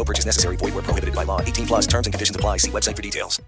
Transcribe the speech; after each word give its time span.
No 0.00 0.04
purchase 0.04 0.24
necessary. 0.24 0.56
Void 0.56 0.72
where 0.72 0.82
prohibited 0.82 1.14
by 1.14 1.24
law. 1.24 1.42
18 1.42 1.66
plus 1.66 1.86
terms 1.86 2.06
and 2.06 2.14
conditions 2.14 2.34
apply. 2.34 2.56
See 2.56 2.70
website 2.70 2.96
for 2.96 3.02
details. 3.02 3.38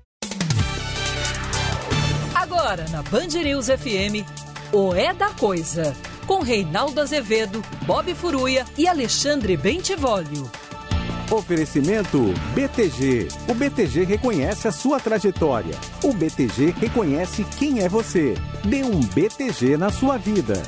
Agora 2.35 2.85
na 2.91 3.01
Band 3.03 3.43
News 3.43 3.69
FM, 3.69 4.27
o 4.71 4.95
É 4.95 5.15
da 5.15 5.31
Coisa, 5.31 5.97
com 6.27 6.43
Reinaldo 6.43 7.01
Azevedo, 7.01 7.63
Bob 7.87 8.15
Furuia 8.15 8.67
e 8.77 8.87
Alexandre 8.87 9.57
Bentivolio. 9.57 10.51
Oferecimento 11.31 12.35
BTG. 12.55 13.29
O 13.49 13.55
BTG 13.55 14.05
reconhece 14.05 14.69
a 14.69 14.73
sua 14.73 15.01
trajetória. 15.01 15.75
O 16.05 16.13
BTG 16.13 16.75
reconhece 16.79 17.45
quem 17.59 17.81
é 17.81 17.89
você. 17.89 18.35
Dê 18.63 18.83
um 18.83 19.01
BTG 19.01 19.79
na 19.79 19.91
sua 19.91 20.19
vida. 20.19 20.63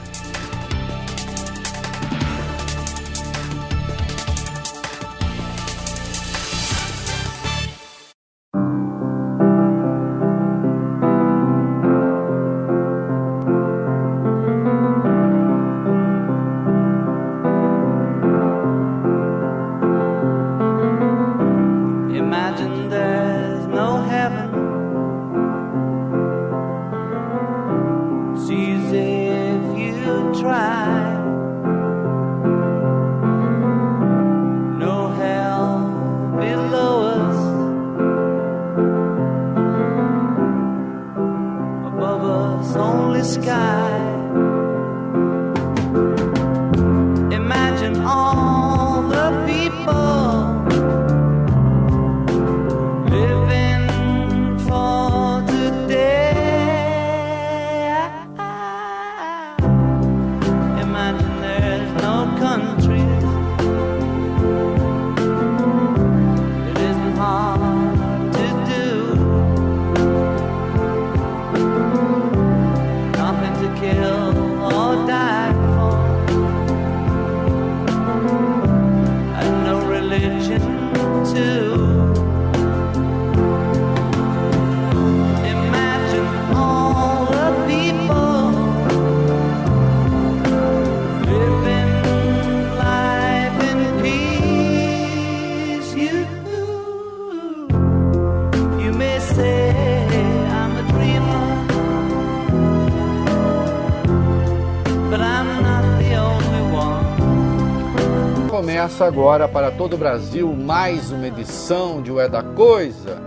Começa 108.85 109.07
agora 109.07 109.49
para 109.49 109.71
todo 109.71 109.95
o 109.95 109.97
Brasil 109.97 110.53
mais 110.53 111.11
uma 111.11 111.27
edição 111.27 112.03
de 112.03 112.13
Ué 112.13 112.29
da 112.29 112.43
Coisa. 112.43 113.19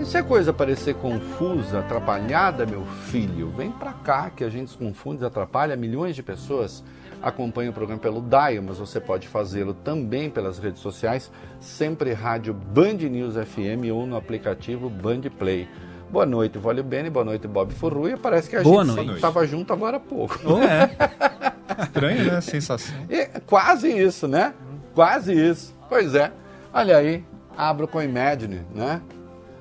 E 0.00 0.06
se 0.06 0.16
a 0.16 0.22
coisa 0.22 0.54
parecer 0.54 0.94
confusa, 0.94 1.80
atrapalhada, 1.80 2.64
meu 2.64 2.82
filho, 3.10 3.50
vem 3.50 3.70
pra 3.70 3.92
cá 3.92 4.30
que 4.30 4.42
a 4.42 4.48
gente 4.48 4.70
se 4.70 4.78
confunde 4.78 5.22
e 5.22 5.26
atrapalha. 5.26 5.76
Milhões 5.76 6.16
de 6.16 6.22
pessoas 6.22 6.82
acompanham 7.20 7.72
o 7.72 7.74
programa 7.74 8.00
pelo 8.00 8.22
Dial, 8.22 8.64
mas 8.66 8.78
você 8.78 8.98
pode 8.98 9.28
fazê-lo 9.28 9.74
também 9.74 10.30
pelas 10.30 10.58
redes 10.58 10.80
sociais, 10.80 11.30
sempre 11.60 12.14
rádio 12.14 12.54
Band 12.54 12.94
News 12.94 13.34
FM 13.34 13.92
ou 13.92 14.06
no 14.06 14.16
aplicativo 14.16 14.88
Band 14.88 15.20
Play. 15.38 15.68
Boa 16.10 16.24
noite, 16.24 16.56
Vólio 16.56 16.82
Bene, 16.82 17.10
boa 17.10 17.24
noite, 17.24 17.46
Bob 17.46 17.70
Furruia. 17.74 18.16
Parece 18.16 18.48
que 18.48 18.56
a 18.56 18.62
Boa 18.62 18.82
gente 18.82 19.16
estava 19.16 19.46
junto 19.46 19.74
agora 19.74 19.98
há 19.98 20.00
pouco. 20.00 20.40
Oh, 20.42 20.58
é. 20.58 20.90
Estranho, 21.84 22.24
né? 22.24 22.36
A 22.38 22.40
sensação. 22.40 22.94
É 23.10 23.26
quase 23.40 23.90
isso, 23.90 24.26
né? 24.26 24.54
Quase 24.96 25.34
isso. 25.34 25.76
Pois 25.90 26.14
é. 26.14 26.32
Olha 26.72 26.96
aí, 26.96 27.22
abro 27.54 27.86
com 27.86 28.02
Imagine, 28.02 28.62
né? 28.74 29.02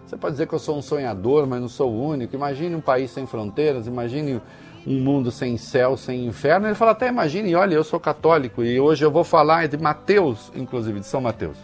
Você 0.07 0.15
pode 0.15 0.35
dizer 0.35 0.47
que 0.47 0.53
eu 0.53 0.59
sou 0.59 0.77
um 0.77 0.81
sonhador, 0.81 1.45
mas 1.45 1.59
não 1.59 1.67
sou 1.67 1.91
o 1.91 2.07
único. 2.07 2.33
Imagine 2.33 2.73
um 2.73 2.79
país 2.79 3.11
sem 3.11 3.27
fronteiras, 3.27 3.85
imagine 3.85 4.41
um 4.87 4.97
mundo 4.97 5.31
sem 5.31 5.57
céu, 5.57 5.97
sem 5.97 6.25
inferno. 6.25 6.67
Ele 6.67 6.75
fala 6.75 6.91
até 6.91 7.09
imagine, 7.09 7.53
olha, 7.53 7.75
eu 7.75 7.83
sou 7.83 7.99
católico 7.99 8.63
e 8.63 8.79
hoje 8.79 9.03
eu 9.03 9.11
vou 9.11 9.25
falar 9.25 9.67
de 9.67 9.77
Mateus, 9.77 10.53
inclusive 10.55 11.01
de 11.01 11.05
São 11.05 11.19
Mateus, 11.19 11.57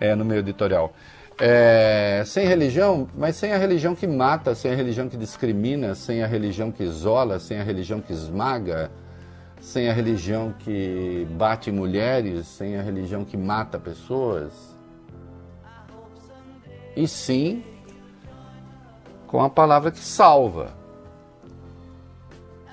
é, 0.00 0.16
no 0.16 0.24
meu 0.24 0.38
editorial. 0.38 0.92
É, 1.38 2.24
sem 2.26 2.48
religião, 2.48 3.06
mas 3.16 3.36
sem 3.36 3.52
a 3.52 3.58
religião 3.58 3.94
que 3.94 4.08
mata, 4.08 4.56
sem 4.56 4.72
a 4.72 4.74
religião 4.74 5.08
que 5.08 5.16
discrimina, 5.16 5.94
sem 5.94 6.20
a 6.20 6.26
religião 6.26 6.72
que 6.72 6.82
isola, 6.82 7.38
sem 7.38 7.60
a 7.60 7.62
religião 7.62 8.00
que 8.00 8.12
esmaga, 8.12 8.90
sem 9.64 9.88
a 9.88 9.94
religião 9.94 10.52
que 10.58 11.26
bate 11.30 11.72
mulheres, 11.72 12.46
sem 12.46 12.76
a 12.76 12.82
religião 12.82 13.24
que 13.24 13.34
mata 13.34 13.78
pessoas. 13.78 14.76
E 16.94 17.08
sim 17.08 17.64
com 19.26 19.42
a 19.42 19.48
palavra 19.48 19.90
que 19.90 19.98
salva. 19.98 20.74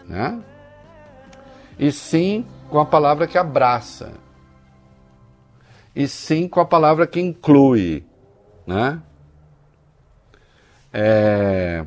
Né? 0.05 0.43
E 1.79 1.93
sim 1.93 2.45
com 2.69 2.77
a 2.77 2.85
palavra 2.85 3.25
que 3.25 3.37
abraça. 3.37 4.11
E 5.95 6.09
sim 6.09 6.45
com 6.45 6.59
a 6.59 6.65
palavra 6.65 7.07
que 7.07 7.21
inclui. 7.21 8.05
Né? 8.67 9.01
É, 10.91 11.85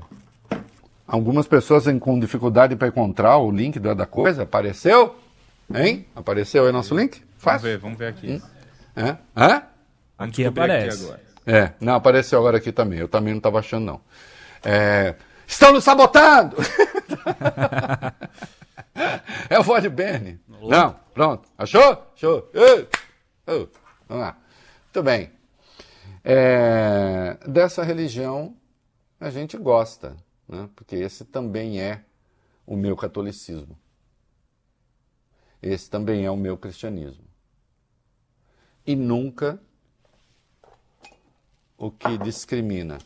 Algumas 1.15 1.47
pessoas 1.47 1.85
têm 1.85 1.97
com 1.97 2.19
dificuldade 2.19 2.75
para 2.75 2.89
encontrar 2.89 3.39
o 3.39 3.49
link 3.49 3.79
da, 3.79 3.95
da 3.95 4.05
coisa. 4.05 4.43
Apareceu? 4.43 5.15
Hein? 5.73 6.07
Apareceu 6.13 6.67
aí 6.67 6.73
nosso 6.73 6.93
link? 6.97 7.23
Vamos 7.39 7.63
ver, 7.63 7.79
vamos 7.79 7.97
ver 7.97 8.09
aqui. 8.09 8.43
É? 8.97 9.17
Hã? 9.37 9.63
Aqui 10.19 10.45
aparece. 10.45 11.15
É, 11.47 11.71
não, 11.79 11.95
apareceu 11.95 12.41
agora 12.41 12.57
aqui 12.57 12.73
também. 12.73 12.99
Eu 12.99 13.07
também 13.07 13.33
não 13.33 13.39
estava 13.39 13.61
achando, 13.61 13.85
não. 13.85 14.01
É, 14.65 15.15
estão 15.47 15.73
nos 15.73 15.85
sabotando! 15.85 16.57
é 19.49 19.57
o 19.57 19.63
Vode 19.63 19.89
Bene. 19.89 20.41
Não, 20.49 20.97
pronto. 21.15 21.49
Achou? 21.57 22.11
Achou? 22.17 22.51
Ei! 22.53 22.89
Oh, 23.47 23.69
vamos 24.09 24.25
lá. 24.25 24.37
Muito 24.87 25.03
bem. 25.05 25.31
É, 26.25 27.37
dessa 27.47 27.85
religião 27.85 28.57
a 29.21 29.31
gente 29.31 29.57
gosta, 29.57 30.17
né? 30.49 30.69
porque 30.75 30.97
esse 30.97 31.25
também 31.25 31.81
é 31.81 32.05
o 32.67 32.77
meu 32.77 32.97
catolicismo. 32.97 33.79
Esse 35.63 35.89
também 35.89 36.25
é 36.25 36.31
o 36.31 36.37
meu 36.37 36.59
cristianismo. 36.59 37.25
E 38.87 38.95
nunca 38.95 39.61
o 41.79 41.91
que 41.91 42.19
discrimina, 42.19 42.99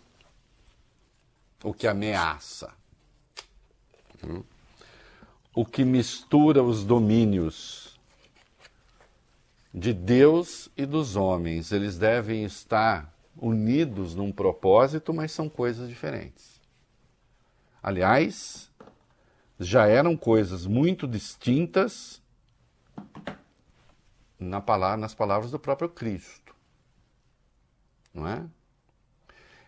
o 1.63 1.73
que 1.73 1.87
ameaça, 1.87 2.75
hum? 4.25 4.43
o 5.55 5.65
que 5.65 5.85
mistura 5.85 6.63
os 6.63 6.85
domínios 6.85 7.99
de 9.73 9.93
Deus 9.93 10.69
e 10.77 10.85
dos 10.85 11.17
homens. 11.17 11.73
Eles 11.73 11.97
devem 11.97 12.45
estar 12.45 13.15
unidos 13.37 14.15
num 14.15 14.33
propósito, 14.33 15.15
mas 15.15 15.33
são 15.33 15.49
coisas 15.49 15.89
diferentes. 15.89 16.58
Aliás, 17.83 18.71
já 19.59 19.87
eram 19.87 20.17
coisas 20.17 20.67
muito 20.67 21.07
distintas 21.07 22.23
na 24.39 24.61
palavra, 24.61 24.97
nas 24.97 25.15
palavras 25.15 25.51
do 25.51 25.59
próprio 25.59 25.89
Cristo. 25.89 26.55
Não 28.15 28.27
é? 28.27 28.45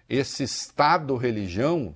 Esse 0.08 0.42
estado 0.42 1.16
religião, 1.16 1.94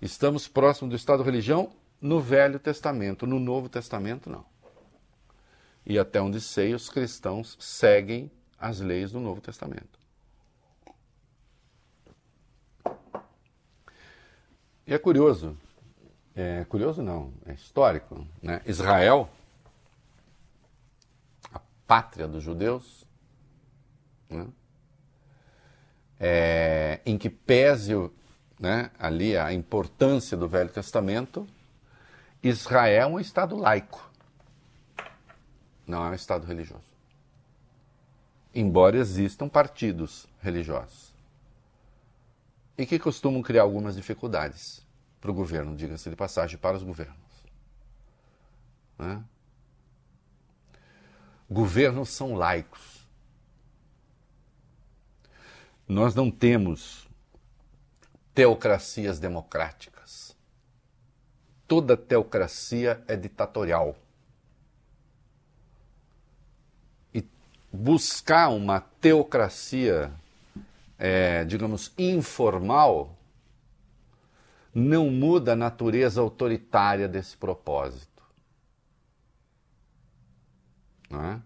estamos 0.00 0.46
próximo 0.46 0.88
do 0.88 0.96
estado 0.96 1.22
religião 1.22 1.72
no 2.00 2.20
Velho 2.20 2.58
Testamento, 2.58 3.26
no 3.26 3.40
Novo 3.40 3.68
Testamento 3.68 4.30
não. 4.30 4.44
E 5.84 5.98
até 5.98 6.20
onde 6.20 6.40
sei, 6.40 6.74
os 6.74 6.88
cristãos 6.88 7.56
seguem 7.58 8.30
as 8.58 8.80
leis 8.80 9.12
do 9.12 9.20
Novo 9.20 9.40
Testamento. 9.40 9.97
E 14.88 14.94
é 14.94 14.98
curioso, 14.98 15.54
é 16.34 16.64
curioso 16.64 17.02
não, 17.02 17.30
é 17.44 17.52
histórico, 17.52 18.26
né? 18.42 18.62
Israel, 18.64 19.28
a 21.52 21.60
pátria 21.86 22.26
dos 22.26 22.42
judeus, 22.42 23.04
né? 24.30 24.46
é, 26.18 27.00
em 27.04 27.18
que 27.18 27.28
pese 27.28 27.92
né, 28.58 28.90
ali 28.98 29.36
a 29.36 29.52
importância 29.52 30.38
do 30.38 30.48
Velho 30.48 30.70
Testamento, 30.70 31.46
Israel 32.42 33.10
é 33.10 33.14
um 33.14 33.20
Estado 33.20 33.56
laico, 33.56 34.10
não 35.86 36.02
é 36.02 36.08
um 36.08 36.14
Estado 36.14 36.46
religioso. 36.46 36.96
Embora 38.54 38.96
existam 38.96 39.50
partidos 39.50 40.26
religiosos. 40.40 41.07
E 42.78 42.86
que 42.86 42.98
costumam 42.98 43.42
criar 43.42 43.62
algumas 43.62 43.96
dificuldades 43.96 44.86
para 45.20 45.32
o 45.32 45.34
governo, 45.34 45.76
diga-se 45.76 46.08
de 46.08 46.14
passagem, 46.14 46.56
para 46.56 46.76
os 46.76 46.82
governos. 46.84 47.18
Né? 48.96 49.24
Governos 51.50 52.10
são 52.10 52.34
laicos. 52.34 53.04
Nós 55.88 56.14
não 56.14 56.30
temos 56.30 57.08
teocracias 58.34 59.18
democráticas. 59.18 60.36
Toda 61.66 61.96
teocracia 61.96 63.02
é 63.08 63.16
ditatorial. 63.16 63.96
E 67.12 67.26
buscar 67.72 68.48
uma 68.50 68.80
teocracia, 68.80 70.12
é, 70.98 71.44
digamos, 71.44 71.92
informal, 71.96 73.16
não 74.74 75.10
muda 75.10 75.52
a 75.52 75.56
natureza 75.56 76.20
autoritária 76.20 77.08
desse 77.08 77.36
propósito. 77.36 78.22
Não 81.08 81.24
é? 81.24 81.42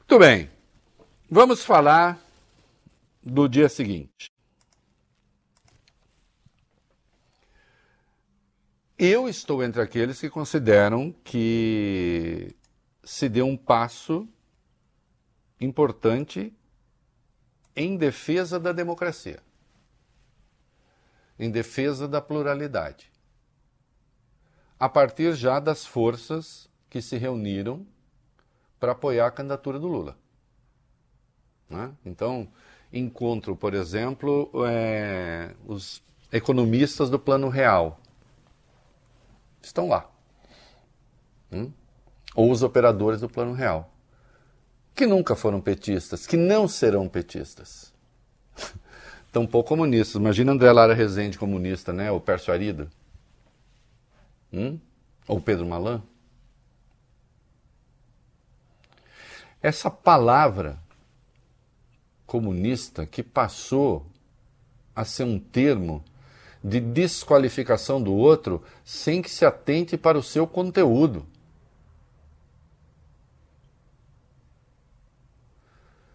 Muito 0.00 0.18
bem. 0.18 0.50
Vamos 1.30 1.64
falar 1.64 2.18
do 3.22 3.48
dia 3.48 3.68
seguinte. 3.68 4.30
Eu 8.98 9.28
estou 9.28 9.62
entre 9.62 9.82
aqueles 9.82 10.20
que 10.20 10.30
consideram 10.30 11.12
que 11.24 12.54
se 13.02 13.28
deu 13.28 13.46
um 13.46 13.56
passo 13.56 14.28
importante 15.64 16.52
em 17.74 17.96
defesa 17.96 18.60
da 18.60 18.72
democracia, 18.72 19.40
em 21.38 21.50
defesa 21.50 22.06
da 22.06 22.20
pluralidade, 22.20 23.10
a 24.78 24.88
partir 24.88 25.34
já 25.34 25.58
das 25.58 25.84
forças 25.84 26.70
que 26.88 27.02
se 27.02 27.16
reuniram 27.16 27.86
para 28.78 28.92
apoiar 28.92 29.26
a 29.26 29.30
candidatura 29.30 29.78
do 29.78 29.88
Lula. 29.88 30.16
Né? 31.68 31.92
Então, 32.04 32.48
encontro, 32.92 33.56
por 33.56 33.74
exemplo, 33.74 34.50
é, 34.66 35.54
os 35.66 36.02
economistas 36.30 37.08
do 37.08 37.18
Plano 37.18 37.48
Real. 37.48 38.00
Estão 39.62 39.88
lá. 39.88 40.10
Hum? 41.50 41.72
Ou 42.34 42.50
os 42.50 42.62
operadores 42.62 43.20
do 43.20 43.28
Plano 43.28 43.52
Real. 43.52 43.93
Que 44.94 45.06
nunca 45.06 45.34
foram 45.34 45.60
petistas, 45.60 46.26
que 46.26 46.36
não 46.36 46.68
serão 46.68 47.08
petistas. 47.08 47.92
Tampouco 49.32 49.70
comunistas. 49.70 50.14
Imagina 50.14 50.52
André 50.52 50.70
Lara 50.70 50.94
Rezende 50.94 51.36
comunista, 51.38 51.92
né? 51.92 52.10
Ou 52.12 52.20
Pércio 52.20 52.52
Arido. 52.52 52.88
Hum? 54.52 54.78
Ou 55.26 55.40
Pedro 55.40 55.66
Malan. 55.66 56.02
Essa 59.60 59.90
palavra 59.90 60.78
comunista 62.26 63.06
que 63.06 63.22
passou 63.22 64.06
a 64.94 65.04
ser 65.04 65.24
um 65.24 65.38
termo 65.38 66.04
de 66.62 66.80
desqualificação 66.80 68.02
do 68.02 68.14
outro 68.14 68.62
sem 68.84 69.20
que 69.20 69.30
se 69.30 69.44
atente 69.44 69.96
para 69.96 70.18
o 70.18 70.22
seu 70.22 70.46
conteúdo. 70.46 71.26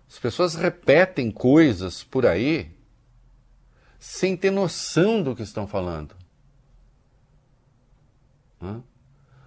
As 0.10 0.18
pessoas 0.18 0.56
repetem 0.56 1.30
coisas 1.30 2.04
por 2.04 2.26
aí 2.26 2.72
sem 4.00 4.36
ter 4.36 4.50
noção 4.50 5.22
do 5.22 5.36
que 5.36 5.44
estão 5.44 5.68
falando. 5.68 6.16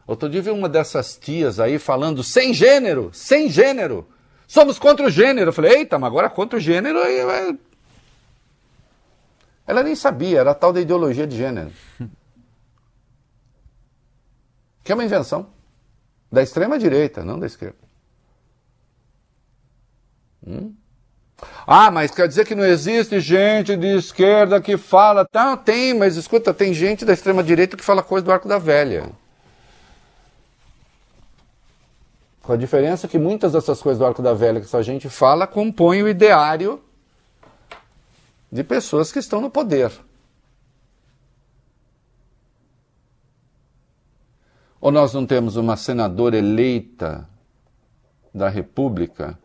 Outro 0.07 0.29
dia 0.29 0.43
vi 0.43 0.51
uma 0.51 0.69
dessas 0.69 1.17
tias 1.17 1.59
aí 1.59 1.79
falando 1.79 2.23
sem 2.23 2.55
gênero, 2.55 3.11
sem 3.13 3.51
gênero. 3.51 4.09
Somos 4.47 4.79
contra 4.79 5.07
o 5.07 5.11
gênero. 5.11 5.49
Eu 5.49 5.53
falei, 5.53 5.79
eita, 5.79 5.99
mas 5.99 6.09
agora 6.09 6.31
contra 6.31 6.59
o 6.59 6.61
gênero. 6.61 6.99
Aí, 6.99 7.59
ela 9.67 9.83
nem 9.83 9.95
sabia, 9.95 10.41
era 10.41 10.55
tal 10.55 10.73
da 10.73 10.81
ideologia 10.81 11.27
de 11.27 11.37
gênero. 11.37 11.73
Que 14.85 14.91
é 14.91 14.97
uma 14.97 15.05
invenção 15.05 15.49
da 16.31 16.43
extrema 16.43 16.77
direita, 16.77 17.25
não 17.25 17.39
da 17.39 17.47
esquerda. 17.47 17.79
Hum? 20.47 20.75
Ah, 21.67 21.91
mas 21.91 22.11
quer 22.11 22.29
dizer 22.29 22.47
que 22.47 22.55
não 22.55 22.65
existe 22.65 23.19
gente 23.21 23.77
de 23.77 23.97
esquerda 23.97 24.61
que 24.61 24.77
fala. 24.77 25.25
Tá, 25.25 25.57
tem, 25.57 25.95
mas 25.95 26.17
escuta, 26.17 26.55
tem 26.55 26.73
gente 26.73 27.05
da 27.05 27.13
extrema 27.13 27.43
direita 27.43 27.77
que 27.77 27.85
fala 27.85 28.03
coisa 28.03 28.25
do 28.25 28.33
arco 28.33 28.49
da 28.49 28.59
velha. 28.59 29.11
Com 32.43 32.53
a 32.53 32.57
diferença 32.57 33.07
que 33.07 33.19
muitas 33.19 33.53
dessas 33.53 33.81
coisas 33.81 33.99
do 33.99 34.07
arco 34.07 34.23
da 34.23 34.35
velha 34.35 34.61
que 34.61 34.77
a 34.77 34.83
gente 34.83 35.09
fala 35.09 35.47
compõem 35.47 36.03
o 36.03 36.09
ideário 36.09 36.83
de 38.51 38.65
pessoas 38.65 39.13
que 39.13 39.19
estão 39.19 39.41
no 39.41 39.51
poder. 39.51 39.93
Ou 44.81 44.91
nós 44.91 45.13
não 45.15 45.25
temos 45.25 45.55
uma 45.57 45.77
senadora 45.77 46.37
eleita 46.37 47.29
da 48.35 48.49
República 48.49 49.39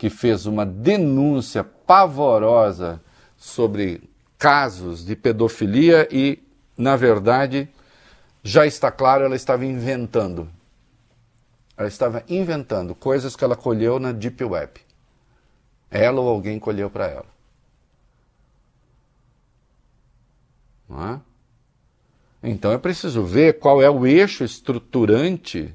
que 0.00 0.08
fez 0.08 0.46
uma 0.46 0.64
denúncia 0.64 1.62
pavorosa 1.62 3.02
sobre 3.36 4.08
casos 4.38 5.04
de 5.04 5.14
pedofilia 5.14 6.08
e, 6.10 6.42
na 6.74 6.96
verdade, 6.96 7.68
já 8.42 8.64
está 8.64 8.90
claro, 8.90 9.24
ela 9.24 9.36
estava 9.36 9.66
inventando 9.66 10.48
ela 11.76 11.86
estava 11.86 12.24
inventando 12.30 12.94
coisas 12.94 13.36
que 13.36 13.44
ela 13.44 13.54
colheu 13.54 13.98
na 13.98 14.10
Deep 14.10 14.42
Web. 14.42 14.80
Ela 15.90 16.20
ou 16.20 16.28
alguém 16.28 16.58
colheu 16.58 16.88
para 16.88 17.06
ela. 17.06 17.26
Não 20.88 21.08
é? 21.08 21.20
Então 22.42 22.72
é 22.72 22.78
preciso 22.78 23.22
ver 23.22 23.58
qual 23.58 23.82
é 23.82 23.90
o 23.90 24.06
eixo 24.06 24.44
estruturante 24.44 25.74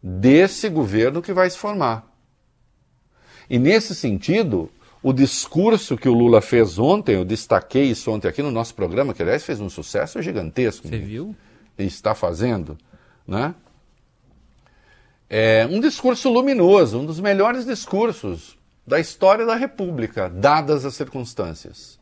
desse 0.00 0.68
governo 0.68 1.20
que 1.20 1.32
vai 1.32 1.50
se 1.50 1.58
formar. 1.58 2.11
E 3.52 3.58
nesse 3.58 3.94
sentido, 3.94 4.70
o 5.02 5.12
discurso 5.12 5.94
que 5.94 6.08
o 6.08 6.14
Lula 6.14 6.40
fez 6.40 6.78
ontem, 6.78 7.16
eu 7.16 7.22
destaquei 7.22 7.84
isso 7.84 8.10
ontem 8.10 8.26
aqui 8.26 8.42
no 8.42 8.50
nosso 8.50 8.74
programa, 8.74 9.12
que 9.12 9.20
aliás 9.20 9.44
fez 9.44 9.60
um 9.60 9.68
sucesso 9.68 10.22
gigantesco. 10.22 10.88
Você 10.88 10.96
viu? 10.96 11.36
E 11.78 11.84
está 11.84 12.14
fazendo, 12.14 12.78
né? 13.28 13.54
É 15.28 15.68
um 15.70 15.80
discurso 15.80 16.30
luminoso, 16.30 16.98
um 16.98 17.04
dos 17.04 17.20
melhores 17.20 17.66
discursos 17.66 18.56
da 18.86 18.98
história 18.98 19.44
da 19.44 19.54
República, 19.54 20.30
dadas 20.30 20.86
as 20.86 20.94
circunstâncias. 20.94 22.00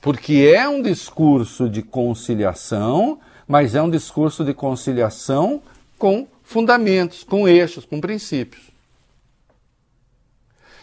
Porque 0.00 0.50
é 0.56 0.66
um 0.66 0.80
discurso 0.80 1.68
de 1.68 1.82
conciliação, 1.82 3.20
mas 3.46 3.74
é 3.74 3.82
um 3.82 3.90
discurso 3.90 4.42
de 4.42 4.54
conciliação 4.54 5.62
com 5.98 6.26
fundamentos, 6.50 7.22
com 7.22 7.46
eixos, 7.46 7.84
com 7.84 8.00
princípios. 8.00 8.72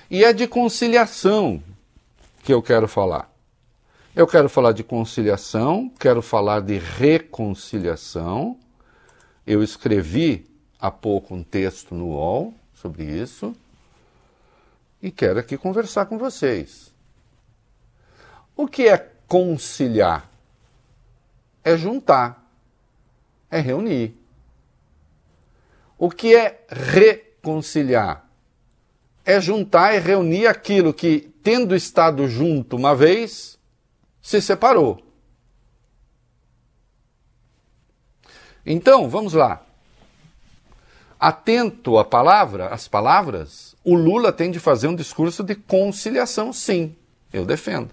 E 0.09 0.23
é 0.23 0.31
de 0.31 0.47
conciliação 0.47 1.61
que 2.41 2.53
eu 2.53 2.63
quero 2.63 2.87
falar. 2.87 3.29
Eu 4.15 4.25
quero 4.25 4.47
falar 4.47 4.71
de 4.71 4.81
conciliação, 4.81 5.91
quero 5.99 6.21
falar 6.21 6.61
de 6.61 6.77
reconciliação. 6.77 8.57
Eu 9.45 9.61
escrevi 9.61 10.49
há 10.79 10.89
pouco 10.89 11.35
um 11.35 11.43
texto 11.43 11.93
no 11.93 12.11
UOL 12.11 12.53
sobre 12.73 13.03
isso 13.03 13.53
e 15.01 15.11
quero 15.11 15.37
aqui 15.37 15.57
conversar 15.57 16.05
com 16.05 16.17
vocês. 16.17 16.93
O 18.55 18.69
que 18.69 18.87
é 18.87 18.97
conciliar? 19.27 20.29
É 21.61 21.75
juntar, 21.75 22.49
é 23.51 23.59
reunir. 23.59 24.26
O 25.97 26.09
que 26.09 26.35
é 26.35 26.63
reconciliar? 26.69 28.27
É 29.25 29.41
juntar 29.41 29.95
e 29.95 29.99
reunir 29.99 30.47
aquilo 30.47 30.93
que, 30.93 31.33
tendo 31.43 31.75
estado 31.75 32.27
junto 32.27 32.75
uma 32.75 32.95
vez, 32.95 33.57
se 34.21 34.41
separou. 34.41 35.03
Então, 38.65 39.09
vamos 39.09 39.33
lá. 39.33 39.63
Atento 41.19 41.97
à 41.97 42.05
palavra, 42.05 42.67
às 42.67 42.87
palavras, 42.87 43.75
o 43.83 43.95
Lula 43.95 44.31
tem 44.31 44.51
de 44.51 44.59
fazer 44.59 44.87
um 44.87 44.95
discurso 44.95 45.41
de 45.43 45.55
conciliação, 45.55 46.53
sim. 46.53 46.95
Eu 47.33 47.45
defendo. 47.45 47.89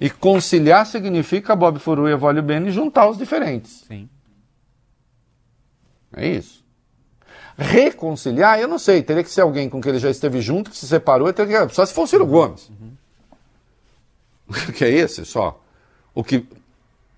E 0.00 0.08
conciliar 0.08 0.86
significa 0.86 1.56
Bob 1.56 1.78
Furui 1.78 2.12
e 2.12 2.16
Vólio 2.16 2.42
Bene 2.42 2.70
juntar 2.70 3.08
os 3.08 3.18
diferentes. 3.18 3.84
Sim. 3.88 4.08
É 6.12 6.26
isso. 6.26 6.59
Reconciliar, 7.62 8.58
eu 8.58 8.66
não 8.66 8.78
sei, 8.78 9.02
teria 9.02 9.22
que 9.22 9.30
ser 9.30 9.42
alguém 9.42 9.68
com 9.68 9.82
quem 9.82 9.90
ele 9.90 9.98
já 9.98 10.08
esteve 10.08 10.40
junto, 10.40 10.70
que 10.70 10.76
se 10.78 10.88
separou, 10.88 11.30
teria 11.30 11.66
que... 11.66 11.74
só 11.74 11.84
se 11.84 11.92
for 11.92 12.04
o 12.04 12.06
Ciro 12.06 12.26
Gomes. 12.26 12.70
Uhum. 12.70 12.92
que 14.74 14.82
é 14.82 14.88
esse 14.88 15.26
só. 15.26 15.60
O 16.14 16.24
que 16.24 16.46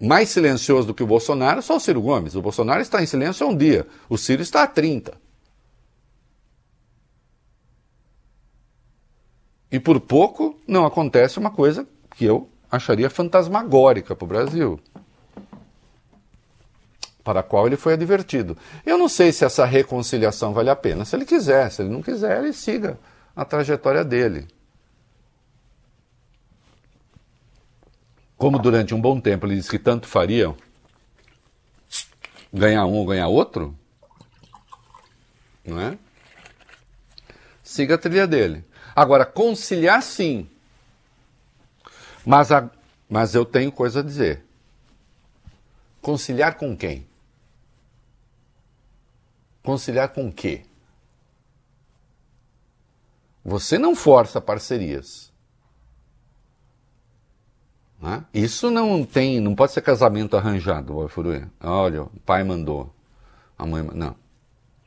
mais 0.01 0.31
silencioso 0.31 0.89
do 0.89 0.95
que 0.95 1.03
o 1.03 1.07
Bolsonaro 1.07 1.61
é 1.61 1.63
só 1.63 1.77
o 1.77 1.81
Ciro 1.81 2.03
Gomes. 2.03 2.35
O 2.35 2.43
Bolsonaro 2.43 2.83
está 2.83 3.01
em 3.01 3.07
silêncio 3.07 3.47
há 3.47 3.49
um 3.49 3.57
dia, 3.57 3.87
o 4.09 4.19
Ciro 4.19 4.43
está 4.43 4.65
há 4.65 4.67
30. 4.67 5.15
E 9.71 9.79
por 9.79 10.01
pouco 10.01 10.59
não 10.67 10.85
acontece 10.85 11.39
uma 11.39 11.53
coisa 11.53 11.87
que 12.17 12.25
eu 12.25 12.49
acharia 12.69 13.09
fantasmagórica 13.09 14.17
para 14.17 14.25
o 14.25 14.29
Brasil, 14.29 14.81
para 17.23 17.41
a 17.41 17.43
qual 17.43 17.67
ele 17.67 17.77
foi 17.77 17.95
advertido. 17.95 18.57
Eu 18.85 18.99
não 18.99 19.09
sei 19.09 19.33
se 19.33 19.45
essa 19.45 19.65
reconciliação 19.65 20.53
vale 20.53 20.71
a 20.71 20.77
pena. 20.77 21.05
Se 21.05 21.15
ele 21.17 21.25
quiser, 21.25 21.71
se 21.71 21.83
ele 21.83 21.91
não 21.91 22.03
quiser, 22.03 22.43
ele 22.43 22.53
siga 22.53 22.99
a 23.35 23.45
trajetória 23.45 24.05
dele. 24.05 24.49
Como 28.37 28.59
durante 28.59 28.95
um 28.95 29.01
bom 29.01 29.21
tempo 29.21 29.47
ele 29.47 29.57
disse 29.57 29.71
que 29.71 29.79
tanto 29.79 30.09
fariam 30.09 30.57
ganhar 32.53 32.85
um 32.87 32.95
ou 32.95 33.07
ganhar 33.07 33.29
outro, 33.29 33.77
não 35.65 35.81
é? 35.81 35.97
Siga 37.63 37.95
a 37.95 37.99
trilha 37.99 38.27
dele. 38.27 38.65
Agora, 38.95 39.25
conciliar 39.25 40.03
sim. 40.03 40.49
Mas, 42.27 42.53
a, 42.53 42.69
mas 43.09 43.35
eu 43.35 43.45
tenho 43.45 43.73
coisa 43.73 44.01
a 44.01 44.03
dizer. 44.03 44.45
Conciliar 46.03 46.57
com 46.57 46.77
quem? 46.77 47.07
Conciliar 49.63 50.09
com 50.09 50.31
quê? 50.33 50.63
Você 53.45 53.79
não 53.79 53.95
força 53.95 54.41
parcerias. 54.41 55.33
Né? 58.01 58.25
Isso 58.35 58.71
não 58.71 59.05
tem, 59.05 59.41
não 59.41 59.55
pode 59.55 59.73
ser 59.73 59.83
casamento 59.83 60.37
arranjado, 60.37 60.95
Olha, 61.61 62.03
o 62.03 62.21
pai 62.27 62.43
mandou, 62.43 62.93
a 63.57 63.65
mãe 63.65 63.83
não. 63.95 64.17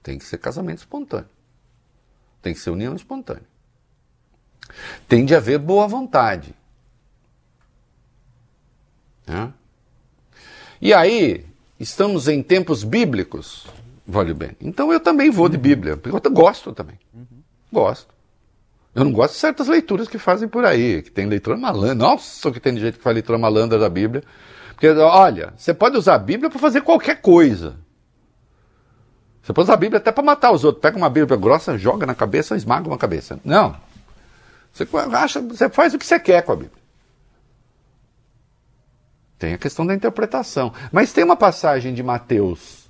Tem 0.04 0.18
que 0.18 0.26
ser 0.26 0.38
casamento 0.38 0.80
espontâneo. 0.80 1.30
Tem 2.42 2.54
que 2.54 2.60
ser 2.60 2.70
união 2.70 2.96
espontânea. 2.96 3.48
Tem 5.08 5.26
de 5.26 5.34
haver 5.34 5.58
boa 5.60 5.88
vontade. 5.88 6.54
Né? 9.26 9.52
E 10.82 10.94
aí, 10.94 11.46
estamos 11.80 12.28
em 12.28 12.44
tempos 12.44 12.84
bíblicos, 12.84 13.68
vale 14.08 14.34
bem. 14.34 14.52
Então 14.62 14.92
eu 14.92 15.00
também 15.00 15.30
vou 15.30 15.50
de 15.50 15.58
Bíblia, 15.58 15.98
porque 15.98 16.28
eu 16.28 16.32
gosto 16.32 16.74
também. 16.74 16.98
Gosto. 17.72 18.14
Eu 18.94 19.04
não 19.04 19.12
gosto 19.12 19.34
de 19.34 19.40
certas 19.40 19.68
leituras 19.68 20.08
que 20.08 20.18
fazem 20.18 20.48
por 20.48 20.66
aí, 20.66 21.02
que 21.02 21.12
tem 21.12 21.26
leitura 21.26 21.58
malandra. 21.58 21.96
Nossa, 21.96 22.50
que 22.50 22.60
tem 22.62 22.78
gente 22.78 22.98
que 22.98 23.04
faz 23.04 23.14
leitura 23.14 23.38
malandra 23.38 23.78
da 23.78 23.90
Bíblia. 23.90 24.24
Porque, 24.70 24.88
olha, 24.90 25.54
você 25.58 25.74
pode 25.74 25.98
usar 25.98 26.16
a 26.16 26.20
Bíblia 26.20 26.50
para 26.50 26.60
fazer 26.60 26.82
qualquer 26.82 27.22
coisa. 27.22 27.78
Você 29.42 29.54
pode 29.54 29.66
usar 29.66 29.74
a 29.74 29.78
Bíblia 29.78 29.98
até 29.98 30.12
para 30.12 30.24
matar 30.24 30.52
os 30.52 30.64
outros. 30.64 30.82
Pega 30.82 30.98
uma 30.98 31.10
Bíblia 31.10 31.38
grossa, 31.38 31.78
joga 31.78 32.06
na 32.06 32.16
cabeça, 32.16 32.56
esmaga 32.56 32.88
uma 32.88 32.98
cabeça. 32.98 33.40
Não. 33.44 33.76
Você, 34.72 34.88
acha, 35.14 35.42
você 35.42 35.70
faz 35.70 35.94
o 35.94 36.00
que 36.00 36.06
você 36.06 36.20
quer 36.20 36.42
com 36.42 36.54
a 36.54 36.56
Bíblia. 36.56 36.84
Tem 39.38 39.54
a 39.54 39.58
questão 39.58 39.86
da 39.86 39.94
interpretação. 39.94 40.74
Mas 40.92 41.14
tem 41.14 41.24
uma 41.24 41.36
passagem 41.36 41.94
de 41.94 42.02
Mateus, 42.02 42.85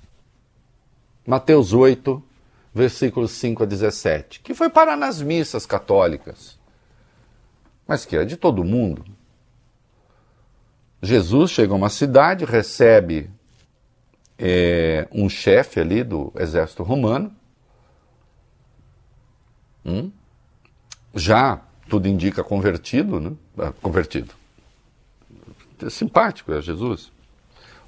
Mateus 1.26 1.72
8, 1.72 2.22
versículos 2.72 3.32
5 3.32 3.62
a 3.62 3.66
17, 3.66 4.40
que 4.40 4.54
foi 4.54 4.68
parar 4.68 4.96
nas 4.96 5.20
missas 5.20 5.66
católicas, 5.66 6.58
mas 7.86 8.04
que 8.04 8.16
é 8.16 8.24
de 8.24 8.36
todo 8.36 8.62
mundo. 8.62 9.04
Jesus 11.02 11.50
chega 11.50 11.72
a 11.72 11.76
uma 11.76 11.88
cidade, 11.88 12.44
recebe 12.44 13.30
é, 14.38 15.08
um 15.10 15.28
chefe 15.28 15.80
ali 15.80 16.04
do 16.04 16.32
exército 16.36 16.82
romano, 16.82 17.34
hum, 19.84 20.10
já 21.14 21.60
tudo 21.88 22.08
indica 22.08 22.44
convertido, 22.44 23.20
né? 23.20 23.32
Ah, 23.58 23.72
convertido. 23.80 24.34
Simpático 25.90 26.52
é 26.52 26.60
Jesus. 26.60 27.12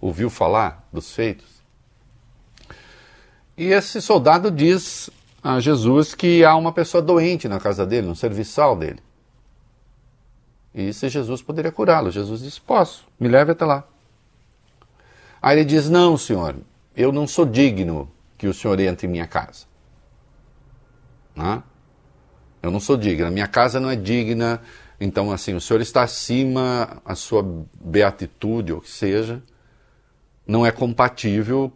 Ouviu 0.00 0.30
falar 0.30 0.86
dos 0.92 1.12
feitos. 1.12 1.57
E 3.58 3.72
esse 3.72 4.00
soldado 4.00 4.52
diz 4.52 5.10
a 5.42 5.58
Jesus 5.58 6.14
que 6.14 6.44
há 6.44 6.54
uma 6.54 6.72
pessoa 6.72 7.02
doente 7.02 7.48
na 7.48 7.58
casa 7.58 7.84
dele, 7.84 8.06
no 8.06 8.14
serviçal 8.14 8.76
dele. 8.76 9.00
E 10.72 10.92
se 10.92 11.08
Jesus 11.08 11.42
poderia 11.42 11.72
curá-lo. 11.72 12.08
Jesus 12.08 12.40
disse: 12.40 12.60
Posso, 12.60 13.04
me 13.18 13.26
leve 13.26 13.50
até 13.50 13.64
lá. 13.64 13.82
Aí 15.42 15.58
ele 15.58 15.64
diz: 15.64 15.90
Não, 15.90 16.16
senhor, 16.16 16.54
eu 16.96 17.10
não 17.10 17.26
sou 17.26 17.44
digno 17.44 18.08
que 18.38 18.46
o 18.46 18.54
senhor 18.54 18.78
entre 18.78 19.08
em 19.08 19.10
minha 19.10 19.26
casa. 19.26 19.66
Né? 21.34 21.60
Eu 22.62 22.70
não 22.70 22.78
sou 22.78 22.96
digno, 22.96 23.26
a 23.26 23.30
minha 23.30 23.48
casa 23.48 23.80
não 23.80 23.90
é 23.90 23.96
digna. 23.96 24.62
Então, 25.00 25.32
assim, 25.32 25.54
o 25.54 25.60
senhor 25.60 25.80
está 25.80 26.02
acima, 26.02 27.02
a 27.04 27.16
sua 27.16 27.44
beatitude, 27.74 28.72
ou 28.72 28.80
que 28.80 28.90
seja, 28.90 29.42
não 30.46 30.64
é 30.64 30.70
compatível 30.70 31.72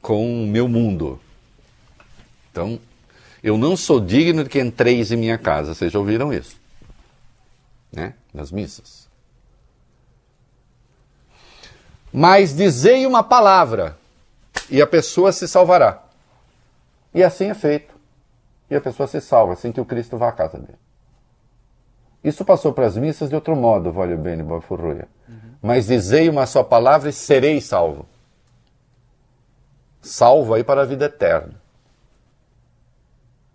com 0.00 0.44
o 0.44 0.46
meu 0.46 0.68
mundo. 0.68 1.20
Então, 2.50 2.78
eu 3.42 3.56
não 3.56 3.76
sou 3.76 4.00
digno 4.00 4.44
de 4.44 4.50
que 4.50 4.60
entreis 4.60 5.12
em 5.12 5.16
minha 5.16 5.38
casa. 5.38 5.74
Vocês 5.74 5.92
já 5.92 5.98
ouviram 5.98 6.32
isso? 6.32 6.56
Né? 7.92 8.14
Nas 8.32 8.50
missas. 8.50 9.08
Mas 12.12 12.54
dizei 12.54 13.06
uma 13.06 13.22
palavra 13.22 13.96
e 14.70 14.80
a 14.80 14.86
pessoa 14.86 15.32
se 15.32 15.46
salvará. 15.46 16.02
E 17.14 17.22
assim 17.22 17.46
é 17.46 17.54
feito. 17.54 17.94
E 18.70 18.74
a 18.74 18.80
pessoa 18.80 19.06
se 19.06 19.20
salva, 19.20 19.54
assim 19.54 19.72
que 19.72 19.80
o 19.80 19.84
Cristo 19.84 20.16
vá 20.18 20.28
à 20.28 20.32
casa 20.32 20.58
dele. 20.58 20.78
Isso 22.22 22.44
passou 22.44 22.72
para 22.72 22.86
as 22.86 22.96
missas 22.96 23.28
de 23.28 23.34
outro 23.34 23.56
modo, 23.56 23.92
vale 23.92 24.16
bem, 24.16 24.42
Bafurruia. 24.42 25.08
Uhum. 25.26 25.34
Mas 25.62 25.86
dizei 25.86 26.28
uma 26.28 26.44
só 26.44 26.62
palavra 26.62 27.08
e 27.08 27.12
serei 27.12 27.60
salvo 27.60 28.06
salvo 30.00 30.54
aí 30.54 30.64
para 30.64 30.82
a 30.82 30.84
vida 30.84 31.06
eterna. 31.06 31.54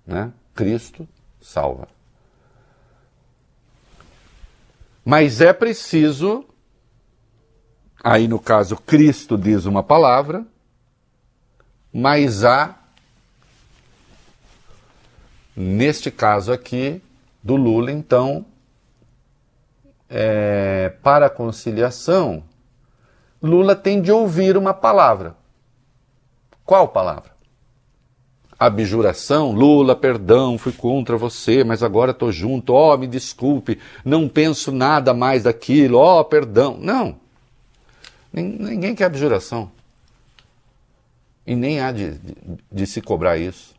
Né? 0.06 0.32
Cristo 0.54 1.08
salva. 1.42 1.88
Mas 5.04 5.42
é 5.42 5.52
preciso, 5.52 6.46
aí 8.02 8.28
no 8.28 8.40
caso 8.40 8.78
Cristo 8.78 9.38
diz 9.38 9.66
uma 9.66 9.84
palavra, 9.84 10.46
mas 11.92 12.44
há, 12.44 12.76
neste 15.56 16.10
caso 16.10 16.52
aqui, 16.52 17.02
do 17.44 17.56
Lula, 17.56 17.92
então, 17.92 18.46
é, 20.10 20.90
para 21.04 21.26
a 21.26 21.30
conciliação, 21.30 22.44
Lula 23.42 23.76
tem 23.76 24.02
de 24.02 24.12
ouvir 24.12 24.56
uma 24.56 24.74
palavra. 24.74 25.36
Qual 26.66 26.88
palavra? 26.88 27.34
Abjuração, 28.58 29.52
Lula, 29.52 29.96
perdão, 29.96 30.58
fui 30.58 30.72
contra 30.72 31.18
você, 31.18 31.64
mas 31.64 31.84
agora 31.84 32.12
estou 32.12 32.32
junto, 32.32 32.74
oh, 32.74 32.98
me 32.98 33.08
desculpe, 33.08 33.80
não 34.06 34.30
penso 34.30 34.72
nada 34.72 35.14
mais 35.14 35.44
daquilo, 35.44 35.98
oh, 36.00 36.24
perdão. 36.24 36.78
Não. 36.80 37.18
Ninguém 38.32 38.96
quer 38.96 39.06
abjuração. 39.06 39.72
E 41.46 41.56
nem 41.56 41.82
há 41.82 41.92
de, 41.92 42.18
de, 42.18 42.36
de 42.72 42.88
se 42.88 43.02
cobrar 43.02 43.38
isso. 43.38 43.76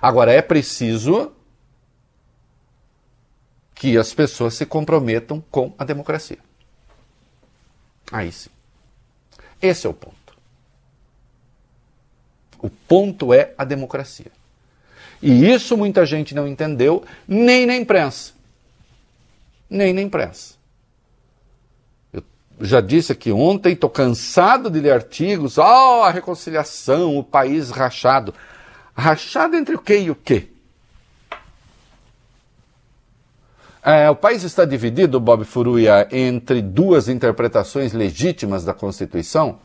Agora, 0.00 0.32
é 0.32 0.40
preciso 0.40 1.32
que 3.74 3.96
as 3.96 4.12
pessoas 4.14 4.54
se 4.54 4.64
comprometam 4.64 5.42
com 5.50 5.72
a 5.78 5.84
democracia. 5.84 6.38
Aí 8.10 8.30
sim. 8.32 8.50
Esse 9.60 9.86
é 9.86 9.90
o 9.90 9.94
ponto. 9.94 10.17
O 12.60 12.68
ponto 12.68 13.32
é 13.32 13.52
a 13.56 13.64
democracia. 13.64 14.32
E 15.22 15.50
isso 15.50 15.76
muita 15.76 16.06
gente 16.06 16.34
não 16.34 16.46
entendeu, 16.46 17.04
nem 17.26 17.66
na 17.66 17.74
imprensa. 17.74 18.32
Nem 19.68 19.92
na 19.92 20.00
imprensa. 20.00 20.54
Eu 22.12 22.22
já 22.60 22.80
disse 22.80 23.12
aqui 23.12 23.30
ontem, 23.32 23.72
estou 23.72 23.90
cansado 23.90 24.70
de 24.70 24.80
ler 24.80 24.92
artigos, 24.92 25.58
oh, 25.58 25.62
a 25.62 26.10
reconciliação, 26.10 27.16
o 27.16 27.24
país 27.24 27.70
rachado. 27.70 28.32
Rachado 28.96 29.56
entre 29.56 29.74
o 29.74 29.78
que 29.78 29.96
e 29.96 30.10
o 30.10 30.14
que? 30.14 30.48
É, 33.82 34.10
o 34.10 34.16
país 34.16 34.42
está 34.42 34.64
dividido, 34.64 35.20
Bob 35.20 35.44
Furuia, 35.44 36.08
entre 36.10 36.60
duas 36.60 37.08
interpretações 37.08 37.92
legítimas 37.92 38.64
da 38.64 38.74
Constituição? 38.74 39.60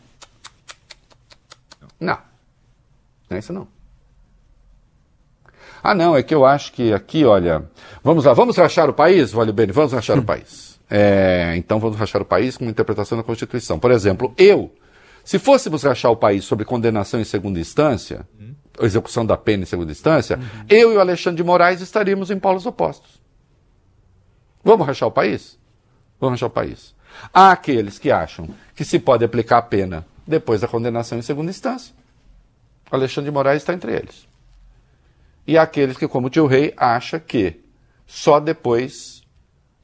Não. 1.99 2.32
Não 3.33 3.37
é 3.37 3.39
isso 3.39 3.51
não. 3.51 3.67
Ah, 5.81 5.95
não, 5.95 6.15
é 6.15 6.23
que 6.23 6.33
eu 6.33 6.45
acho 6.45 6.71
que 6.71 6.93
aqui, 6.93 7.25
olha, 7.25 7.67
vamos 8.03 8.25
lá, 8.25 8.33
vamos 8.33 8.55
rachar 8.55 8.89
o 8.89 8.93
país, 8.93 9.31
Vale 9.31 9.51
Bene, 9.51 9.71
vamos 9.71 9.91
rachar 9.91 10.17
o 10.17 10.23
país. 10.23 10.79
É, 10.89 11.55
então 11.57 11.79
vamos 11.79 11.97
rachar 11.97 12.21
o 12.21 12.25
país 12.25 12.55
com 12.55 12.65
interpretação 12.65 13.17
da 13.17 13.23
Constituição. 13.23 13.79
Por 13.79 13.91
exemplo, 13.91 14.33
eu, 14.37 14.71
se 15.25 15.39
fôssemos 15.39 15.83
rachar 15.83 16.11
o 16.11 16.15
país 16.15 16.45
sobre 16.45 16.63
condenação 16.63 17.19
em 17.19 17.23
segunda 17.23 17.59
instância, 17.59 18.25
uhum. 18.39 18.53
execução 18.81 19.25
da 19.25 19.35
pena 19.35 19.63
em 19.63 19.65
segunda 19.65 19.91
instância, 19.91 20.37
uhum. 20.37 20.65
eu 20.69 20.93
e 20.93 20.95
o 20.95 20.99
Alexandre 20.99 21.37
de 21.37 21.43
Moraes 21.43 21.81
estaríamos 21.81 22.29
em 22.29 22.37
polos 22.37 22.67
opostos. 22.67 23.19
Vamos 24.63 24.85
rachar 24.85 25.09
o 25.09 25.11
país? 25.11 25.57
Vamos 26.19 26.39
rachar 26.39 26.49
o 26.49 26.53
país. 26.53 26.93
Há 27.33 27.51
aqueles 27.51 27.97
que 27.97 28.11
acham 28.11 28.47
que 28.75 28.85
se 28.85 28.99
pode 28.99 29.25
aplicar 29.25 29.57
a 29.57 29.61
pena 29.63 30.05
depois 30.25 30.61
da 30.61 30.67
condenação 30.67 31.17
em 31.17 31.21
segunda 31.23 31.49
instância. 31.49 31.93
Alexandre 32.95 33.29
de 33.29 33.33
Moraes 33.33 33.61
está 33.61 33.73
entre 33.73 33.95
eles. 33.95 34.27
E 35.45 35.57
aqueles 35.57 35.97
que, 35.97 36.07
como 36.07 36.27
o 36.27 36.29
tio 36.29 36.45
Rei, 36.45 36.73
acha 36.77 37.19
que 37.19 37.59
só 38.05 38.39
depois 38.39 39.23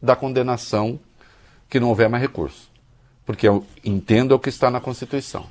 da 0.01 0.15
condenação 0.15 0.99
que 1.69 1.79
não 1.79 1.89
houver 1.89 2.07
mais 2.07 2.22
recurso. 2.22 2.69
Porque 3.25 3.48
eu 3.48 3.65
entendo 3.83 4.33
o 4.33 4.39
que 4.39 4.50
está 4.50 4.69
na 4.69 4.79
Constituição. 4.79 5.48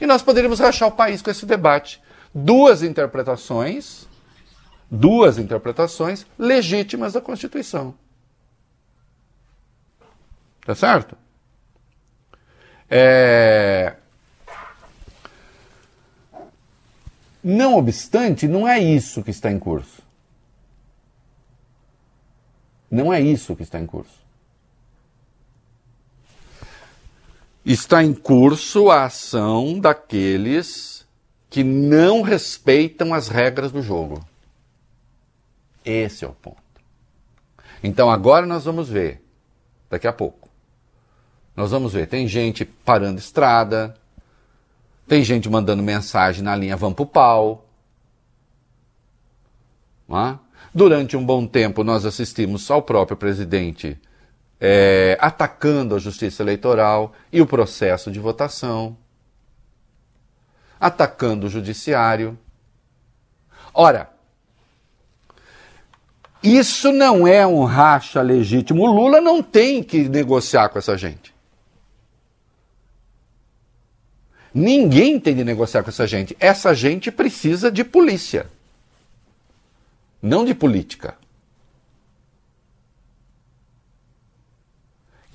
E 0.00 0.06
nós 0.06 0.22
poderíamos 0.22 0.60
rachar 0.60 0.88
o 0.88 0.92
país 0.92 1.22
com 1.22 1.30
esse 1.30 1.46
debate. 1.46 2.02
Duas 2.34 2.82
interpretações, 2.82 4.06
duas 4.90 5.38
interpretações 5.38 6.26
legítimas 6.38 7.14
da 7.14 7.20
Constituição. 7.20 7.94
Tá 10.64 10.74
certo? 10.74 11.16
É... 12.90 13.96
Não 17.48 17.76
obstante, 17.76 18.48
não 18.48 18.66
é 18.66 18.76
isso 18.80 19.22
que 19.22 19.30
está 19.30 19.52
em 19.52 19.58
curso. 19.60 20.02
Não 22.90 23.12
é 23.12 23.20
isso 23.20 23.54
que 23.54 23.62
está 23.62 23.78
em 23.78 23.86
curso. 23.86 24.18
Está 27.64 28.02
em 28.02 28.12
curso 28.12 28.90
a 28.90 29.04
ação 29.04 29.78
daqueles 29.78 31.06
que 31.48 31.62
não 31.62 32.20
respeitam 32.20 33.14
as 33.14 33.28
regras 33.28 33.70
do 33.70 33.80
jogo. 33.80 34.26
Esse 35.84 36.24
é 36.24 36.28
o 36.28 36.32
ponto. 36.32 36.58
Então 37.80 38.10
agora 38.10 38.44
nós 38.44 38.64
vamos 38.64 38.88
ver, 38.88 39.22
daqui 39.88 40.08
a 40.08 40.12
pouco. 40.12 40.48
Nós 41.54 41.70
vamos 41.70 41.92
ver, 41.92 42.08
tem 42.08 42.26
gente 42.26 42.64
parando 42.64 43.20
estrada, 43.20 43.94
tem 45.06 45.22
gente 45.22 45.48
mandando 45.48 45.82
mensagem 45.82 46.42
na 46.42 46.56
linha 46.56 46.76
Vamos 46.76 46.96
pro 46.96 47.06
pau. 47.06 47.66
É? 50.08 50.38
Durante 50.74 51.16
um 51.16 51.24
bom 51.24 51.46
tempo, 51.46 51.82
nós 51.82 52.04
assistimos 52.04 52.70
ao 52.70 52.82
próprio 52.82 53.16
presidente 53.16 53.98
é, 54.60 55.16
atacando 55.20 55.94
a 55.94 55.98
justiça 55.98 56.42
eleitoral 56.42 57.12
e 57.32 57.40
o 57.40 57.46
processo 57.46 58.10
de 58.10 58.18
votação, 58.18 58.96
atacando 60.80 61.46
o 61.46 61.50
judiciário. 61.50 62.38
Ora, 63.72 64.10
isso 66.42 66.92
não 66.92 67.26
é 67.26 67.46
um 67.46 67.64
racha 67.64 68.22
legítimo. 68.22 68.82
O 68.82 68.86
Lula 68.86 69.20
não 69.20 69.42
tem 69.42 69.82
que 69.82 70.08
negociar 70.08 70.68
com 70.68 70.78
essa 70.78 70.96
gente. 70.96 71.35
Ninguém 74.58 75.20
tem 75.20 75.36
de 75.36 75.44
negociar 75.44 75.82
com 75.82 75.90
essa 75.90 76.06
gente. 76.06 76.34
Essa 76.40 76.74
gente 76.74 77.12
precisa 77.12 77.70
de 77.70 77.84
polícia, 77.84 78.46
não 80.22 80.46
de 80.46 80.54
política. 80.54 81.14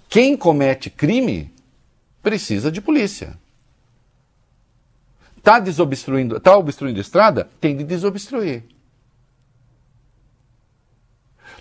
Quem 0.10 0.36
comete 0.36 0.90
crime 0.90 1.54
precisa 2.24 2.72
de 2.72 2.82
polícia. 2.82 3.38
Está 5.38 5.60
desobstruindo, 5.60 6.40
tá 6.40 6.58
obstruindo 6.58 7.00
estrada? 7.00 7.48
Tem 7.62 7.78
de 7.78 7.84
desobstruir. 7.84 8.64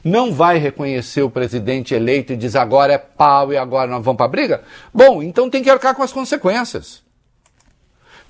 Não 0.02 0.32
vai 0.32 0.56
reconhecer 0.56 1.20
o 1.20 1.30
presidente 1.30 1.92
eleito 1.92 2.32
e 2.32 2.38
diz 2.38 2.56
agora 2.56 2.94
é 2.94 2.98
pau 2.98 3.52
e 3.52 3.58
agora 3.58 3.90
nós 3.90 4.02
vamos 4.02 4.16
para 4.16 4.24
a 4.24 4.30
briga? 4.30 4.64
Bom, 4.94 5.22
então 5.22 5.50
tem 5.50 5.62
que 5.62 5.68
arcar 5.68 5.94
com 5.94 6.02
as 6.02 6.10
consequências 6.10 7.02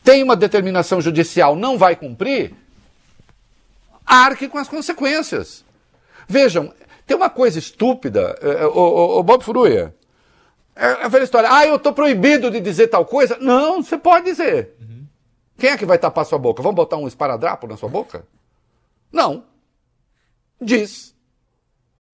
tem 0.03 0.23
uma 0.23 0.37
determinação 0.37 1.01
judicial, 1.01 1.55
não 1.55 1.77
vai 1.77 1.95
cumprir, 1.97 2.55
arque 4.05 4.49
com 4.49 4.59
as 4.59 4.69
consequências. 4.69 5.65
Vejam, 6.29 6.73
tem 7.07 7.17
uma 7.17 7.31
coisa 7.31 7.59
estúpida, 7.59 8.39
é, 8.41 8.67
o, 8.67 9.19
o, 9.19 9.23
Bob 9.23 9.43
Furuia, 9.43 9.95
é, 10.75 10.87
é 10.87 11.05
a 11.05 11.09
velha 11.09 11.25
história, 11.25 11.49
ah, 11.53 11.67
eu 11.67 11.77
estou 11.77 11.93
proibido 11.93 12.51
de 12.51 12.61
dizer 12.61 12.89
tal 12.89 13.05
coisa. 13.05 13.37
Não, 13.41 13.83
você 13.83 13.99
pode 13.99 14.27
dizer. 14.27 14.75
Uhum. 14.81 15.07
Quem 15.59 15.71
é 15.71 15.77
que 15.77 15.85
vai 15.85 15.99
tapar 15.99 16.25
sua 16.25 16.39
boca? 16.39 16.63
Vamos 16.63 16.77
botar 16.77 16.97
um 16.97 17.09
esparadrapo 17.09 17.67
na 17.67 17.77
sua 17.77 17.89
boca? 17.89 18.25
Não. 19.13 19.45
Diz. 20.61 21.15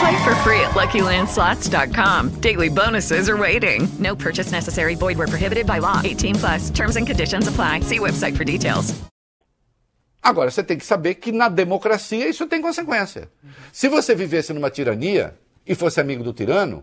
Play 0.00 0.24
for 0.24 0.34
free 0.36 0.60
at 0.60 0.70
LuckyLandSlots.com. 0.70 2.40
Daily 2.40 2.70
bonuses 2.70 3.28
are 3.28 3.36
waiting. 3.36 3.86
No 3.98 4.16
purchase 4.16 4.50
necessary. 4.50 4.94
Void 4.94 5.18
where 5.18 5.28
prohibited 5.28 5.66
by 5.66 5.78
law. 5.78 6.00
18 6.02 6.36
plus. 6.36 6.70
Terms 6.70 6.96
and 6.96 7.06
conditions 7.06 7.46
apply. 7.48 7.80
See 7.80 7.98
website 7.98 8.34
for 8.34 8.44
details. 8.44 8.94
Agora, 10.22 10.50
você 10.50 10.62
tem 10.62 10.78
que 10.78 10.84
saber 10.84 11.14
que 11.16 11.32
na 11.32 11.48
democracia 11.48 12.28
isso 12.28 12.46
tem 12.46 12.62
consequência. 12.62 13.30
Se 13.72 13.88
você 13.88 14.14
vivesse 14.14 14.52
numa 14.52 14.70
tirania 14.70 15.38
e 15.66 15.74
fosse 15.74 16.00
amigo 16.00 16.22
do 16.22 16.32
tirano, 16.32 16.82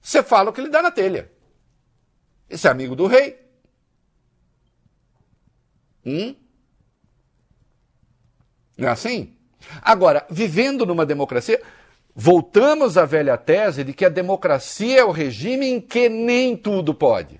você 0.00 0.22
fala 0.22 0.50
o 0.50 0.52
que 0.52 0.60
ele 0.60 0.68
dá 0.68 0.82
na 0.82 0.90
telha. 0.90 1.30
Esse 2.48 2.66
é 2.68 2.70
amigo 2.70 2.96
do 2.96 3.06
rei. 3.06 3.38
Hum? 6.04 6.34
Não 8.78 8.88
é 8.88 8.90
assim? 8.92 9.36
Agora, 9.82 10.24
vivendo 10.30 10.86
numa 10.86 11.04
democracia, 11.04 11.60
voltamos 12.18 12.96
à 12.96 13.04
velha 13.04 13.36
tese 13.36 13.84
de 13.84 13.92
que 13.92 14.06
a 14.06 14.08
democracia 14.08 15.00
é 15.00 15.04
o 15.04 15.10
regime 15.10 15.66
em 15.66 15.78
que 15.78 16.08
nem 16.08 16.56
tudo 16.56 16.94
pode. 16.94 17.38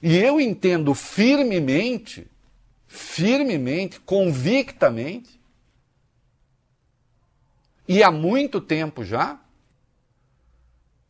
E 0.00 0.16
eu 0.16 0.40
entendo 0.40 0.94
firmemente, 0.94 2.30
firmemente, 2.86 3.98
convictamente, 3.98 5.40
e 7.88 8.00
há 8.00 8.12
muito 8.12 8.60
tempo 8.60 9.02
já, 9.02 9.40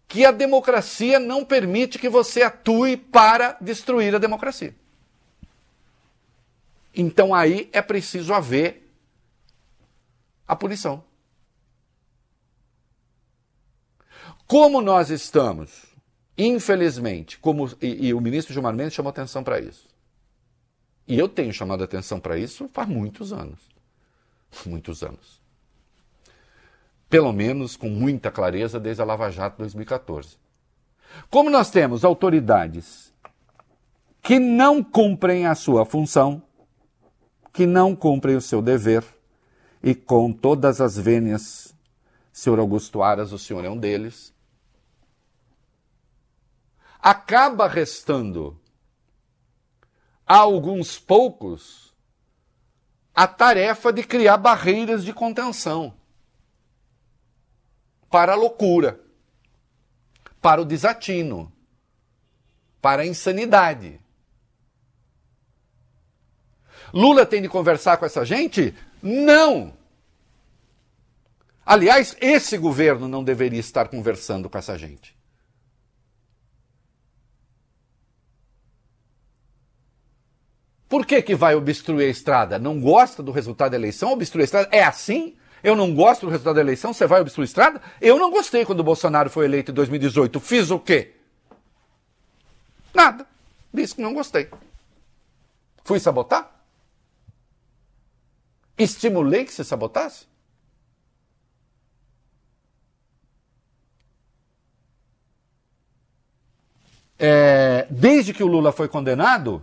que 0.06 0.24
a 0.24 0.30
democracia 0.30 1.20
não 1.20 1.44
permite 1.44 1.98
que 1.98 2.08
você 2.08 2.40
atue 2.40 2.96
para 2.96 3.58
destruir 3.60 4.14
a 4.14 4.18
democracia. 4.18 4.74
Então 6.94 7.34
aí 7.34 7.68
é 7.74 7.82
preciso 7.82 8.32
haver 8.32 8.87
a 10.48 10.56
punição. 10.56 11.04
Como 14.46 14.80
nós 14.80 15.10
estamos, 15.10 15.94
infelizmente, 16.36 17.38
como 17.38 17.68
e, 17.82 18.08
e 18.08 18.14
o 18.14 18.20
ministro 18.20 18.54
Gilmar 18.54 18.74
Mendes 18.74 18.94
chamou 18.94 19.10
atenção 19.10 19.44
para 19.44 19.60
isso. 19.60 19.86
E 21.06 21.18
eu 21.18 21.28
tenho 21.28 21.52
chamado 21.52 21.84
atenção 21.84 22.18
para 22.18 22.38
isso 22.38 22.66
faz 22.68 22.88
muitos 22.88 23.32
anos. 23.32 23.60
Muitos 24.64 25.02
anos. 25.02 25.42
Pelo 27.10 27.32
menos 27.32 27.76
com 27.76 27.90
muita 27.90 28.30
clareza 28.30 28.80
desde 28.80 29.02
a 29.02 29.04
Lava 29.04 29.30
Jato 29.30 29.58
2014. 29.58 30.36
Como 31.30 31.50
nós 31.50 31.70
temos 31.70 32.04
autoridades 32.04 33.12
que 34.22 34.38
não 34.38 34.82
cumprem 34.82 35.46
a 35.46 35.54
sua 35.54 35.84
função, 35.86 36.42
que 37.52 37.66
não 37.66 37.96
cumprem 37.96 38.36
o 38.36 38.40
seu 38.40 38.60
dever, 38.60 39.04
e 39.82 39.94
com 39.94 40.32
todas 40.32 40.80
as 40.80 40.96
vênias, 40.96 41.74
senhor 42.32 42.58
Augusto 42.58 43.02
Aras, 43.02 43.32
o 43.32 43.38
senhor 43.38 43.64
é 43.64 43.70
um 43.70 43.78
deles, 43.78 44.34
acaba 47.00 47.68
restando 47.68 48.58
a 50.26 50.36
alguns 50.36 50.98
poucos 50.98 51.94
a 53.14 53.26
tarefa 53.26 53.92
de 53.92 54.04
criar 54.04 54.36
barreiras 54.36 55.04
de 55.04 55.12
contenção 55.12 55.94
para 58.10 58.32
a 58.32 58.36
loucura, 58.36 59.00
para 60.40 60.60
o 60.60 60.64
desatino, 60.64 61.52
para 62.80 63.02
a 63.02 63.06
insanidade. 63.06 64.00
Lula 66.92 67.26
tem 67.26 67.42
de 67.42 67.48
conversar 67.48 67.96
com 67.96 68.06
essa 68.06 68.24
gente? 68.24 68.74
Não! 69.02 69.72
Aliás, 71.64 72.16
esse 72.20 72.56
governo 72.56 73.06
não 73.06 73.22
deveria 73.22 73.60
estar 73.60 73.88
conversando 73.88 74.48
com 74.48 74.56
essa 74.56 74.78
gente. 74.78 75.16
Por 80.88 81.04
que, 81.04 81.20
que 81.20 81.34
vai 81.34 81.54
obstruir 81.54 82.06
a 82.06 82.10
estrada? 82.10 82.58
Não 82.58 82.80
gosta 82.80 83.22
do 83.22 83.30
resultado 83.30 83.72
da 83.72 83.76
eleição? 83.76 84.12
Obstruir 84.12 84.42
a 84.42 84.44
estrada? 84.44 84.68
É 84.72 84.82
assim? 84.82 85.36
Eu 85.62 85.76
não 85.76 85.94
gosto 85.94 86.24
do 86.24 86.30
resultado 86.30 86.54
da 86.54 86.62
eleição? 86.62 86.94
Você 86.94 87.06
vai 87.06 87.20
obstruir 87.20 87.44
a 87.44 87.44
estrada? 87.44 87.82
Eu 88.00 88.18
não 88.18 88.30
gostei 88.30 88.64
quando 88.64 88.80
o 88.80 88.84
Bolsonaro 88.84 89.28
foi 89.28 89.44
eleito 89.44 89.70
em 89.70 89.74
2018. 89.74 90.40
Fiz 90.40 90.70
o 90.70 90.78
quê? 90.78 91.12
Nada. 92.94 93.26
Disse 93.72 93.96
que 93.96 94.00
não 94.00 94.14
gostei. 94.14 94.48
Fui 95.84 96.00
sabotar? 96.00 96.57
Estimulei 98.78 99.44
que 99.44 99.52
se 99.52 99.64
sabotasse? 99.64 100.26
É, 107.18 107.86
desde 107.90 108.32
que 108.32 108.44
o 108.44 108.46
Lula 108.46 108.70
foi 108.70 108.86
condenado, 108.86 109.60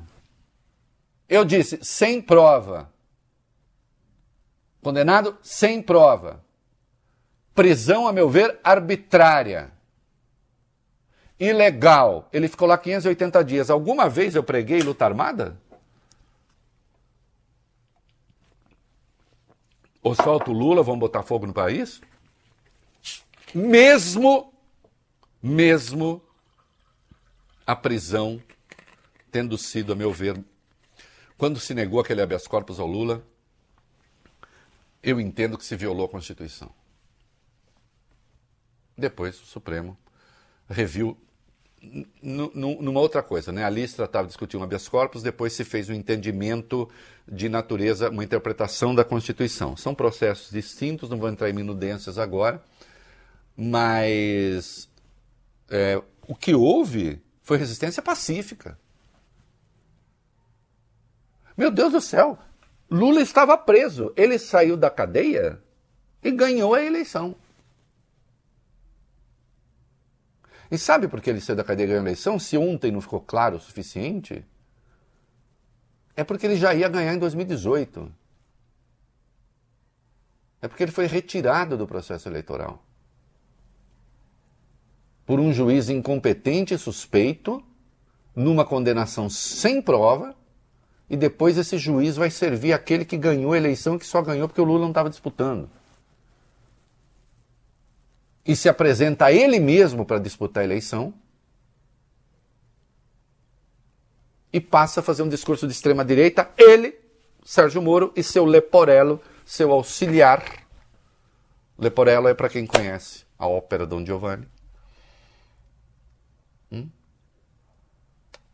eu 1.29 1.45
disse 1.45 1.79
sem 1.81 2.21
prova. 2.21 2.91
Condenado 4.83 5.37
sem 5.41 5.81
prova. 5.81 6.43
Prisão, 7.53 8.07
a 8.07 8.11
meu 8.11 8.29
ver, 8.29 8.59
arbitrária. 8.61 9.71
Ilegal. 11.39 12.27
Ele 12.31 12.49
ficou 12.49 12.67
lá 12.67 12.77
580 12.77 13.43
dias. 13.43 13.69
Alguma 13.69 14.09
vez 14.09 14.35
eu 14.35 14.43
preguei 14.43 14.81
luta 14.81 15.05
armada? 15.05 15.57
Ou 20.05 20.13
solta 20.13 20.51
o 20.51 20.53
Lula, 20.53 20.83
vamos 20.83 20.99
botar 20.99 21.23
fogo 21.23 21.47
no 21.47 21.53
país? 21.53 21.99
Mesmo, 23.55 24.53
mesmo 25.41 26.21
a 27.65 27.75
prisão 27.75 28.39
tendo 29.31 29.57
sido, 29.57 29.93
a 29.93 29.95
meu 29.95 30.13
ver, 30.13 30.39
quando 31.39 31.59
se 31.59 31.73
negou 31.73 31.99
aquele 31.99 32.21
habeas 32.21 32.45
corpus 32.45 32.79
ao 32.79 32.85
Lula, 32.85 33.25
eu 35.01 35.19
entendo 35.19 35.57
que 35.57 35.65
se 35.65 35.75
violou 35.75 36.05
a 36.05 36.09
Constituição. 36.09 36.69
Depois 38.95 39.41
o 39.41 39.45
Supremo 39.47 39.97
reviu 40.69 41.17
numa 42.21 42.99
outra 42.99 43.21
coisa, 43.21 43.51
né? 43.51 43.63
Ali 43.63 43.87
se 43.87 43.95
tratava 43.95 44.27
de 44.27 44.57
um 44.57 44.63
habeas 44.63 44.87
corpus, 44.87 45.23
depois 45.23 45.53
se 45.53 45.63
fez 45.63 45.89
um 45.89 45.93
entendimento 45.93 46.89
de 47.27 47.49
natureza, 47.49 48.09
uma 48.09 48.23
interpretação 48.23 48.93
da 48.93 49.03
Constituição. 49.03 49.75
São 49.75 49.93
processos 49.95 50.51
distintos, 50.51 51.09
não 51.09 51.17
vou 51.17 51.29
entrar 51.29 51.49
em 51.49 51.53
minudências 51.53 52.17
agora, 52.17 52.63
mas 53.55 54.89
é, 55.69 56.01
o 56.27 56.35
que 56.35 56.53
houve 56.53 57.21
foi 57.41 57.57
resistência 57.57 58.01
pacífica. 58.01 58.77
Meu 61.57 61.71
Deus 61.71 61.93
do 61.93 62.01
céu, 62.01 62.37
Lula 62.89 63.21
estava 63.21 63.57
preso, 63.57 64.11
ele 64.15 64.37
saiu 64.37 64.75
da 64.75 64.89
cadeia 64.89 65.61
e 66.23 66.31
ganhou 66.31 66.73
a 66.73 66.83
eleição. 66.83 67.35
E 70.69 70.77
sabe 70.77 71.07
por 71.07 71.21
que 71.21 71.29
ele 71.29 71.41
saiu 71.41 71.55
da 71.55 71.63
cadeia 71.63 71.85
e 71.85 71.87
ganhou 71.87 72.01
a 72.01 72.03
eleição? 72.03 72.39
Se 72.39 72.57
ontem 72.57 72.91
não 72.91 73.01
ficou 73.01 73.21
claro 73.21 73.57
o 73.57 73.59
suficiente, 73.59 74.43
é 76.15 76.23
porque 76.23 76.45
ele 76.45 76.55
já 76.55 76.73
ia 76.73 76.89
ganhar 76.89 77.13
em 77.13 77.19
2018. 77.19 78.11
É 80.61 80.67
porque 80.67 80.83
ele 80.83 80.91
foi 80.91 81.05
retirado 81.05 81.77
do 81.77 81.85
processo 81.85 82.27
eleitoral. 82.27 82.83
Por 85.25 85.39
um 85.39 85.53
juiz 85.53 85.89
incompetente 85.89 86.73
e 86.73 86.77
suspeito, 86.77 87.63
numa 88.35 88.65
condenação 88.65 89.29
sem 89.29 89.81
prova, 89.81 90.35
e 91.09 91.15
depois 91.15 91.57
esse 91.57 91.77
juiz 91.77 92.15
vai 92.15 92.31
servir 92.31 92.73
aquele 92.73 93.05
que 93.05 93.17
ganhou 93.17 93.53
a 93.53 93.57
eleição 93.57 93.97
que 93.97 94.05
só 94.05 94.21
ganhou 94.21 94.47
porque 94.47 94.61
o 94.61 94.65
Lula 94.65 94.81
não 94.81 94.89
estava 94.89 95.09
disputando 95.09 95.69
e 98.45 98.55
se 98.55 98.69
apresenta 98.69 99.25
a 99.25 99.31
ele 99.31 99.59
mesmo 99.59 100.05
para 100.05 100.19
disputar 100.19 100.61
a 100.61 100.65
eleição 100.65 101.13
e 104.53 104.61
passa 104.61 104.99
a 104.99 105.03
fazer 105.03 105.23
um 105.23 105.27
discurso 105.27 105.67
de 105.67 105.73
extrema 105.73 106.05
direita, 106.05 106.49
ele, 106.57 106.97
Sérgio 107.43 107.81
Moro 107.81 108.13
e 108.15 108.23
seu 108.23 108.45
Leporello, 108.45 109.21
seu 109.43 109.71
auxiliar. 109.71 110.65
Leporello 111.77 112.27
é 112.27 112.33
para 112.33 112.47
quem 112.47 112.65
conhece 112.65 113.25
a 113.37 113.47
ópera 113.47 113.85
Dom 113.85 114.05
Giovanni. 114.05 114.47
Hum? 116.71 116.89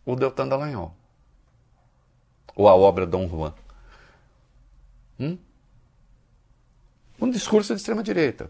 O 0.04 0.15
Deltan 0.15 0.47
Dallagnol. 0.47 0.95
Ou 2.56 2.67
a 2.67 2.75
obra 2.75 3.06
Dom 3.06 3.27
Juan. 3.27 3.54
Hum? 5.19 5.38
Um 7.19 7.30
discurso 7.30 7.75
de 7.75 7.80
extrema 7.80 8.01
direita. 8.01 8.49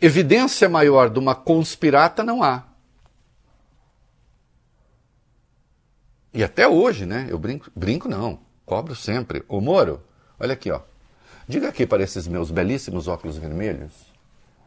Evidência 0.00 0.68
maior 0.68 1.08
de 1.08 1.18
uma 1.18 1.34
conspirata 1.34 2.22
não 2.22 2.42
há. 2.42 2.64
E 6.32 6.42
até 6.42 6.66
hoje, 6.66 7.06
né? 7.06 7.26
Eu 7.30 7.38
brinco, 7.38 7.70
brinco 7.74 8.08
não, 8.08 8.40
cobro 8.66 8.94
sempre. 8.94 9.44
Ô 9.48 9.60
Moro, 9.60 10.02
olha 10.38 10.52
aqui, 10.52 10.70
ó. 10.70 10.80
Diga 11.46 11.68
aqui 11.68 11.86
para 11.86 12.02
esses 12.02 12.26
meus 12.26 12.50
belíssimos 12.50 13.06
óculos 13.06 13.36
vermelhos. 13.36 14.12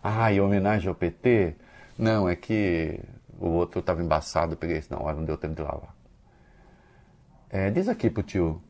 Ah, 0.02 0.32
em 0.32 0.40
homenagem 0.40 0.88
ao 0.88 0.96
PT? 0.96 1.56
Não, 1.98 2.30
é 2.30 2.36
que 2.36 3.00
o 3.40 3.50
outro 3.50 3.80
estava 3.80 4.02
embaçado, 4.02 4.56
peguei 4.56 4.78
isso 4.78 4.94
na 4.94 5.00
hora, 5.00 5.18
não 5.18 5.26
deu 5.26 5.38
tempo 5.38 5.56
de 5.56 5.62
lavar. 5.62 5.96
É, 7.50 7.70
diz 7.70 7.88
aqui 7.88 8.10
pro 8.10 8.24
tio, 8.24 8.62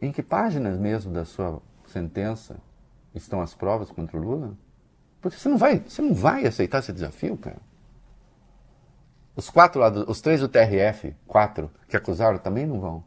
em 0.00 0.12
que 0.12 0.22
páginas 0.22 0.78
mesmo 0.78 1.12
da 1.12 1.24
sua 1.24 1.60
sentença 1.86 2.56
estão 3.14 3.40
as 3.40 3.54
provas 3.54 3.90
contra 3.90 4.16
o 4.16 4.20
Lula? 4.20 4.56
Você 5.30 5.48
não 5.48 5.58
vai, 5.58 5.78
você 5.80 6.02
não 6.02 6.14
vai 6.14 6.46
aceitar 6.46 6.78
esse 6.78 6.92
desafio, 6.92 7.36
cara. 7.36 7.58
Os 9.34 9.50
quatro 9.50 9.80
lá, 9.80 9.90
os 9.90 10.20
três 10.20 10.40
do 10.40 10.48
TRF, 10.48 11.14
quatro, 11.26 11.70
que 11.88 11.96
acusaram, 11.96 12.38
também 12.38 12.66
não 12.66 12.80
vão. 12.80 13.04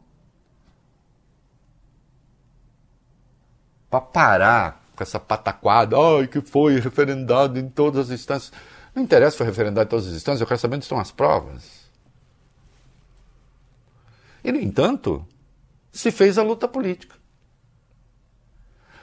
Para 3.88 4.00
parar 4.00 4.84
com 4.94 5.02
essa 5.02 5.18
pataquada, 5.18 5.96
ai, 5.96 6.28
que 6.28 6.40
foi 6.40 6.78
referendado 6.78 7.58
em 7.58 7.68
todas 7.68 8.06
as 8.06 8.20
instâncias. 8.20 8.52
Não 8.94 9.02
interessa 9.02 9.32
se 9.32 9.38
foi 9.38 9.46
referendado 9.46 9.86
em 9.86 9.90
todas 9.90 10.06
as 10.06 10.14
instâncias, 10.14 10.40
eu 10.40 10.46
quero 10.46 10.60
saber 10.60 10.76
onde 10.76 10.84
estão 10.84 11.00
as 11.00 11.10
provas. 11.10 11.90
E, 14.44 14.52
no 14.52 14.60
entanto, 14.60 15.26
se 15.90 16.12
fez 16.12 16.38
a 16.38 16.42
luta 16.42 16.68
política. 16.68 17.16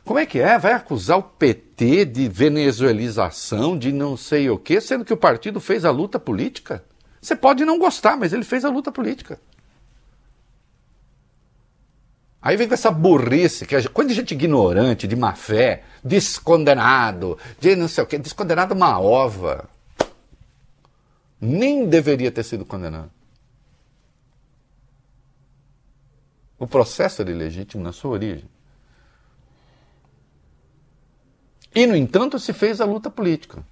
Como 0.06 0.17
é 0.17 0.25
que 0.25 0.39
é? 0.39 0.58
Vai 0.58 0.71
acusar 0.71 1.17
o 1.17 1.23
PT 1.23 1.66
de 1.78 2.28
venezuelização, 2.28 3.78
de 3.78 3.92
não 3.92 4.18
sei 4.18 4.50
o 4.50 4.58
quê, 4.58 4.82
sendo 4.82 5.06
que 5.06 5.13
o 5.13 5.18
partido 5.18 5.60
fez 5.60 5.86
a 5.86 5.92
luta 5.92 6.20
política? 6.20 6.84
Você 7.22 7.36
pode 7.36 7.63
não 7.66 7.78
gostar, 7.78 8.18
mas 8.18 8.34
ele 8.34 8.44
fez 8.44 8.66
a 8.66 8.70
luta 8.70 8.92
política. 8.92 9.40
Aí 12.42 12.56
vem 12.56 12.68
com 12.68 12.74
essa 12.74 12.90
burrice, 12.90 13.66
que 13.66 13.76
é 13.76 13.84
coisa 13.90 14.10
de 14.10 14.16
gente 14.16 14.34
ignorante, 14.34 15.08
de 15.08 15.16
má 15.16 15.34
fé, 15.34 15.84
descondenado, 16.04 17.38
de 17.60 17.76
não 17.76 17.88
sei 17.88 18.04
o 18.04 18.08
quê. 18.08 18.18
Descondenado 18.18 18.74
é 18.74 18.78
uma 18.78 19.00
ova. 19.00 19.70
Nem 21.40 21.88
deveria 21.88 22.32
ter 22.32 22.44
sido 22.44 22.66
condenado. 22.66 23.12
O 26.58 26.66
processo 26.66 27.22
era 27.22 27.30
ilegítimo 27.30 27.84
na 27.84 27.92
sua 27.92 28.12
origem. 28.12 28.50
E, 31.78 31.86
no 31.86 31.96
entanto, 31.96 32.40
se 32.40 32.54
fez 32.54 32.82
a 32.82 32.86
luta 32.86 33.08
política. 33.08 33.63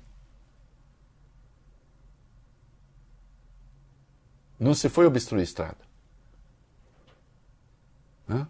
Não 4.59 4.75
se 4.75 4.87
foi 4.89 5.07
obstruir 5.07 5.41
a 5.41 5.43
estrada. 5.43 5.79
Hã? 8.29 8.47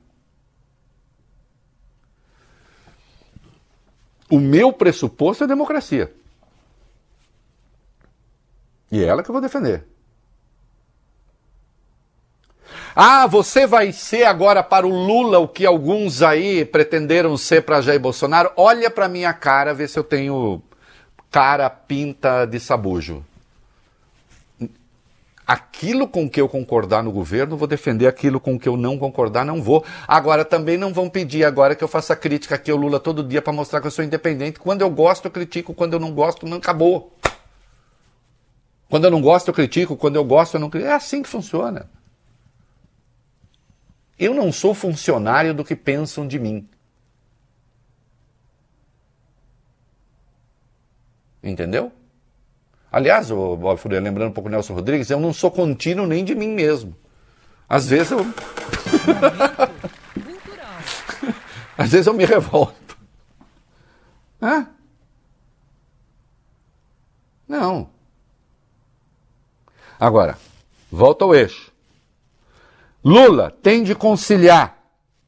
O 4.29 4.41
meu 4.41 4.73
pressuposto 4.73 5.45
é 5.45 5.47
democracia. 5.47 6.13
E 8.91 9.01
é 9.01 9.05
ela 9.05 9.23
que 9.23 9.29
eu 9.29 9.33
vou 9.33 9.41
defender. 9.41 9.87
Ah, 12.97 13.27
você 13.27 13.67
vai 13.67 13.91
ser 13.91 14.23
agora 14.23 14.63
para 14.63 14.87
o 14.87 14.89
Lula 14.89 15.37
o 15.37 15.49
que 15.49 15.65
alguns 15.65 16.21
aí 16.21 16.63
pretenderam 16.63 17.35
ser 17.35 17.63
para 17.63 17.81
Jair 17.81 17.99
Bolsonaro? 17.99 18.51
Olha 18.55 18.89
para 18.89 19.09
minha 19.09 19.33
cara, 19.33 19.73
vê 19.73 19.85
se 19.85 19.99
eu 19.99 20.03
tenho 20.03 20.61
cara 21.29 21.69
pinta 21.69 22.45
de 22.45 22.57
sabujo. 22.57 23.25
Aquilo 25.45 26.07
com 26.07 26.29
que 26.29 26.39
eu 26.39 26.47
concordar 26.47 27.03
no 27.03 27.11
governo, 27.11 27.57
vou 27.57 27.67
defender 27.67 28.07
aquilo 28.07 28.39
com 28.39 28.57
que 28.57 28.69
eu 28.69 28.77
não 28.77 28.97
concordar, 28.97 29.43
não 29.43 29.61
vou. 29.61 29.83
Agora, 30.07 30.45
também 30.45 30.77
não 30.77 30.93
vão 30.93 31.09
pedir 31.09 31.43
agora 31.43 31.75
que 31.75 31.83
eu 31.83 31.89
faça 31.89 32.15
crítica 32.15 32.55
aqui 32.55 32.71
ao 32.71 32.77
Lula 32.77 32.97
todo 32.97 33.21
dia 33.21 33.41
para 33.41 33.51
mostrar 33.51 33.81
que 33.81 33.87
eu 33.87 33.91
sou 33.91 34.05
independente. 34.05 34.57
Quando 34.57 34.83
eu 34.83 34.89
gosto, 34.89 35.25
eu 35.25 35.31
critico. 35.31 35.73
Quando 35.73 35.93
eu 35.93 35.99
não 35.99 36.13
gosto, 36.13 36.47
não 36.47 36.57
acabou. 36.57 37.13
Quando 38.89 39.03
eu 39.03 39.11
não 39.11 39.21
gosto, 39.21 39.49
eu 39.49 39.53
critico. 39.53 39.97
Quando 39.97 40.15
eu 40.15 40.23
gosto, 40.23 40.53
eu 40.53 40.61
não 40.61 40.69
critico. 40.69 40.89
É 40.89 40.95
assim 40.95 41.21
que 41.21 41.27
funciona. 41.27 41.89
Eu 44.17 44.33
não 44.33 44.51
sou 44.51 44.73
funcionário 44.73 45.53
do 45.53 45.63
que 45.63 45.75
pensam 45.75 46.27
de 46.27 46.39
mim. 46.39 46.67
Entendeu? 51.43 51.91
Aliás, 52.91 53.29
o 53.29 53.57
Bob 53.57 53.77
Furia, 53.77 53.99
lembrando 53.99 54.29
um 54.29 54.33
pouco 54.33 54.47
o 54.47 54.51
Nelson 54.51 54.73
Rodrigues, 54.73 55.09
eu 55.09 55.19
não 55.19 55.33
sou 55.33 55.51
contínuo 55.51 56.07
nem 56.07 56.23
de 56.23 56.33
mim 56.33 56.47
mesmo. 56.47 56.95
Às 57.67 57.87
vezes 57.87 58.11
eu. 58.11 58.19
Às 61.77 61.91
vezes 61.91 62.07
eu 62.07 62.13
me 62.13 62.23
revolto. 62.23 62.97
Hã? 64.41 64.69
Não. 67.47 67.89
Agora, 69.99 70.37
volta 70.89 71.25
ao 71.25 71.35
eixo. 71.35 71.74
Lula 73.05 73.51
tem 73.51 73.83
de 73.83 73.93
conciliar. 73.93 74.83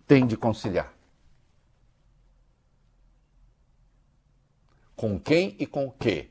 Tem 0.07 0.25
de 0.25 0.35
conciliar. 0.35 0.91
Com 4.95 5.19
quem 5.19 5.55
e 5.59 5.67
com 5.67 5.85
o 5.85 5.91
quê? 5.91 6.27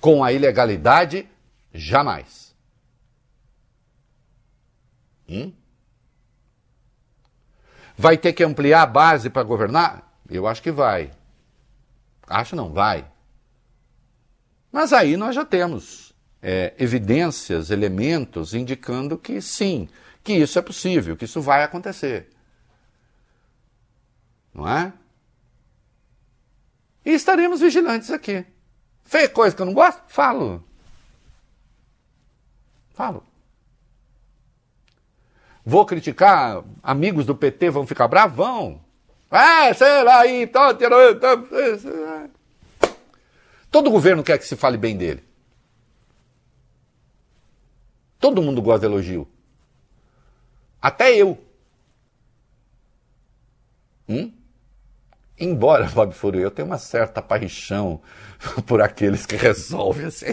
Com 0.00 0.24
a 0.24 0.32
ilegalidade, 0.32 1.28
jamais. 1.74 2.56
Hum? 5.28 5.52
Vai 7.94 8.16
ter 8.16 8.32
que 8.32 8.42
ampliar 8.42 8.82
a 8.82 8.86
base 8.86 9.28
para 9.28 9.42
governar? 9.42 10.18
Eu 10.30 10.46
acho 10.46 10.62
que 10.62 10.72
vai. 10.72 11.12
Acho 12.26 12.56
não, 12.56 12.72
vai. 12.72 13.06
Mas 14.72 14.94
aí 14.94 15.18
nós 15.18 15.34
já 15.34 15.44
temos 15.44 16.14
é, 16.40 16.72
evidências, 16.78 17.70
elementos 17.70 18.54
indicando 18.54 19.18
que 19.18 19.42
sim, 19.42 19.86
que 20.24 20.32
isso 20.32 20.58
é 20.58 20.62
possível, 20.62 21.16
que 21.16 21.26
isso 21.26 21.42
vai 21.42 21.62
acontecer. 21.62 22.30
Não 24.54 24.66
é? 24.66 24.92
E 27.04 27.10
estaremos 27.10 27.60
vigilantes 27.60 28.10
aqui. 28.10 28.46
Fez 29.04 29.28
coisa 29.28 29.54
que 29.54 29.60
eu 29.60 29.66
não 29.66 29.74
gosto? 29.74 30.02
Falo. 30.08 30.64
Falo. 32.94 33.22
Vou 35.62 35.84
criticar? 35.84 36.64
Amigos 36.82 37.26
do 37.26 37.34
PT 37.34 37.68
vão 37.68 37.86
ficar 37.86 38.08
bravos? 38.08 38.36
Vão. 38.36 38.82
Ah, 39.30 39.74
sei 39.74 40.02
lá 40.02 40.20
aí. 40.20 40.46
Tá, 40.46 40.72
tá, 40.72 40.88
tá. 41.20 42.28
Todo 43.70 43.90
governo 43.90 44.22
quer 44.22 44.38
que 44.38 44.46
se 44.46 44.56
fale 44.56 44.78
bem 44.78 44.96
dele. 44.96 45.22
Todo 48.18 48.40
mundo 48.40 48.62
gosta 48.62 48.80
de 48.80 48.86
elogio. 48.86 49.28
Até 50.84 51.16
eu. 51.16 51.42
Hum? 54.06 54.30
Embora, 55.40 55.86
Bob 55.88 56.12
Furo, 56.12 56.38
eu 56.38 56.50
tenho 56.50 56.68
uma 56.68 56.76
certa 56.76 57.22
paixão 57.22 58.02
por 58.66 58.82
aqueles 58.82 59.24
que 59.24 59.34
resolvem 59.34 60.04
assim. 60.04 60.26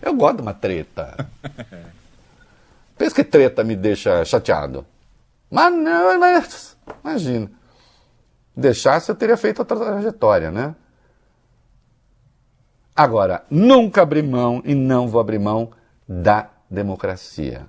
Eu 0.00 0.14
gosto 0.14 0.36
de 0.36 0.42
uma 0.42 0.54
treta. 0.54 1.28
Pensa 2.96 3.16
que 3.16 3.24
treta 3.24 3.64
me 3.64 3.74
deixa 3.74 4.24
chateado. 4.24 4.86
Mas 5.50 5.74
não, 5.74 6.20
mas, 6.20 6.76
imagina. 7.02 7.50
Deixasse, 8.56 9.10
eu 9.10 9.16
teria 9.16 9.36
feito 9.36 9.58
outra 9.58 9.76
trajetória, 9.78 10.52
né? 10.52 10.76
Agora, 12.94 13.44
nunca 13.50 14.02
abri 14.02 14.22
mão 14.22 14.62
e 14.64 14.76
não 14.76 15.08
vou 15.08 15.20
abrir 15.20 15.40
mão 15.40 15.72
da 16.06 16.48
democracia. 16.70 17.66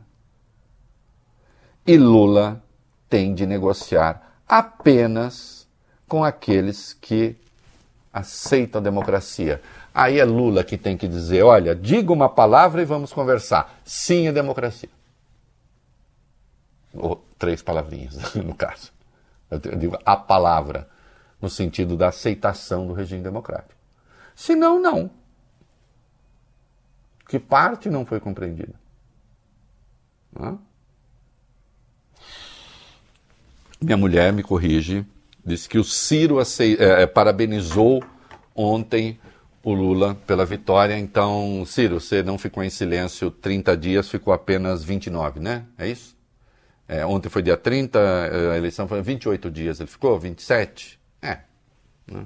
E 1.86 1.98
Lula 1.98 2.64
tem 3.10 3.34
de 3.34 3.46
negociar 3.46 4.40
apenas 4.48 5.68
com 6.08 6.24
aqueles 6.24 6.94
que 6.94 7.36
aceitam 8.12 8.80
a 8.80 8.84
democracia. 8.84 9.62
Aí 9.94 10.20
é 10.20 10.26
Lula 10.26 10.64
que 10.64 10.78
tem 10.78 10.96
que 10.96 11.08
dizer: 11.08 11.44
olha, 11.44 11.76
diga 11.76 12.14
uma 12.14 12.30
palavra 12.30 12.82
e 12.82 12.86
vamos 12.86 13.12
conversar. 13.12 13.80
Sim, 13.84 14.28
é 14.28 14.32
democracia. 14.32 14.90
Ou 16.94 17.24
três 17.38 17.62
palavrinhas, 17.62 18.16
no 18.36 18.56
caso. 18.56 18.92
Eu 19.50 19.60
digo 19.60 19.98
a 20.06 20.16
palavra, 20.16 20.88
no 21.42 21.50
sentido 21.50 21.98
da 21.98 22.08
aceitação 22.08 22.88
do 22.88 22.94
regime 22.94 23.22
democrático. 23.22 23.80
Se 24.36 24.56
não, 24.56 24.80
não. 24.80 25.12
Que 27.28 27.40
parte 27.40 27.90
não 27.90 28.06
foi 28.06 28.20
compreendida? 28.20 28.74
Não? 30.32 30.60
Minha 33.84 33.98
mulher 33.98 34.32
me 34.32 34.42
corrige, 34.42 35.06
disse 35.46 35.68
que 35.68 35.78
o 35.78 35.84
Ciro 35.84 36.40
acei- 36.40 36.78
eh, 36.80 37.06
parabenizou 37.06 38.02
ontem 38.56 39.20
o 39.62 39.74
Lula 39.74 40.16
pela 40.26 40.46
vitória. 40.46 40.98
Então, 40.98 41.66
Ciro, 41.66 42.00
você 42.00 42.24
não 42.24 42.38
ficou 42.38 42.64
em 42.64 42.70
silêncio 42.70 43.30
30 43.30 43.76
dias, 43.76 44.08
ficou 44.08 44.34
apenas 44.34 44.86
29, 44.86 45.42
né? 45.42 45.66
É 45.78 45.86
isso? 45.86 46.16
É, 46.88 47.06
ontem 47.06 47.28
foi 47.28 47.42
dia 47.42 47.58
30, 47.58 48.00
eh, 48.00 48.54
a 48.54 48.58
eleição 48.58 48.88
foi 48.88 49.02
28 49.02 49.52
dias, 49.52 49.82
ele 49.82 49.90
ficou 49.90 50.18
27? 50.18 50.98
É. 51.22 51.40
né? 52.08 52.26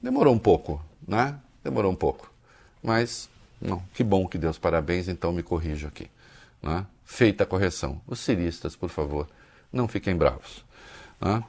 Demorou 0.00 0.32
um 0.34 0.38
pouco, 0.38 0.82
né? 1.06 1.34
Demorou 1.62 1.92
um 1.92 1.96
pouco. 1.96 2.32
Mas, 2.82 3.28
não, 3.60 3.82
que 3.92 4.02
bom 4.02 4.26
que 4.26 4.38
Deus 4.38 4.56
parabéns, 4.58 5.06
então 5.06 5.32
me 5.32 5.42
corrijo 5.42 5.86
aqui. 5.86 6.10
Né? 6.62 6.86
Feita 7.04 7.44
a 7.44 7.46
correção. 7.46 8.00
Os 8.06 8.20
ciristas, 8.20 8.74
por 8.74 8.88
favor, 8.88 9.28
não 9.72 9.88
fiquem 9.88 10.16
bravos. 10.16 10.64
né? 11.20 11.42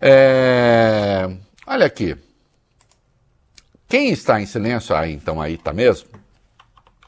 É, 0.00 1.28
Olha 1.66 1.84
aqui. 1.84 2.16
Quem 3.86 4.10
está 4.10 4.40
em 4.40 4.46
silêncio, 4.46 4.96
aí 4.96 5.12
então 5.12 5.40
aí 5.40 5.54
está 5.54 5.72
mesmo, 5.72 6.08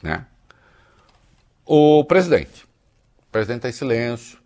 né? 0.03 0.27
O 1.65 2.05
presidente. 2.05 2.65
O 3.21 3.31
presidente 3.33 3.59
está 3.59 3.69
em 3.71 3.73
silêncio. 3.73 4.39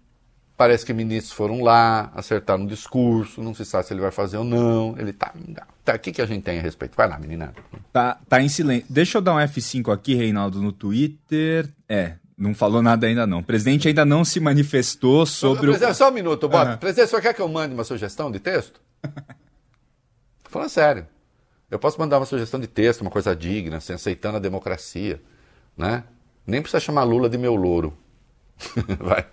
Parece 0.57 0.87
que 0.87 0.93
ministros 0.93 1.33
foram 1.33 1.62
lá, 1.62 2.12
acertaram 2.14 2.62
um 2.62 2.67
discurso, 2.67 3.43
não 3.43 3.53
se 3.55 3.64
sabe 3.64 3.87
se 3.87 3.93
ele 3.93 4.01
vai 4.01 4.12
fazer 4.12 4.37
ou 4.37 4.45
não. 4.45 4.95
Ele 4.97 5.12
tá. 5.12 5.35
tá 5.85 5.95
o 5.95 5.99
que, 5.99 6.12
que 6.12 6.23
a 6.23 6.27
gente 6.27 6.45
tem 6.45 6.61
a 6.61 6.62
respeito? 6.62 6.95
Vai 6.97 7.09
lá, 7.09 7.19
menina. 7.19 7.53
Tá, 7.93 8.21
tá 8.29 8.40
em 8.40 8.49
silêncio. 8.49 8.87
Deixa 8.88 9.19
eu 9.19 9.23
dar 9.23 9.35
um 9.35 9.38
F5 9.38 9.93
aqui, 9.93 10.14
Reinaldo, 10.14 10.62
no 10.62 10.71
Twitter. 10.71 11.69
É, 11.88 12.14
não 12.37 12.55
falou 12.55 12.83
nada 12.83 13.07
ainda 13.07 13.27
não. 13.27 13.38
O 13.38 13.42
presidente 13.42 13.88
ainda 13.88 14.05
não 14.05 14.25
se 14.25 14.40
manifestou 14.40 15.25
sobre 15.25 15.68
Presidente, 15.68 15.92
o. 15.92 15.94
Só 15.94 16.11
um 16.11 16.12
minuto, 16.12 16.49
Bob. 16.49 16.66
Aham. 16.66 16.77
Presidente, 16.79 17.11
senhor 17.11 17.23
quer 17.23 17.35
que 17.35 17.40
eu 17.40 17.49
mande 17.49 17.75
uma 17.75 17.85
sugestão 17.85 18.31
de 18.31 18.40
texto? 18.40 18.81
Falando 20.44 20.68
sério. 20.68 21.07
Eu 21.70 21.79
posso 21.79 21.99
mandar 21.99 22.18
uma 22.18 22.27
sugestão 22.27 22.61
de 22.61 22.66
texto, 22.66 23.01
uma 23.01 23.11
coisa 23.11 23.35
digna, 23.35 23.79
assim, 23.79 23.92
aceitando 23.92 24.37
a 24.37 24.40
democracia, 24.40 25.20
né? 25.77 26.05
Nem 26.47 26.61
precisa 26.61 26.79
chamar 26.79 27.05
Lula 27.05 27.29
de 27.29 27.38
meu 27.38 27.55
louro. 27.55 27.97
Vai. 29.01 29.27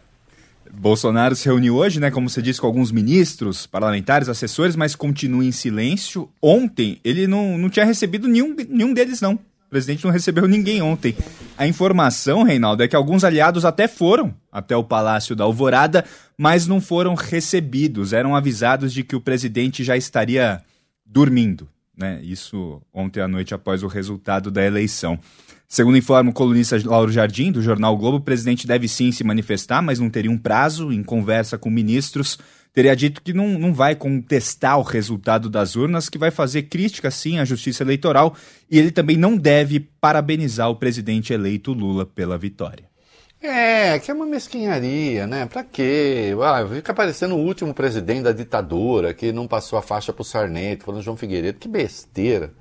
Bolsonaro 0.74 1.36
se 1.36 1.46
reuniu 1.46 1.76
hoje, 1.76 2.00
né, 2.00 2.10
como 2.10 2.30
você 2.30 2.42
disse, 2.42 2.62
com 2.62 2.66
alguns 2.66 2.92
ministros, 2.92 3.68
parlamentares, 3.68 4.30
assessores, 4.30 4.76
mas 4.76 4.96
continua 4.96 5.44
em 5.44 5.52
silêncio. 5.52 6.30
Ontem, 6.42 7.00
ele 7.04 7.28
não, 7.28 7.58
não 7.58 7.70
tinha 7.70 7.86
recebido 7.86 8.28
nenhum, 8.28 8.56
nenhum 8.70 8.94
deles, 8.94 9.20
não. 9.20 9.38
O 9.72 9.80
presidente 9.80 10.04
não 10.04 10.12
recebeu 10.12 10.50
ninguém 10.50 10.82
ontem. 10.82 11.16
A 11.58 11.66
informação, 11.66 12.44
Reinaldo, 12.44 12.84
é 12.84 12.90
que 12.90 12.96
alguns 12.96 13.24
aliados 13.24 13.64
até 13.64 13.88
foram 13.88 14.36
até 14.52 14.76
o 14.76 14.84
Palácio 14.84 15.34
da 15.34 15.46
Alvorada, 15.46 16.04
mas 16.38 16.68
não 16.68 16.82
foram 16.82 17.16
recebidos. 17.16 18.12
Eram 18.12 18.36
avisados 18.36 18.92
de 18.92 19.02
que 19.02 19.16
o 19.16 19.22
presidente 19.22 19.82
já 19.82 19.96
estaria 19.96 20.62
dormindo. 21.06 21.70
Né? 21.98 22.20
Isso 22.22 22.82
ontem 22.94 23.22
à 23.22 23.30
noite 23.30 23.54
após 23.54 23.82
o 23.82 23.88
resultado 23.88 24.52
da 24.52 24.62
eleição. 24.62 25.18
Segundo 25.70 25.98
informa 25.98 26.32
o 26.32 26.34
colunista 26.34 26.78
Lauro 26.84 27.10
Jardim, 27.10 27.50
do 27.50 27.62
jornal 27.62 27.96
Globo, 27.96 28.18
o 28.18 28.22
presidente 28.22 28.68
deve 28.68 28.90
sim 28.90 29.10
se 29.14 29.24
manifestar, 29.24 29.82
mas 29.82 30.00
não 30.00 30.10
teria 30.10 30.30
um 30.30 30.38
prazo. 30.38 30.92
Em 30.92 31.02
conversa 31.02 31.58
com 31.58 31.70
ministros, 31.70 32.38
teria 32.74 32.96
dito 32.96 33.22
que 33.22 33.34
não, 33.34 33.48
não 33.48 33.74
vai 33.74 33.96
contestar 33.96 34.80
o 34.80 34.84
resultado 34.84 35.50
das 35.50 35.76
urnas, 35.76 36.10
que 36.10 36.18
vai 36.18 36.32
fazer 36.32 36.64
crítica 36.64 37.12
sim 37.12 37.40
à 37.40 37.46
justiça 37.46 37.84
eleitoral 37.84 38.36
e 38.70 38.78
ele 38.80 38.92
também 38.92 39.18
não 39.18 39.36
deve 39.36 39.80
parabenizar 39.80 40.70
o 40.70 40.76
presidente 40.76 41.34
eleito 41.34 41.74
Lula 41.74 42.06
pela 42.06 42.38
vitória. 42.38 42.90
É, 43.42 43.98
que 43.98 44.12
é 44.12 44.14
uma 44.14 44.26
mesquinharia, 44.26 45.26
né? 45.26 45.48
Pra 45.48 45.64
quê? 45.64 46.32
Ah, 46.44 46.64
fica 46.68 46.94
parecendo 46.94 47.36
o 47.36 47.44
último 47.44 47.74
presidente 47.74 48.22
da 48.22 48.32
ditadura 48.32 49.16
que 49.16 49.32
não 49.32 49.48
passou 49.48 49.80
a 49.80 49.82
faixa 49.82 50.14
pro 50.14 50.24
Sarney, 50.24 50.78
falando 50.78 51.02
João 51.02 51.18
Figueiredo, 51.18 51.58
que 51.58 51.68
besteira. 51.68 52.54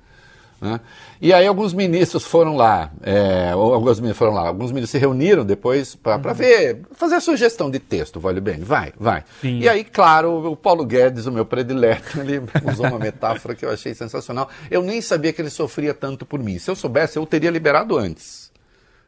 Né? 0.61 0.79
E 1.19 1.33
aí 1.33 1.47
alguns 1.47 1.73
ministros 1.73 2.23
foram 2.23 2.55
lá, 2.55 2.91
é, 3.01 3.49
alguns 3.49 3.99
ministros 3.99 4.17
foram 4.19 4.33
lá, 4.33 4.47
alguns 4.47 4.71
ministros 4.71 4.91
se 4.91 4.99
reuniram 4.99 5.43
depois 5.43 5.95
para 5.95 6.17
ver, 6.33 6.81
fazer 6.91 7.15
a 7.15 7.19
sugestão 7.19 7.71
de 7.71 7.79
texto, 7.79 8.19
vale 8.19 8.39
bem, 8.39 8.59
vai, 8.59 8.93
vai. 8.95 9.23
Sim. 9.41 9.57
E 9.57 9.67
aí, 9.67 9.83
claro, 9.83 10.51
o 10.51 10.55
Paulo 10.55 10.85
Guedes, 10.85 11.25
o 11.25 11.31
meu 11.31 11.47
predileto, 11.47 12.19
ele 12.21 12.43
usou 12.71 12.85
uma 12.85 12.99
metáfora 12.99 13.55
que 13.55 13.65
eu 13.65 13.71
achei 13.71 13.95
sensacional. 13.95 14.49
Eu 14.69 14.83
nem 14.83 15.01
sabia 15.01 15.33
que 15.33 15.41
ele 15.41 15.49
sofria 15.49 15.95
tanto 15.95 16.27
por 16.27 16.39
mim. 16.39 16.59
Se 16.59 16.69
eu 16.69 16.75
soubesse, 16.75 17.17
eu 17.17 17.25
teria 17.25 17.49
liberado 17.49 17.97
antes. 17.97 18.51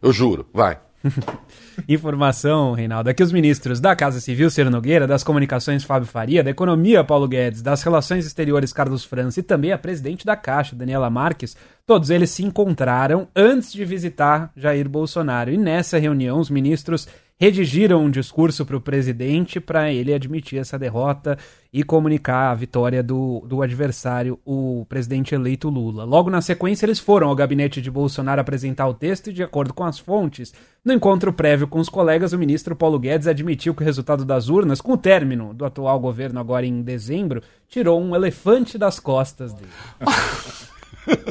Eu 0.02 0.12
juro, 0.12 0.48
vai. 0.52 0.80
Informação, 1.88 2.74
Reinaldo, 2.74 3.10
é 3.10 3.13
que 3.13 3.24
os 3.24 3.32
ministros 3.32 3.80
da 3.80 3.96
Casa 3.96 4.20
Civil, 4.20 4.50
Ciro 4.50 4.70
Nogueira, 4.70 5.08
das 5.08 5.24
Comunicações, 5.24 5.84
Fábio 5.84 6.08
Faria, 6.08 6.44
da 6.44 6.50
Economia, 6.50 7.04
Paulo 7.04 7.28
Guedes, 7.28 7.62
das 7.62 7.84
Relações 7.84 8.26
Exteriores, 8.26 8.72
Carlos 8.72 9.04
França 9.04 9.39
e 9.39 9.44
também 9.44 9.72
a 9.72 9.78
presidente 9.78 10.26
da 10.26 10.36
Caixa, 10.36 10.76
Daniela 10.76 11.10
Marques, 11.10 11.58
todos 11.86 12.10
eles 12.10 12.30
se 12.30 12.44
encontraram 12.44 13.28
antes 13.36 13.74
de 13.74 13.84
visitar 13.84 14.52
Jair 14.56 14.88
Bolsonaro. 14.88 15.52
E 15.52 15.58
nessa 15.58 15.98
reunião, 15.98 16.39
os 16.39 16.50
ministros 16.50 17.08
redigiram 17.44 18.06
um 18.06 18.10
discurso 18.10 18.66
para 18.66 18.78
o 18.78 18.80
presidente 18.80 19.60
para 19.60 19.92
ele 19.92 20.14
admitir 20.14 20.60
essa 20.60 20.80
derrota 20.80 21.38
e 21.74 21.84
comunicar 21.84 22.52
a 22.52 22.56
vitória 22.56 23.04
do, 23.04 23.44
do 23.46 23.62
adversário, 23.62 24.40
o 24.46 24.86
presidente 24.88 25.36
eleito 25.36 25.68
Lula. 25.68 26.06
Logo 26.06 26.30
na 26.30 26.42
sequência, 26.42 26.86
eles 26.86 27.00
foram 27.00 27.28
ao 27.28 27.36
gabinete 27.36 27.82
de 27.82 27.92
Bolsonaro 27.92 28.40
apresentar 28.40 28.88
o 28.88 28.94
texto 28.94 29.30
e, 29.30 29.34
de 29.34 29.44
acordo 29.44 29.74
com 29.74 29.84
as 29.84 30.00
fontes, 30.00 30.54
no 30.86 30.94
encontro 30.94 31.34
prévio 31.34 31.68
com 31.68 31.80
os 31.80 31.90
colegas, 31.90 32.32
o 32.32 32.38
ministro 32.38 32.78
Paulo 32.78 32.98
Guedes 32.98 33.28
admitiu 33.28 33.76
que 33.76 33.82
o 33.82 33.86
resultado 33.86 34.24
das 34.24 34.48
urnas, 34.48 34.80
com 34.80 34.94
o 34.94 34.98
término 34.98 35.54
do 35.54 35.66
atual 35.66 36.00
governo 36.00 36.40
agora 36.40 36.66
em 36.66 36.82
dezembro, 36.82 37.44
tirou 37.68 38.02
um 38.02 38.16
elefante 38.16 38.78
das 38.78 39.02
costas 39.02 39.52
dele. 39.52 39.68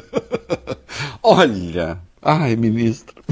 Olha, 1.25 1.98
ai, 2.20 2.55
ministro. 2.55 3.22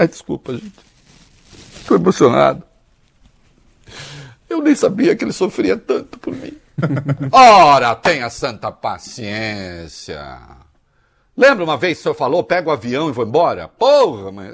Ai, 0.00 0.08
desculpa, 0.08 0.54
gente. 0.54 0.80
Estou 1.78 1.98
emocionado. 1.98 2.64
Eu 4.48 4.62
nem 4.62 4.74
sabia 4.74 5.14
que 5.14 5.22
ele 5.22 5.32
sofria 5.32 5.76
tanto 5.76 6.18
por 6.18 6.34
mim. 6.34 6.58
Ora, 7.30 7.94
tenha 7.96 8.30
santa 8.30 8.72
paciência. 8.72 10.24
Lembra 11.36 11.64
uma 11.64 11.76
vez 11.76 11.98
que 11.98 12.00
o 12.00 12.02
senhor 12.04 12.14
falou, 12.14 12.42
pega 12.42 12.70
o 12.70 12.72
avião 12.72 13.10
e 13.10 13.12
vou 13.12 13.26
embora? 13.26 13.68
Porra, 13.68 14.32
mas... 14.32 14.50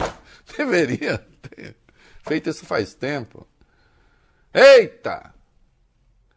Deveria 0.56 1.18
ter 1.42 1.76
feito 2.26 2.48
isso 2.48 2.64
faz 2.64 2.94
tempo. 2.94 3.46
Eita! 4.54 5.34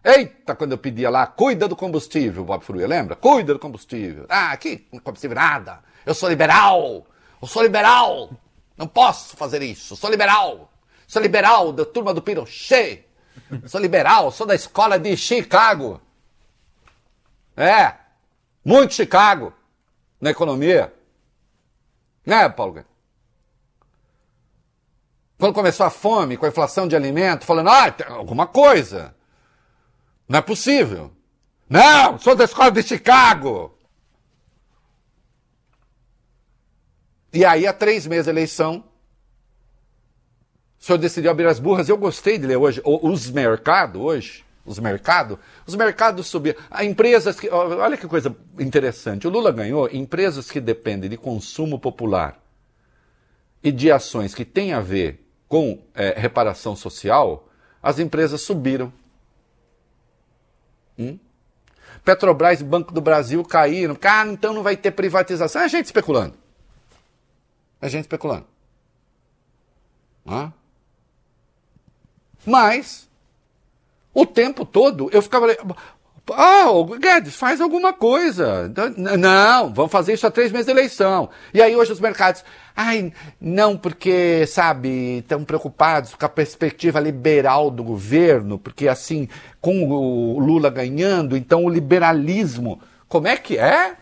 Eita, 0.04 0.54
quando 0.54 0.74
eu 0.74 0.78
pedia 0.78 1.10
lá, 1.10 1.26
cuida 1.28 1.66
do 1.70 1.78
combustível, 1.78 2.44
Bob 2.44 2.62
Fruia, 2.62 2.86
lembra? 2.86 3.16
Cuida 3.16 3.54
do 3.54 3.60
combustível. 3.60 4.26
Ah, 4.28 4.52
aqui, 4.52 4.86
combustível 5.02 5.36
nada. 5.36 5.80
Eu 6.06 6.14
sou 6.14 6.28
liberal. 6.28 7.08
Eu 7.42 7.48
sou 7.48 7.64
liberal. 7.64 8.30
Não 8.78 8.88
posso 8.88 9.36
fazer 9.36 9.62
isso. 9.62 9.94
Eu 9.94 9.98
sou 9.98 10.10
liberal. 10.10 10.72
Sou 11.08 11.22
liberal 11.22 11.74
da 11.74 11.86
turma 11.86 12.14
do 12.14 12.22
Pinochet. 12.22 13.06
Sou 13.68 13.82
liberal, 13.82 14.32
sou 14.32 14.48
da 14.48 14.56
escola 14.56 14.98
de 14.98 15.16
Chicago. 15.18 16.02
É, 17.56 17.96
muito 18.64 18.94
Chicago 18.94 19.54
na 20.20 20.30
economia. 20.30 20.94
Né, 22.26 22.48
Paulo? 22.50 22.86
Quando 25.38 25.54
começou 25.54 25.86
a 25.86 25.90
fome, 25.90 26.38
com 26.38 26.46
a 26.46 26.50
inflação 26.50 26.88
de 26.88 26.96
alimento, 26.96 27.46
falando, 27.46 27.70
ah, 27.70 27.92
tem 27.92 28.08
alguma 28.08 28.46
coisa. 28.46 29.16
Não 30.30 30.40
é 30.40 30.42
possível. 30.42 31.12
Não, 31.68 32.20
sou 32.20 32.36
da 32.36 32.46
escola 32.46 32.72
de 32.72 32.84
Chicago. 32.84 33.78
E 37.34 37.46
aí, 37.46 37.66
há 37.66 37.74
três 37.74 38.06
meses 38.06 38.26
da 38.26 38.32
eleição, 38.32 38.84
o 40.80 40.84
senhor 40.84 40.98
decidiu 40.98 41.32
abrir 41.32 41.48
as 41.48 41.60
burras. 41.60 41.88
Eu 41.88 41.98
gostei 41.98 42.38
de 42.38 42.48
ler 42.48 42.58
hoje. 42.58 42.82
Os 42.84 43.30
mercados 43.30 44.02
hoje, 44.02 44.44
os 44.66 44.80
mercados, 44.80 45.38
os 45.66 45.76
mercados 45.76 46.28
subiram. 46.28 46.60
Empresas 46.82 47.40
que. 47.40 47.50
Olha 47.50 47.96
que 47.96 48.08
coisa 48.08 48.36
interessante. 48.60 49.28
O 49.28 49.30
Lula 49.30 49.52
ganhou 49.52 49.88
empresas 49.92 50.50
que 50.50 50.60
dependem 50.60 51.10
de 51.10 51.18
consumo 51.18 51.80
popular 51.80 52.42
e 53.64 53.72
de 53.72 53.92
ações 53.92 54.34
que 54.34 54.44
têm 54.44 54.74
a 54.74 54.80
ver 54.80 55.24
com 55.48 55.80
eh, 55.94 56.16
reparação 56.18 56.76
social, 56.76 57.48
as 57.84 58.00
empresas 58.00 58.42
subiram. 58.42 58.92
Hum? 60.98 61.20
Petrobras 62.04 62.62
e 62.62 62.64
Banco 62.64 62.94
do 62.94 63.02
Brasil 63.02 63.44
caíram. 63.44 63.96
Ah, 64.04 64.26
então 64.26 64.54
não 64.54 64.64
vai 64.64 64.76
ter 64.76 64.92
privatização. 64.92 65.62
É 65.62 65.70
gente 65.70 65.86
especulando. 65.86 66.41
É 67.82 67.90
gente 67.90 68.02
especulando. 68.04 68.46
Hã? 70.28 70.54
Mas, 72.46 73.10
o 74.14 74.26
tempo 74.26 74.66
todo, 74.66 75.10
eu 75.12 75.22
ficava. 75.22 75.48
Ah, 76.34 76.70
o 76.70 76.86
Guedes, 76.86 77.36
faz 77.36 77.60
alguma 77.60 77.92
coisa. 77.94 78.72
N- 78.96 79.18
Não, 79.18 79.74
vamos 79.74 79.92
fazer 79.92 80.14
isso 80.14 80.26
há 80.26 80.32
três 80.32 80.52
meses 80.52 80.68
de 80.68 80.72
eleição. 80.72 81.30
E 81.54 81.62
aí 81.62 81.76
hoje 81.76 81.92
os 81.92 82.00
mercados. 82.00 82.44
Ai, 82.76 83.12
não, 83.40 83.76
porque, 83.78 84.46
sabe, 84.48 85.18
estão 85.20 85.44
preocupados 85.44 86.16
com 86.16 86.26
a 86.26 86.30
perspectiva 86.30 87.00
liberal 87.00 87.70
do 87.70 87.84
governo, 87.84 88.58
porque 88.58 88.88
assim, 88.88 89.28
com 89.60 89.90
o 89.90 90.40
Lula 90.40 90.70
ganhando, 90.70 91.36
então 91.36 91.66
o 91.66 91.70
liberalismo. 91.70 92.80
Como 93.10 93.28
é 93.28 93.36
que 93.36 93.58
é? 93.58 93.98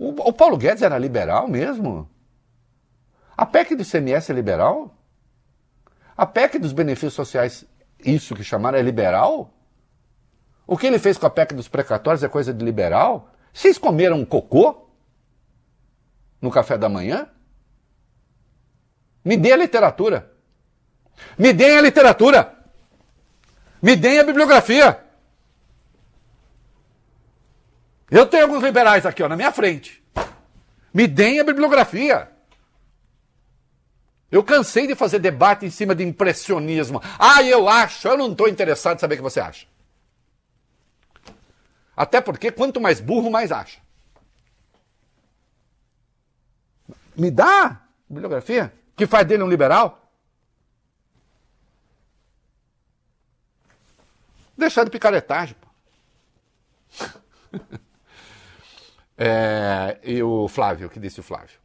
O, 0.00 0.28
o 0.30 0.32
Paulo 0.32 0.56
Guedes 0.56 0.82
era 0.82 0.96
liberal 0.96 1.46
mesmo? 1.46 2.08
A 3.36 3.44
PEC 3.44 3.76
do 3.76 3.82
ICMS 3.82 4.32
é 4.32 4.34
liberal? 4.34 4.96
A 6.16 6.24
PEC 6.24 6.58
dos 6.58 6.72
benefícios 6.72 7.12
sociais, 7.12 7.66
isso 8.02 8.34
que 8.34 8.42
chamaram, 8.42 8.78
é 8.78 8.82
liberal? 8.82 9.52
O 10.66 10.78
que 10.78 10.86
ele 10.86 10.98
fez 10.98 11.18
com 11.18 11.26
a 11.26 11.30
PEC 11.30 11.52
dos 11.52 11.68
precatórios 11.68 12.24
é 12.24 12.28
coisa 12.30 12.54
de 12.54 12.64
liberal? 12.64 13.30
Vocês 13.52 13.76
comeram 13.76 14.24
cocô? 14.24 14.88
No 16.40 16.50
café 16.50 16.78
da 16.78 16.88
manhã? 16.88 17.28
Me 19.22 19.36
dê 19.36 19.52
a 19.52 19.56
literatura. 19.56 20.32
Me 21.36 21.52
deem 21.52 21.76
a 21.76 21.82
literatura. 21.82 22.54
Me 23.82 23.94
deem 23.94 24.18
a 24.18 24.24
bibliografia. 24.24 24.98
Eu 28.10 28.26
tenho 28.26 28.42
alguns 28.44 28.62
liberais 28.62 29.06
aqui, 29.06 29.22
ó, 29.22 29.28
na 29.28 29.36
minha 29.36 29.52
frente. 29.52 30.02
Me 30.92 31.06
deem 31.06 31.38
a 31.38 31.44
bibliografia. 31.44 32.30
Eu 34.30 34.42
cansei 34.42 34.86
de 34.86 34.94
fazer 34.94 35.18
debate 35.18 35.64
em 35.64 35.70
cima 35.70 35.94
de 35.94 36.02
impressionismo. 36.02 37.00
Ah, 37.18 37.42
eu 37.42 37.68
acho, 37.68 38.08
eu 38.08 38.16
não 38.16 38.32
estou 38.32 38.48
interessado 38.48 38.96
em 38.96 39.00
saber 39.00 39.14
o 39.14 39.18
que 39.18 39.22
você 39.22 39.40
acha. 39.40 39.66
Até 41.96 42.20
porque 42.20 42.50
quanto 42.50 42.80
mais 42.80 43.00
burro, 43.00 43.30
mais 43.30 43.52
acha. 43.52 43.78
Me 47.16 47.30
dá 47.30 47.82
bibliografia 48.08 48.72
que 48.96 49.06
faz 49.06 49.26
dele 49.26 49.42
um 49.42 49.48
liberal. 49.48 50.10
Deixar 54.56 54.84
de 54.84 54.90
picaretagem. 54.90 55.56
Pô. 55.60 55.68
é, 59.22 59.98
e 60.02 60.22
o 60.22 60.48
Flávio, 60.48 60.86
o 60.86 60.90
que 60.90 60.98
disse 60.98 61.20
o 61.20 61.22
Flávio? 61.22 61.60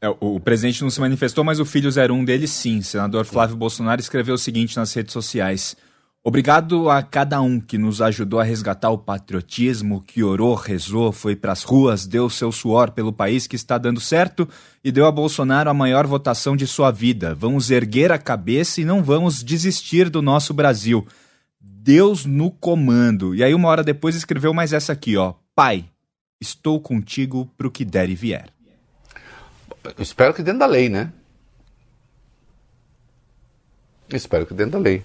É, 0.00 0.08
o, 0.08 0.40
presidente 0.40 0.82
não 0.82 0.90
se 0.90 0.98
manifestou, 0.98 1.44
mas 1.44 1.60
o 1.60 1.66
filho 1.66 1.90
01 1.90 2.24
dele 2.24 2.48
sim. 2.48 2.80
Senador 2.80 3.26
Flávio 3.26 3.54
Bolsonaro 3.54 4.00
escreveu 4.00 4.34
o 4.34 4.38
seguinte 4.38 4.76
nas 4.76 4.92
redes 4.94 5.12
sociais. 5.12 5.76
Obrigado 6.24 6.88
a 6.88 7.02
cada 7.02 7.40
um 7.42 7.60
que 7.60 7.76
nos 7.76 8.00
ajudou 8.00 8.40
a 8.40 8.44
resgatar 8.44 8.90
o 8.90 8.98
patriotismo, 8.98 10.02
que 10.02 10.22
orou, 10.24 10.54
rezou, 10.54 11.12
foi 11.12 11.36
pras 11.36 11.62
ruas, 11.62 12.06
deu 12.06 12.30
seu 12.30 12.50
suor 12.50 12.92
pelo 12.92 13.12
país 13.12 13.46
que 13.46 13.54
está 13.54 13.76
dando 13.76 14.00
certo 14.00 14.48
e 14.82 14.90
deu 14.90 15.04
a 15.06 15.12
Bolsonaro 15.12 15.68
a 15.68 15.74
maior 15.74 16.06
votação 16.06 16.56
de 16.56 16.66
sua 16.66 16.90
vida. 16.90 17.34
Vamos 17.34 17.70
erguer 17.70 18.10
a 18.10 18.18
cabeça 18.18 18.80
e 18.80 18.84
não 18.84 19.04
vamos 19.04 19.44
desistir 19.44 20.08
do 20.08 20.22
nosso 20.22 20.54
Brasil. 20.54 21.06
Deus 21.60 22.24
no 22.24 22.50
comando. 22.50 23.34
E 23.34 23.44
aí 23.44 23.54
uma 23.54 23.68
hora 23.68 23.84
depois 23.84 24.16
escreveu 24.16 24.54
mais 24.54 24.72
essa 24.72 24.92
aqui, 24.92 25.16
ó. 25.16 25.34
Pai, 25.54 25.84
estou 26.42 26.80
contigo 26.80 27.48
pro 27.56 27.70
que 27.70 27.84
der 27.84 28.10
e 28.10 28.14
vier. 28.14 28.48
Espero 29.98 30.34
que 30.34 30.42
dentro 30.42 30.58
da 30.60 30.66
lei, 30.66 30.88
né? 30.88 31.12
Espero 34.12 34.44
que 34.44 34.52
dentro 34.52 34.72
da 34.72 34.78
lei. 34.78 35.04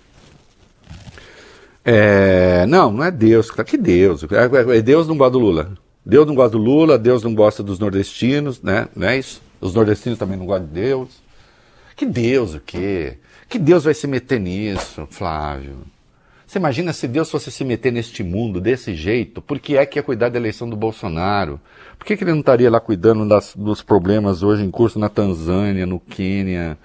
É, 1.85 2.65
não, 2.65 2.91
não 2.91 3.03
é 3.03 3.11
Deus. 3.11 3.49
Que 3.49 3.77
Deus? 3.77 4.23
É, 4.23 4.77
é, 4.77 4.81
Deus 4.81 5.07
não 5.07 5.15
gosta 5.15 5.31
do 5.31 5.39
Lula. 5.39 5.77
Deus 6.05 6.27
não 6.27 6.35
gosta 6.35 6.57
do 6.57 6.63
Lula, 6.63 6.97
Deus 6.97 7.23
não 7.23 7.33
gosta 7.33 7.63
dos 7.63 7.79
nordestinos, 7.79 8.61
né? 8.61 8.87
Não 8.95 9.07
é 9.07 9.17
isso? 9.17 9.41
Os 9.61 9.73
nordestinos 9.73 10.19
também 10.19 10.37
não 10.37 10.45
gostam 10.45 10.67
de 10.67 10.73
Deus. 10.73 11.09
Que 11.95 12.05
Deus 12.05 12.55
o 12.55 12.59
quê? 12.59 13.17
Que 13.49 13.57
Deus 13.57 13.85
vai 13.85 13.93
se 13.93 14.07
meter 14.07 14.39
nisso, 14.39 15.07
Flávio? 15.09 15.77
Você 16.57 16.59
imagina 16.59 16.91
se 16.91 17.07
Deus 17.07 17.29
fosse 17.29 17.51
se 17.51 17.63
meter 17.63 17.93
neste 17.93 18.23
mundo 18.23 18.59
desse 18.59 18.95
jeito? 18.95 19.43
Por 19.43 19.59
que 19.59 19.77
é 19.77 19.85
que 19.85 19.99
ia 19.99 20.03
cuidar 20.03 20.29
da 20.29 20.39
eleição 20.39 20.67
do 20.67 20.75
Bolsonaro? 20.75 21.61
Por 21.99 22.03
que, 22.03 22.17
que 22.17 22.23
ele 22.23 22.31
não 22.31 22.39
estaria 22.39 22.67
lá 22.67 22.79
cuidando 22.79 23.27
das, 23.27 23.53
dos 23.55 23.83
problemas 23.83 24.41
hoje 24.41 24.63
em 24.63 24.71
curso 24.71 24.97
na 24.97 25.07
Tanzânia, 25.07 25.85
no 25.85 25.99
Quênia, 25.99 26.75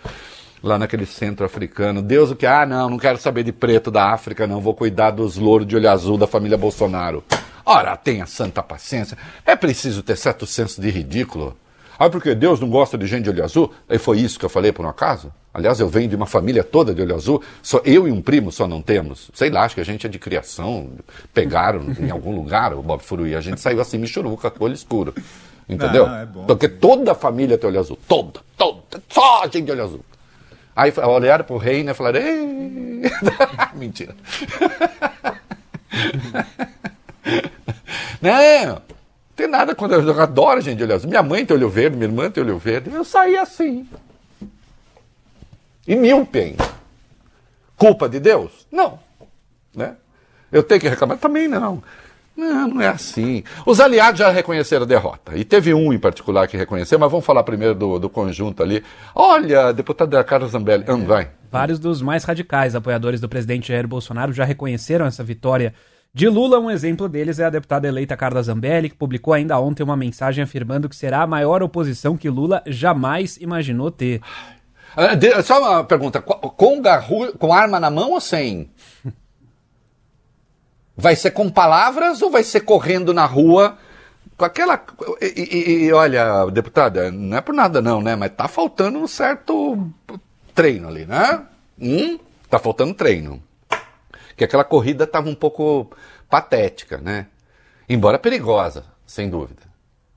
lá 0.63 0.79
naquele 0.79 1.07
centro 1.07 1.47
africano. 1.47 2.03
Deus 2.03 2.31
o 2.31 2.37
que? 2.37 2.45
Ah, 2.45 2.67
não, 2.67 2.91
não 2.91 2.99
quero 2.99 3.17
saber 3.17 3.45
de 3.45 3.51
preto 3.51 3.91
da 3.91 4.13
África, 4.13 4.47
não. 4.47 4.61
Vou 4.61 4.75
cuidar 4.75 5.11
dos 5.11 5.39
louros 5.39 5.67
de 5.67 5.75
olho 5.75 5.89
azul 5.89 6.19
da 6.19 6.27
família 6.27 6.59
Bolsonaro. 6.59 7.25
Ora, 7.65 7.97
tenha 7.97 8.27
santa 8.27 8.63
paciência. 8.63 9.17
É 9.47 9.57
preciso 9.57 10.03
ter 10.03 10.19
certo 10.19 10.45
senso 10.45 10.83
de 10.83 10.91
ridículo. 10.91 11.57
Ah, 11.99 12.11
porque 12.11 12.35
Deus 12.35 12.61
não 12.61 12.69
gosta 12.69 12.99
de 12.99 13.07
gente 13.07 13.25
de 13.25 13.31
olho 13.31 13.45
azul? 13.45 13.73
E 13.89 13.97
foi 13.97 14.19
isso 14.19 14.39
que 14.39 14.45
eu 14.45 14.51
falei 14.51 14.71
por 14.71 14.85
um 14.85 14.89
acaso? 14.91 15.33
Aliás, 15.55 15.79
eu 15.81 15.89
venho 15.89 16.09
de 16.09 16.17
uma 16.17 16.25
família 16.25 16.65
toda 16.65 16.95
de 16.95 17.03
olho 17.03 17.15
azul. 17.15 17.43
Só 17.63 17.83
eu 17.85 18.09
e 18.09 18.11
um 18.11 18.23
primo 18.23 18.51
só 18.51 18.67
não 18.67 18.81
temos. 18.81 19.31
Sei 19.35 19.51
lá, 19.51 19.65
acho 19.65 19.75
que 19.75 19.83
a 19.83 19.85
gente 19.85 20.07
é 20.07 20.11
de 20.11 20.19
criação. 20.19 20.93
Pegaram 21.35 21.85
em 22.01 22.11
algum 22.11 22.35
lugar 22.35 22.73
o 22.73 22.83
Bob 22.83 23.03
Furui. 23.03 23.35
A 23.35 23.41
gente 23.41 23.61
saiu 23.61 23.81
assim, 23.81 23.99
michuruca, 23.99 24.51
com 24.51 24.65
olho 24.65 24.73
escuro. 24.73 25.15
Entendeu? 25.69 26.07
Não, 26.07 26.17
é 26.17 26.27
porque 26.47 26.69
toda 26.69 27.13
a 27.13 27.15
família 27.15 27.59
tem 27.59 27.69
olho 27.69 27.81
azul. 27.81 27.99
Toda, 28.09 28.41
toda. 28.57 29.03
Só 29.11 29.45
gente 29.45 29.63
de 29.63 29.73
olho 29.73 29.85
azul. 29.85 30.01
Aí 30.75 30.91
olharam 30.97 31.45
pro 31.45 31.59
rei, 31.59 31.85
né? 31.85 31.93
Falaram, 31.93 32.21
Ei! 32.21 33.03
mentira. 33.77 34.15
não, 38.23 38.81
tem 39.37 39.47
nada 39.47 39.75
quando 39.75 39.93
eu 39.95 40.21
adoro 40.21 40.63
gente 40.63 40.79
de 40.79 40.85
olho 40.85 40.95
azul. 40.95 41.11
Minha 41.11 41.23
mãe 41.23 41.45
tem 41.45 41.55
olho 41.55 41.69
verde, 41.69 41.97
minha 41.97 42.09
irmã 42.09 42.31
tem 42.31 42.43
olho 42.43 42.57
verde. 42.57 42.91
Eu 42.91 43.05
saí 43.05 43.37
assim. 43.37 43.87
E 45.87 45.97
míope 45.97 46.39
ainda. 46.39 46.69
Culpa 47.77 48.09
de 48.09 48.21
Deus? 48.21 48.67
Não. 48.71 48.99
Né? 49.75 49.97
Eu 50.51 50.63
tenho 50.63 50.81
que 50.81 50.89
reclamar? 50.89 51.19
Também 51.19 51.49
não. 51.49 51.83
Não, 52.37 52.69
não 52.69 52.81
é 52.81 52.89
assim. 52.89 53.45
Os 53.67 53.81
aliados 53.81 54.19
já 54.19 54.31
reconheceram 54.31 54.85
a 54.85 54.87
derrota. 54.87 55.37
E 55.37 55.45
teve 55.45 55.75
um 55.75 55.93
em 55.93 55.99
particular 55.99 56.49
que 56.49 56.57
reconheceu, 56.57 56.99
mas 56.99 57.11
vamos 57.11 57.27
falar 57.27 57.43
primeiro 57.43 57.75
do, 57.75 57.99
do 57.99 58.09
conjunto 58.09 58.63
ali. 58.63 58.83
Olha, 59.15 59.73
deputada 59.73 60.23
Carla 60.25 60.49
Zambelli. 60.49 60.85
É, 60.87 60.97
vai. 60.97 61.31
Vários 61.51 61.79
dos 61.79 62.01
mais 62.01 62.25
radicais 62.25 62.75
apoiadores 62.75 63.21
do 63.21 63.29
presidente 63.29 63.69
Jair 63.69 63.87
Bolsonaro 63.87 64.33
já 64.33 64.45
reconheceram 64.45 65.05
essa 65.05 65.23
vitória 65.23 65.75
de 66.15 66.29
Lula. 66.29 66.59
Um 66.59 66.71
exemplo 66.71 67.09
deles 67.09 67.39
é 67.39 67.45
a 67.45 67.51
deputada 67.51 67.87
eleita 67.87 68.17
Carla 68.17 68.43
Zambelli, 68.43 68.89
que 68.89 68.97
publicou 68.97 69.35
ainda 69.35 69.59
ontem 69.59 69.83
uma 69.83 69.97
mensagem 69.97 70.43
afirmando 70.43 70.89
que 70.89 70.97
será 70.97 71.23
a 71.23 71.27
maior 71.27 71.63
oposição 71.63 72.17
que 72.17 72.31
Lula 72.31 72.63
jamais 72.67 73.37
imaginou 73.37 73.91
ter. 73.91 74.21
Ah, 74.97 75.43
só 75.43 75.61
uma 75.61 75.85
pergunta: 75.85 76.21
com, 76.21 76.81
garru... 76.81 77.33
com 77.39 77.53
arma 77.53 77.81
na 77.81 77.91
mão 77.91 78.11
ou 78.11 78.21
sem? 78.21 78.71
Vai 80.97 81.17
ser 81.17 81.31
com 81.31 81.51
palavras 81.51 82.21
ou 82.21 82.31
vai 82.31 82.45
ser 82.45 82.61
correndo 82.61 83.15
na 83.15 83.25
rua 83.25 83.79
com 84.37 84.45
aquela. 84.45 84.85
E, 85.21 85.27
e, 85.27 85.85
e, 85.85 85.93
olha, 85.93 86.47
deputada, 86.47 87.11
não 87.11 87.37
é 87.37 87.41
por 87.41 87.55
nada 87.55 87.81
não, 87.81 88.03
né? 88.03 88.15
Mas 88.17 88.33
tá 88.33 88.49
faltando 88.49 88.99
um 88.99 89.07
certo 89.07 89.91
treino 90.55 90.89
ali, 90.89 91.07
né? 91.07 91.43
Hum, 91.81 92.19
tá 92.51 92.59
faltando 92.59 92.95
treino. 92.95 93.43
Que 94.37 94.45
aquela 94.45 94.65
corrida 94.65 95.07
tava 95.07 95.29
um 95.29 95.35
pouco 95.35 95.91
patética, 96.29 96.99
né? 96.99 97.27
Embora 97.89 98.19
perigosa, 98.19 98.85
sem 99.07 99.31
dúvida. 99.31 99.63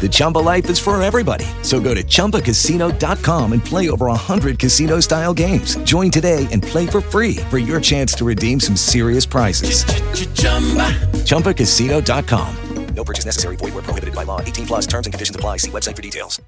The 0.00 0.08
Chumba 0.08 0.38
life 0.38 0.70
is 0.70 0.78
for 0.78 1.02
everybody. 1.02 1.46
So 1.62 1.80
go 1.80 1.94
to 1.94 2.02
ChumbaCasino.com 2.02 3.52
and 3.52 3.64
play 3.64 3.90
over 3.90 4.06
100 4.06 4.58
casino 4.58 5.00
style 5.00 5.34
games. 5.34 5.76
Join 5.78 6.10
today 6.10 6.46
and 6.52 6.62
play 6.62 6.86
for 6.86 7.00
free 7.00 7.38
for 7.50 7.58
your 7.58 7.80
chance 7.80 8.14
to 8.14 8.24
redeem 8.24 8.60
some 8.60 8.76
serious 8.76 9.26
prizes. 9.26 9.84
ChumbaCasino.com. 11.24 12.56
No 12.94 13.04
purchase 13.04 13.26
necessary. 13.26 13.56
Void 13.56 13.74
where 13.74 13.82
prohibited 13.82 14.14
by 14.14 14.24
law. 14.24 14.40
18 14.40 14.66
plus 14.66 14.86
terms 14.86 15.06
and 15.06 15.12
conditions 15.12 15.36
apply. 15.36 15.58
See 15.58 15.70
website 15.70 15.96
for 15.96 16.02
details. 16.02 16.40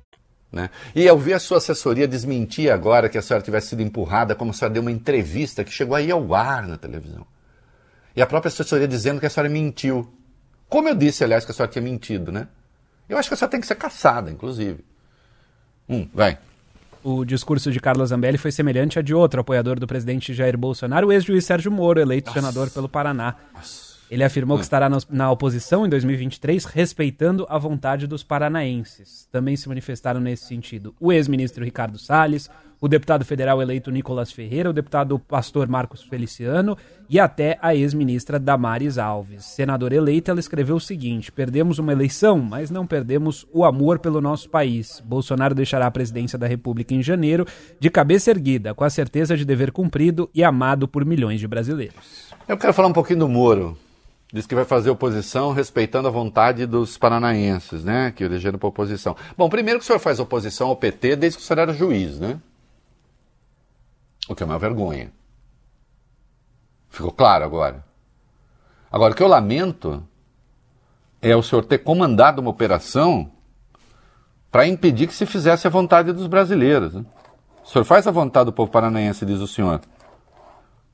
Né? 0.51 0.71
E 0.95 1.05
eu 1.05 1.19
vi 1.19 1.35
a 1.35 1.39
sua 1.39 1.59
assessoria 1.59 2.09
desmentir 2.09 2.73
agora 2.73 3.09
que 3.09 3.19
a 3.19 3.23
senhora 3.23 3.45
tivesse 3.45 3.69
sido 3.69 3.83
empurrada, 3.83 4.35
como 4.35 4.51
a 4.51 4.55
senhora 4.55 4.73
deu 4.73 4.81
uma 4.81 4.91
entrevista 4.91 5.63
que 5.63 5.71
chegou 5.71 5.95
aí 5.95 6.11
ao 6.11 6.35
ar 6.35 6.67
na 6.67 6.79
televisão. 6.79 7.27
E 8.17 8.23
a 8.23 8.27
própria 8.27 8.49
assessoria 8.49 8.89
dizendo 8.89 9.21
que 9.21 9.27
a 9.27 9.31
senhora 9.31 9.51
mentiu. 9.51 10.11
Como 10.69 10.89
eu 10.89 10.95
disse, 10.95 11.23
aliás, 11.23 11.45
que 11.45 11.51
a 11.51 11.55
senhora 11.55 11.71
tinha 11.71 11.83
mentido, 11.83 12.33
né? 12.33 12.49
Eu 13.09 13.17
acho 13.17 13.29
que 13.29 13.35
essa 13.35 13.49
tem 13.49 13.61
que 13.61 13.67
ser 13.67 13.77
caçada, 13.77 14.31
inclusive. 14.31 14.85
Hum, 15.89 16.07
vai. 16.13 16.39
O 17.03 17.25
discurso 17.25 17.71
de 17.73 17.81
Carlos 17.81 18.11
Zambelli 18.11 18.37
foi 18.37 18.53
semelhante 18.53 18.99
a 18.99 19.03
de 19.03 19.15
outro 19.15 19.41
apoiador 19.41 19.79
do 19.79 19.87
presidente 19.87 20.35
Jair 20.35 20.59
Bolsonaro, 20.59 21.07
o 21.07 21.13
ex-juiz 21.13 21.45
Sérgio 21.45 21.71
Moro, 21.71 22.01
eleito 22.01 22.29
Nossa. 22.29 22.41
senador 22.41 22.71
pelo 22.71 22.89
Paraná. 22.89 23.37
Nossa. 23.55 23.88
Ele 24.11 24.25
afirmou 24.25 24.57
hum. 24.57 24.59
que 24.59 24.65
estará 24.65 24.89
na 25.11 25.31
oposição 25.31 25.87
em 25.87 25.89
2023, 25.89 26.65
respeitando 26.65 27.47
a 27.49 27.59
vontade 27.59 28.07
dos 28.07 28.23
paranaenses. 28.23 29.29
Também 29.31 29.57
se 29.57 29.69
manifestaram 29.69 30.21
nesse 30.21 30.47
sentido 30.47 30.95
o 31.01 31.13
ex-ministro 31.13 31.65
Ricardo 31.65 31.99
Salles, 31.99 32.51
o 32.81 32.89
deputado 32.89 33.25
federal 33.25 33.61
eleito 33.61 33.91
Nicolas 33.91 34.31
Ferreira, 34.31 34.71
o 34.71 34.73
deputado 34.73 35.19
pastor 35.19 35.69
Marcos 35.69 36.03
Feliciano 36.03 36.77
e 37.11 37.19
até 37.19 37.59
a 37.61 37.75
ex-ministra 37.75 38.39
Damares 38.39 38.99
Alves. 38.99 39.45
Senadora 39.45 39.97
eleita, 39.97 40.31
ela 40.31 40.41
escreveu 40.41 40.77
o 40.77 40.81
seguinte: 40.81 41.33
Perdemos 41.33 41.79
uma 41.79 41.93
eleição, 41.93 42.39
mas 42.39 42.71
não 42.71 42.87
perdemos 42.87 43.47
o 43.53 43.65
amor 43.65 43.99
pelo 43.99 44.21
nosso 44.21 44.49
país. 44.49 45.03
Bolsonaro 45.05 45.55
deixará 45.55 45.87
a 45.87 45.91
presidência 45.91 46.39
da 46.39 46.47
República 46.47 46.95
em 46.95 47.03
janeiro, 47.03 47.47
de 47.81 47.91
cabeça 47.91 48.31
erguida, 48.31 48.75
com 48.75 48.85
a 48.85 48.91
certeza 48.91 49.37
de 49.37 49.45
dever 49.45 49.73
cumprido 49.73 50.31
e 50.33 50.45
amado 50.45 50.87
por 50.87 51.05
milhões 51.05 51.41
de 51.41 51.49
brasileiros. 51.49 52.33
Eu 52.47 52.57
quero 52.57 52.73
falar 52.73 52.89
um 52.89 52.93
pouquinho 52.93 53.21
do 53.21 53.29
Moro. 53.29 53.77
Diz 54.31 54.47
que 54.47 54.55
vai 54.55 54.67
fazer 54.67 54.91
oposição 54.91 55.53
respeitando 55.53 56.07
a 56.07 56.11
vontade 56.11 56.67
dos 56.67 56.99
paranaenses, 56.99 57.83
né? 57.83 58.13
Que 58.13 58.25
elegeram 58.25 58.59
para 58.59 58.69
oposição. 58.69 59.17
Bom, 59.37 59.49
primeiro 59.49 59.79
que 59.79 59.85
o 59.85 59.87
senhor 59.87 59.99
faz 59.99 60.21
oposição 60.21 60.69
ao 60.69 60.77
PT 60.77 61.17
desde 61.17 61.39
que 61.39 61.45
o 61.45 61.47
senhor 61.47 61.61
era 61.61 61.73
juiz, 61.73 62.21
né? 62.21 62.39
O 64.29 64.35
que 64.35 64.43
é 64.43 64.47
uma 64.47 64.59
vergonha. 64.59 65.11
Ficou 66.91 67.11
claro 67.11 67.45
agora? 67.45 67.83
Agora, 68.93 69.15
o 69.15 69.17
que 69.17 69.23
eu 69.23 69.29
lamento 69.29 70.07
é 71.23 71.35
o 71.35 71.43
senhor 71.43 71.65
ter 71.65 71.79
comandado 71.79 72.43
uma 72.43 72.51
operação 72.51 73.31
para 74.51 74.67
impedir 74.67 75.07
que 75.07 75.15
se 75.15 75.25
fizesse 75.25 75.67
a 75.67 75.71
vontade 75.71 76.13
dos 76.13 76.27
brasileiros. 76.27 76.95
Né? 76.95 77.05
O 77.65 77.69
senhor 77.69 77.85
faz 77.85 78.07
a 78.07 78.11
vontade 78.11 78.47
do 78.47 78.53
povo 78.53 78.71
paranaense, 78.71 79.25
diz 79.25 79.41
o 79.41 79.47
senhor. 79.47 79.81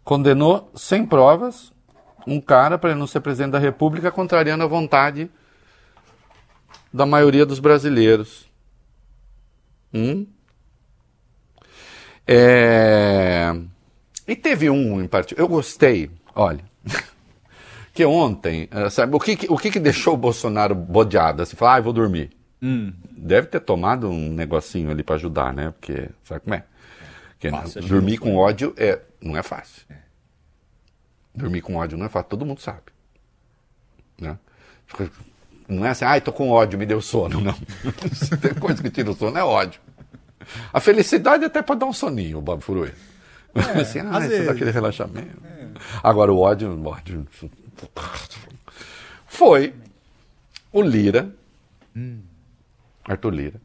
Condenou 0.04 0.70
sem 0.74 1.04
provas 1.04 1.73
um 2.26 2.40
cara 2.40 2.78
para 2.78 2.94
não 2.94 3.06
ser 3.06 3.20
presidente 3.20 3.52
da 3.52 3.58
República, 3.58 4.10
contrariando 4.10 4.64
a 4.64 4.66
vontade 4.66 5.30
da 6.92 7.04
maioria 7.04 7.44
dos 7.44 7.58
brasileiros. 7.58 8.46
Hum? 9.92 10.26
É... 12.26 13.54
E 14.26 14.34
teve 14.34 14.70
um 14.70 15.02
em 15.02 15.06
particular. 15.06 15.44
Eu 15.44 15.48
gostei, 15.48 16.10
olha. 16.34 16.64
que 17.92 18.04
ontem, 18.04 18.68
eh, 18.70 18.90
sabe, 18.90 19.14
o 19.14 19.20
que, 19.20 19.46
o 19.48 19.58
que, 19.58 19.78
deixou 19.78 20.14
o 20.14 20.16
Bolsonaro 20.16 20.74
bodeado? 20.74 21.42
Assim, 21.42 21.56
falar, 21.56 21.76
ah, 21.76 21.80
vou 21.80 21.92
dormir. 21.92 22.30
Hum. 22.62 22.92
Deve 23.10 23.48
ter 23.48 23.60
tomado 23.60 24.08
um 24.08 24.32
negocinho 24.32 24.90
ali 24.90 25.02
para 25.02 25.16
ajudar, 25.16 25.52
né? 25.52 25.72
Porque, 25.72 26.08
sabe 26.24 26.40
como 26.40 26.54
é? 26.54 26.64
Porque 27.38 27.80
dormir 27.86 28.18
com 28.18 28.30
não 28.30 28.36
ódio 28.36 28.72
é, 28.76 29.00
não 29.20 29.36
é 29.36 29.42
fácil. 29.42 29.84
Dormir 31.34 31.62
com 31.62 31.76
ódio 31.76 31.98
não 31.98 32.06
é 32.06 32.08
fácil, 32.08 32.28
todo 32.28 32.46
mundo 32.46 32.60
sabe. 32.60 32.82
Né? 34.20 34.38
Não 35.68 35.84
é 35.84 35.90
assim, 35.90 36.04
ai, 36.04 36.20
tô 36.20 36.32
com 36.32 36.50
ódio, 36.50 36.78
me 36.78 36.86
deu 36.86 37.00
sono. 37.00 37.40
Não. 37.40 37.54
Se 38.12 38.36
tem 38.38 38.54
coisa 38.54 38.82
que 38.82 38.90
tira 38.90 39.10
o 39.10 39.14
sono, 39.14 39.36
é 39.36 39.42
ódio. 39.42 39.80
A 40.72 40.78
felicidade 40.78 41.44
até 41.44 41.62
pode 41.62 41.80
dar 41.80 41.86
um 41.86 41.92
soninho, 41.92 42.40
Bob 42.40 42.62
Furui. 42.62 42.92
É, 43.54 43.60
assim, 43.80 44.00
ah, 44.00 44.02
isso 44.02 44.10
dá 44.10 44.18
vezes. 44.20 44.48
aquele 44.48 44.70
relaxamento. 44.70 45.42
Agora 46.02 46.32
o 46.32 46.38
ódio, 46.38 46.70
o 46.70 46.86
ódio. 46.86 47.26
Foi 49.26 49.74
o 50.72 50.82
Lira, 50.82 51.34
Arthur 53.04 53.30
Lira, 53.30 53.60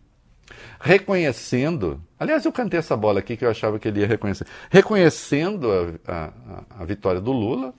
reconhecendo. 0.80 2.02
Aliás, 2.20 2.46
eu 2.46 2.52
cantei 2.52 2.80
essa 2.80 2.96
bola 2.96 3.20
aqui 3.20 3.36
que 3.38 3.46
eu 3.46 3.50
achava 3.50 3.78
que 3.80 3.88
ele 3.88 4.02
ia 4.02 4.08
reconhecer. 4.08 4.46
Reconhecendo 4.70 5.70
a, 6.08 6.12
a- 6.14 6.64
a- 6.82 6.86
vitória 6.86 7.20
do 7.22 7.32
Lula, 7.32 7.74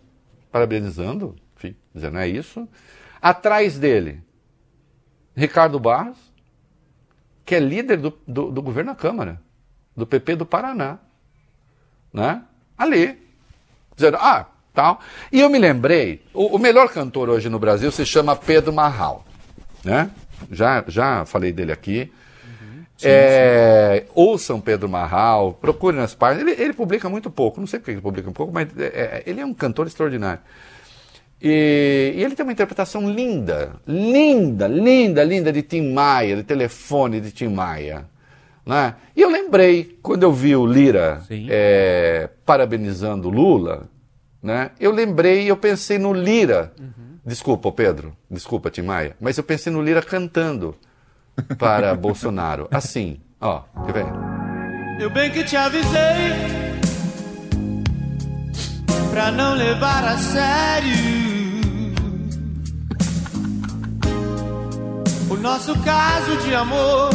parabenizando, 0.53 1.36
enfim, 1.57 1.74
dizendo 1.94 2.18
é 2.18 2.28
isso. 2.28 2.68
Atrás 3.20 3.78
dele, 3.78 4.22
Ricardo 5.34 5.78
Barros, 5.78 6.18
que 7.44 7.55
é 7.55 7.61
líder 7.61 7.98
do, 7.98 8.18
do, 8.26 8.51
do 8.51 8.62
governo 8.62 8.92
da 8.92 8.96
Câmara, 8.96 9.40
do 9.96 10.07
PP 10.07 10.36
do 10.36 10.46
Paraná. 10.46 10.98
Né? 12.12 12.42
Ali. 12.76 13.18
Dizendo, 13.94 14.16
ah, 14.20 14.46
tal. 14.72 15.01
E 15.30 15.40
eu 15.40 15.51
me 15.51 15.59
lembrei, 15.59 16.22
o, 16.32 16.57
o 16.57 16.59
melhor 16.59 16.88
cantor 16.90 17.28
hoje 17.28 17.48
no 17.48 17.59
Brasil 17.59 17.90
se 17.92 18.05
chama 18.07 18.34
Pedro 18.36 18.72
Marral. 18.72 19.24
Né? 19.84 20.11
Já, 20.51 20.84
já 20.88 21.24
falei 21.26 21.53
dele 21.53 21.72
aqui. 21.72 22.11
É, 23.09 24.05
ouçam 24.14 24.61
Pedro 24.61 24.88
Marral, 24.88 25.55
procurem 25.55 26.01
nas 26.01 26.14
páginas. 26.14 26.53
Ele, 26.53 26.62
ele 26.62 26.72
publica 26.72 27.09
muito 27.09 27.30
pouco, 27.30 27.61
não 27.61 27.66
sei 27.66 27.78
porque 27.78 27.92
ele 27.92 28.01
publica 28.01 28.28
um 28.28 28.32
pouco, 28.32 28.53
mas 28.53 28.68
é, 28.78 28.84
é, 28.84 29.22
ele 29.26 29.40
é 29.40 29.46
um 29.46 29.55
cantor 29.55 29.86
extraordinário. 29.86 30.40
E, 31.40 32.12
e 32.16 32.22
ele 32.22 32.34
tem 32.34 32.44
uma 32.44 32.53
interpretação 32.53 33.11
linda, 33.11 33.72
linda, 33.86 34.68
linda, 34.68 35.24
linda 35.24 35.53
de 35.53 35.62
Tim 35.62 35.92
Maia, 35.92 36.36
de 36.36 36.42
telefone 36.42 37.20
de 37.20 37.32
Tim 37.32 37.48
Maia. 37.48 38.05
Né? 38.64 38.94
E 39.16 39.22
eu 39.22 39.30
lembrei, 39.30 39.98
quando 40.03 40.22
eu 40.22 40.32
vi 40.32 40.55
o 40.55 40.66
Lira 40.66 41.22
é, 41.30 42.28
parabenizando 42.44 43.28
o 43.28 43.30
Lula, 43.30 43.88
né? 44.42 44.72
eu 44.78 44.92
lembrei, 44.92 45.51
eu 45.51 45.57
pensei 45.57 45.98
no 45.98 46.12
Lira. 46.12 46.72
Desculpa, 47.24 47.72
Pedro, 47.72 48.16
desculpa, 48.30 48.70
Tim 48.70 48.82
Maia, 48.82 49.16
mas 49.20 49.38
eu 49.38 49.44
pensei 49.44 49.72
no 49.72 49.82
Lira 49.82 50.03
cantando 50.03 50.74
para 51.59 51.95
Bolsonaro. 51.95 52.68
Assim, 52.70 53.20
ó, 53.41 53.62
quer 53.86 53.93
ver? 53.93 54.07
Eu 55.01 55.11
bem 55.11 55.30
que 55.30 55.45
te 55.45 55.57
avisei 55.57 56.61
pra 59.11 59.30
não 59.30 59.55
levar 59.55 60.05
a 60.05 60.18
sério 60.18 61.20
o 65.30 65.36
nosso 65.36 65.74
caso 65.80 66.36
de 66.45 66.55
amor. 66.55 67.11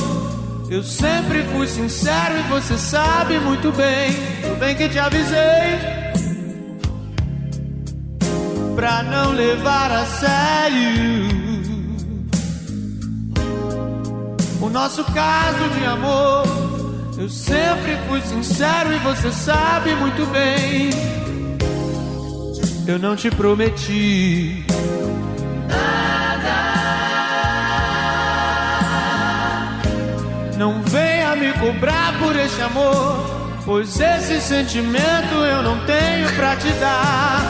Eu 0.70 0.82
sempre 0.82 1.44
fui 1.44 1.68
sincero 1.68 2.40
e 2.40 2.42
você 2.50 2.78
sabe 2.78 3.38
muito 3.40 3.72
bem. 3.72 4.12
Eu 4.44 4.56
bem 4.56 4.76
que 4.76 4.90
te 4.90 4.98
avisei 4.98 5.78
pra 8.76 9.04
não 9.04 9.32
levar 9.32 9.92
a 9.92 10.06
sério 10.06 11.45
o 14.66 14.70
nosso 14.70 15.04
caso 15.06 15.70
de 15.78 15.86
amor. 15.86 16.44
Eu 17.18 17.30
sempre 17.30 17.96
fui 18.08 18.22
sincero 18.22 18.92
e 18.94 18.98
você 19.00 19.32
sabe 19.32 19.94
muito 19.96 20.26
bem. 20.28 20.90
Eu 22.88 23.00
não 23.00 23.16
te 23.16 23.30
prometi 23.32 24.66
nada. 25.68 26.56
Não 30.58 30.82
venha 30.84 31.36
me 31.36 31.54
cobrar 31.54 32.18
por 32.20 32.36
esse 32.36 32.62
amor, 32.62 33.60
pois 33.66 34.00
esse 34.00 34.42
sentimento 34.42 35.36
eu 35.36 35.62
não 35.62 35.86
tenho 35.86 36.32
pra 36.36 36.56
te 36.56 36.70
dar. 36.74 37.42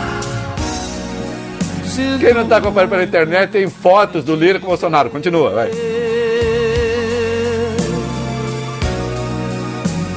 Quem 2.20 2.34
não 2.34 2.44
está 2.44 2.58
acompanhando 2.58 2.90
pela 2.90 3.04
internet 3.04 3.52
tem 3.52 3.70
fotos 3.70 4.24
do 4.24 4.36
Lira 4.36 4.60
com 4.60 4.66
o 4.66 4.70
Bolsonaro. 4.70 5.10
Continua, 5.10 5.52
vai. 5.52 5.95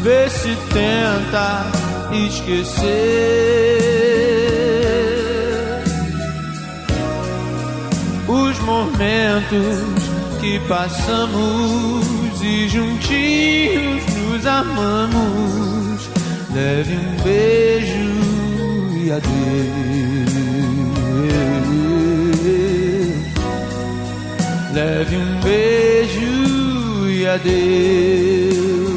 Vê 0.01 0.29
se 0.31 0.57
tenta 0.73 1.67
esquecer 2.13 3.89
os 8.29 8.59
momentos 8.61 10.09
que 10.41 10.61
passamos 10.69 12.07
e 12.43 12.69
juntinhos 12.69 14.05
nos 14.15 14.47
amamos. 14.47 16.09
Leve 16.55 16.97
um 16.97 17.17
beijo 17.25 18.09
e 19.05 19.11
adeus. 19.11 19.99
Leve 24.73 25.17
um 25.17 25.41
beijo 25.41 27.09
e 27.11 27.27
adeus. 27.27 28.88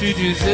Te 0.00 0.14
dizer. 0.14 0.48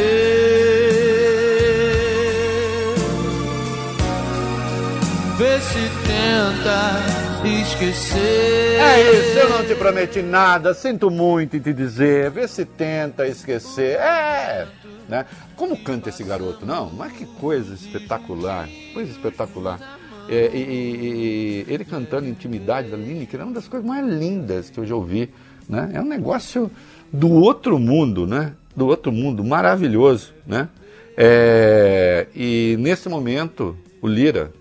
Vê 5.37 5.61
se 5.61 5.89
tenta 6.05 7.47
esquecer. 7.61 8.77
É 8.77 9.11
isso, 9.13 9.39
eu 9.39 9.49
não 9.49 9.65
te 9.65 9.73
prometi 9.75 10.21
nada, 10.21 10.73
sinto 10.73 11.09
muito 11.09 11.55
em 11.55 11.61
te 11.61 11.71
dizer. 11.71 12.29
Vê 12.29 12.45
se 12.45 12.65
tenta 12.65 13.25
esquecer. 13.25 13.97
É, 13.97 14.67
né? 15.07 15.25
Como 15.55 15.81
canta 15.81 16.09
esse 16.09 16.25
garoto? 16.25 16.65
Não, 16.65 16.91
mas 16.91 17.13
que 17.13 17.25
coisa 17.25 17.73
espetacular, 17.73 18.67
coisa 18.93 19.09
espetacular. 19.09 19.79
É, 20.27 20.51
e, 20.53 20.57
e, 20.57 21.65
e 21.69 21.73
ele 21.73 21.85
cantando 21.85 22.27
Intimidade 22.27 22.89
da 22.89 22.97
Lineker 22.97 23.39
é 23.39 23.43
uma 23.45 23.53
das 23.53 23.69
coisas 23.69 23.87
mais 23.87 24.05
lindas 24.05 24.69
que 24.69 24.77
eu 24.77 24.85
já 24.85 24.93
ouvi. 24.93 25.31
Né? 25.69 25.91
É 25.93 26.01
um 26.01 26.05
negócio 26.05 26.69
do 27.13 27.31
outro 27.31 27.79
mundo, 27.79 28.27
né? 28.27 28.51
Do 28.77 28.87
outro 28.87 29.11
mundo, 29.11 29.43
maravilhoso, 29.43 30.33
né? 30.45 30.69
É, 31.17 32.27
e 32.35 32.77
nesse 32.79 33.09
momento, 33.09 33.75
o 34.01 34.07
Lira 34.07 34.53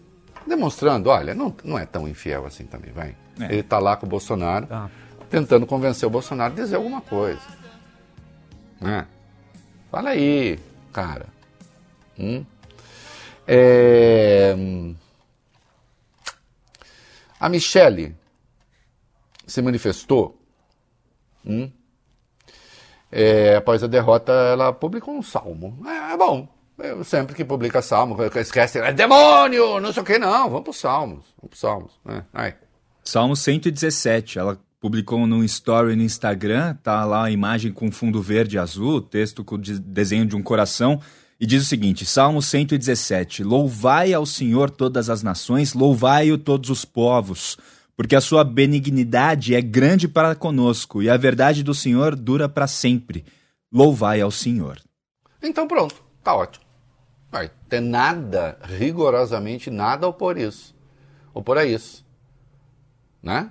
demonstrando, 0.47 1.11
olha, 1.11 1.35
não, 1.35 1.55
não 1.63 1.79
é 1.79 1.85
tão 1.85 2.09
infiel 2.09 2.47
assim 2.47 2.65
também, 2.65 2.91
vai. 2.93 3.15
É. 3.39 3.45
Ele 3.45 3.61
está 3.61 3.79
lá 3.79 3.95
com 3.95 4.07
o 4.07 4.09
Bolsonaro, 4.09 4.67
tá. 4.67 4.91
tentando 5.29 5.67
convencer 5.67 6.07
o 6.07 6.11
Bolsonaro 6.11 6.55
a 6.55 6.57
dizer 6.57 6.77
alguma 6.77 7.03
coisa. 7.03 7.43
Né? 8.81 9.07
Fala 9.91 10.11
aí, 10.11 10.59
cara. 10.93 11.27
Hum? 12.19 12.43
É... 13.47 14.57
A 17.39 17.49
Michele 17.51 18.17
se 19.47 19.61
manifestou 19.61 20.41
hum? 21.45 21.71
É, 23.11 23.57
após 23.57 23.83
a 23.83 23.87
derrota, 23.87 24.33
ela 24.33 24.73
publicou 24.73 25.15
um 25.15 25.23
salmo. 25.23 25.79
É, 25.87 26.15
é 26.15 26.17
bom. 26.17 26.49
Eu, 26.79 27.03
sempre 27.05 27.35
que 27.35 27.45
publica 27.45 27.81
salmo, 27.81 28.17
esquece, 28.37 28.79
é 28.79 28.93
demônio, 28.93 29.81
não 29.81 29.93
sei 29.93 30.03
o 30.03 30.07
que, 30.07 30.19
não. 30.19 30.51
Vamos 30.51 30.63
para 30.63 30.71
os 30.71 30.77
salmos. 30.77 31.25
Vamos 31.41 31.51
para 31.51 31.59
salmos. 31.59 31.93
É, 32.09 32.23
aí. 32.35 32.55
Salmo 33.03 33.35
117. 33.35 34.39
Ela 34.39 34.59
publicou 34.81 35.27
num 35.27 35.43
story 35.45 35.97
no 35.97 36.03
Instagram, 36.03 36.77
tá 36.83 37.05
lá 37.05 37.25
a 37.25 37.31
imagem 37.31 37.73
com 37.73 37.91
fundo 37.91 38.21
verde 38.21 38.57
e 38.57 38.59
azul, 38.59 39.01
texto 39.01 39.43
com 39.43 39.59
desenho 39.59 40.27
de 40.27 40.37
um 40.37 40.43
coração. 40.43 41.01
E 41.41 41.47
diz 41.47 41.63
o 41.63 41.67
seguinte: 41.67 42.05
Salmo 42.05 42.43
117: 42.43 43.43
Louvai 43.43 44.13
ao 44.13 44.27
Senhor 44.27 44.71
todas 44.71 45.09
as 45.09 45.23
nações, 45.23 45.73
louvai-o 45.73 46.37
todos 46.37 46.69
os 46.69 46.85
povos 46.85 47.57
porque 47.97 48.15
a 48.15 48.21
sua 48.21 48.45
benignidade 48.45 49.55
é 49.55 49.63
grande 49.63 50.07
para 50.07 50.35
conosco 50.35 51.03
e 51.03 51.09
a 51.09 51.17
verdade 51.17 51.63
do 51.63 51.75
Senhor 51.75 52.15
dura 52.15 52.49
para 52.49 52.67
sempre. 52.67 53.25
Louvai 53.73 54.21
ao 54.21 54.31
Senhor. 54.31 54.81
Então 55.43 55.67
pronto, 55.67 56.03
tá 56.23 56.35
ótimo. 56.35 56.65
Vai 57.33 57.51
ter 57.69 57.81
nada, 57.81 58.59
rigorosamente 58.63 59.71
nada 59.71 60.07
opor 60.07 60.37
isso. 60.37 60.75
Opor 61.33 61.59
a 61.59 61.65
isso. 61.65 62.05
Né? 63.23 63.51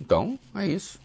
Então, 0.00 0.38
é 0.54 0.66
isso. 0.66 0.98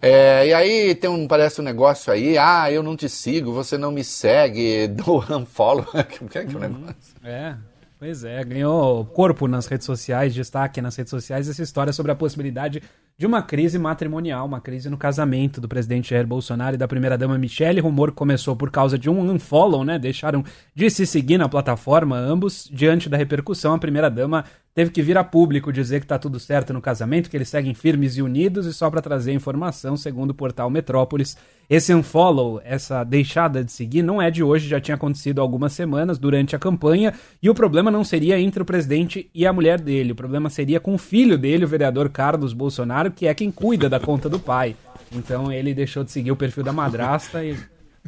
É, 0.00 0.46
e 0.46 0.54
aí 0.54 0.94
tem 0.94 1.08
um, 1.08 1.26
parece 1.26 1.60
um 1.60 1.64
negócio 1.64 2.12
aí, 2.12 2.36
ah, 2.36 2.70
eu 2.70 2.82
não 2.82 2.96
te 2.96 3.08
sigo, 3.08 3.52
você 3.52 3.78
não 3.78 3.90
me 3.90 4.04
segue, 4.04 4.86
do 4.92 5.18
unfollow. 5.34 5.86
o 6.20 6.28
que 6.28 6.38
é 6.38 6.44
que 6.44 6.54
é 6.54 6.56
o 6.56 6.60
negócio? 6.60 7.14
É. 7.24 7.56
Pois 7.98 8.24
é, 8.24 8.44
ganhou 8.44 9.06
corpo 9.06 9.48
nas 9.48 9.66
redes 9.66 9.86
sociais, 9.86 10.34
destaque 10.34 10.82
nas 10.82 10.94
redes 10.96 11.10
sociais, 11.10 11.48
essa 11.48 11.62
história 11.62 11.92
sobre 11.94 12.12
a 12.12 12.14
possibilidade 12.14 12.82
de 13.18 13.26
uma 13.26 13.40
crise 13.40 13.78
matrimonial, 13.78 14.44
uma 14.44 14.60
crise 14.60 14.90
no 14.90 14.98
casamento 14.98 15.58
do 15.58 15.66
presidente 15.66 16.10
Jair 16.10 16.26
Bolsonaro 16.26 16.74
e 16.74 16.78
da 16.78 16.86
primeira-dama 16.86 17.38
Michelle. 17.38 17.80
Rumor 17.80 18.12
começou 18.12 18.54
por 18.54 18.70
causa 18.70 18.98
de 18.98 19.08
um 19.08 19.30
unfollow, 19.30 19.82
né? 19.84 19.98
Deixaram 19.98 20.44
de 20.74 20.90
se 20.90 21.06
seguir 21.06 21.38
na 21.38 21.48
plataforma 21.48 22.18
ambos. 22.18 22.68
Diante 22.70 23.08
da 23.08 23.16
repercussão, 23.16 23.72
a 23.72 23.78
primeira-dama 23.78 24.44
teve 24.76 24.90
que 24.90 25.00
vir 25.00 25.16
a 25.16 25.24
público 25.24 25.72
dizer 25.72 26.00
que 26.00 26.06
tá 26.06 26.18
tudo 26.18 26.38
certo 26.38 26.74
no 26.74 26.82
casamento, 26.82 27.30
que 27.30 27.36
eles 27.38 27.48
seguem 27.48 27.72
firmes 27.72 28.18
e 28.18 28.22
unidos, 28.22 28.66
e 28.66 28.74
só 28.74 28.90
para 28.90 29.00
trazer 29.00 29.32
informação, 29.32 29.96
segundo 29.96 30.32
o 30.32 30.34
portal 30.34 30.68
Metrópolis, 30.68 31.34
esse 31.68 31.94
unfollow, 31.94 32.60
essa 32.62 33.02
deixada 33.02 33.64
de 33.64 33.72
seguir, 33.72 34.02
não 34.02 34.20
é 34.20 34.30
de 34.30 34.42
hoje, 34.42 34.68
já 34.68 34.78
tinha 34.78 34.94
acontecido 34.94 35.38
há 35.38 35.42
algumas 35.42 35.72
semanas 35.72 36.18
durante 36.18 36.54
a 36.54 36.58
campanha, 36.58 37.14
e 37.42 37.48
o 37.48 37.54
problema 37.54 37.90
não 37.90 38.04
seria 38.04 38.38
entre 38.38 38.60
o 38.60 38.66
presidente 38.66 39.30
e 39.34 39.46
a 39.46 39.52
mulher 39.52 39.80
dele, 39.80 40.12
o 40.12 40.14
problema 40.14 40.50
seria 40.50 40.78
com 40.78 40.94
o 40.94 40.98
filho 40.98 41.38
dele, 41.38 41.64
o 41.64 41.68
vereador 41.68 42.10
Carlos 42.10 42.52
Bolsonaro, 42.52 43.05
que 43.10 43.26
é 43.26 43.34
quem 43.34 43.50
cuida 43.50 43.88
da 43.88 44.00
conta 44.00 44.28
do 44.28 44.38
pai. 44.38 44.76
Então 45.12 45.52
ele 45.52 45.74
deixou 45.74 46.04
de 46.04 46.10
seguir 46.10 46.30
o 46.30 46.36
perfil 46.36 46.64
da 46.64 46.72
madrasta 46.72 47.44
e 47.44 47.56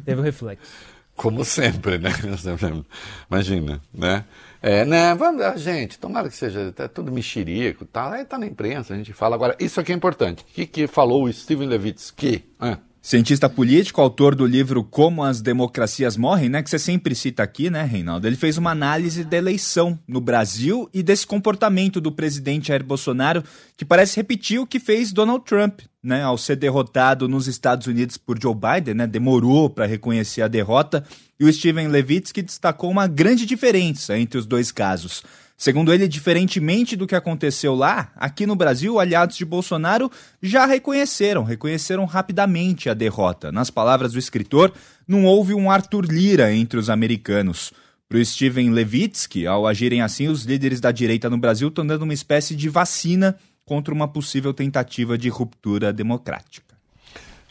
teve 0.03 0.21
o 0.21 0.23
reflexo. 0.23 0.71
Como 1.15 1.43
sempre, 1.43 1.97
né? 1.97 2.09
Imagina, 3.29 3.81
né? 3.93 4.23
É, 4.61 4.83
né, 4.85 5.15
vamos, 5.15 5.61
gente, 5.61 5.97
tomara 5.97 6.27
que 6.27 6.35
seja 6.35 6.71
tá 6.73 6.87
tudo 6.87 7.11
mexerico, 7.11 7.85
tá, 7.85 8.13
aí 8.13 8.25
tá 8.25 8.37
na 8.37 8.45
imprensa, 8.45 8.93
a 8.93 8.97
gente 8.97 9.13
fala. 9.13 9.35
Agora, 9.35 9.55
isso 9.59 9.79
aqui 9.79 9.91
é 9.91 9.95
importante. 9.95 10.43
O 10.43 10.45
que, 10.53 10.65
que 10.65 10.87
falou 10.87 11.23
o 11.23 11.33
Steven 11.33 11.67
Levitsky? 11.67 12.43
Ah. 12.59 12.77
Cientista 13.01 13.47
político, 13.47 14.01
autor 14.01 14.35
do 14.35 14.45
livro 14.45 14.83
Como 14.83 15.23
as 15.23 15.39
Democracias 15.41 16.17
Morrem, 16.17 16.49
né, 16.49 16.61
que 16.61 16.69
você 16.69 16.77
sempre 16.77 17.15
cita 17.15 17.41
aqui, 17.41 17.69
né, 17.69 17.81
Reinaldo? 17.83 18.27
Ele 18.27 18.35
fez 18.35 18.57
uma 18.57 18.71
análise 18.71 19.23
da 19.23 19.37
eleição 19.37 19.97
no 20.05 20.19
Brasil 20.19 20.89
e 20.93 21.01
desse 21.01 21.25
comportamento 21.25 22.01
do 22.01 22.11
presidente 22.11 22.67
Jair 22.67 22.83
Bolsonaro, 22.83 23.41
que 23.77 23.85
parece 23.85 24.17
repetir 24.17 24.59
o 24.59 24.67
que 24.67 24.81
fez 24.81 25.13
Donald 25.13 25.45
Trump, 25.45 25.79
né, 26.03 26.23
ao 26.23 26.37
ser 26.37 26.57
derrotado 26.57 27.29
nos 27.29 27.47
Estados 27.47 27.87
Unidos 27.87 28.17
por 28.17 28.37
Joe 28.39 28.53
Biden, 28.53 28.95
né, 28.95 29.07
demorou 29.07 29.69
para 29.69 29.85
reconhecer 29.85 30.41
a 30.41 30.49
derrota, 30.49 31.01
e 31.39 31.45
o 31.45 31.53
Steven 31.53 31.87
Levitsky 31.87 32.41
destacou 32.41 32.91
uma 32.91 33.07
grande 33.07 33.45
diferença 33.45 34.19
entre 34.19 34.37
os 34.37 34.45
dois 34.45 34.73
casos. 34.73 35.23
Segundo 35.59 35.93
ele, 35.93 36.07
diferentemente 36.07 36.95
do 36.95 37.05
que 37.05 37.13
aconteceu 37.13 37.75
lá, 37.75 38.13
aqui 38.15 38.45
no 38.45 38.55
Brasil, 38.55 38.97
aliados 38.97 39.35
de 39.35 39.43
Bolsonaro 39.43 40.09
já 40.41 40.65
reconheceram, 40.65 41.43
reconheceram 41.43 42.05
rapidamente 42.05 42.89
a 42.89 42.93
derrota. 42.93 43.51
Nas 43.51 43.69
palavras 43.69 44.13
do 44.13 44.19
escritor, 44.19 44.71
não 45.05 45.25
houve 45.25 45.53
um 45.53 45.69
Arthur 45.69 46.05
Lira 46.05 46.53
entre 46.53 46.79
os 46.79 46.89
americanos. 46.89 47.73
Para 48.07 48.17
o 48.17 48.25
Steven 48.25 48.69
Levitsky, 48.69 49.45
ao 49.45 49.67
agirem 49.67 50.01
assim, 50.01 50.29
os 50.29 50.45
líderes 50.45 50.79
da 50.79 50.93
direita 50.93 51.29
no 51.29 51.37
Brasil 51.37 51.67
estão 51.67 51.85
dando 51.85 52.03
uma 52.03 52.13
espécie 52.13 52.55
de 52.55 52.69
vacina 52.69 53.35
contra 53.65 53.93
uma 53.93 54.07
possível 54.07 54.53
tentativa 54.53 55.17
de 55.17 55.27
ruptura 55.27 55.91
democrática. 55.91 56.73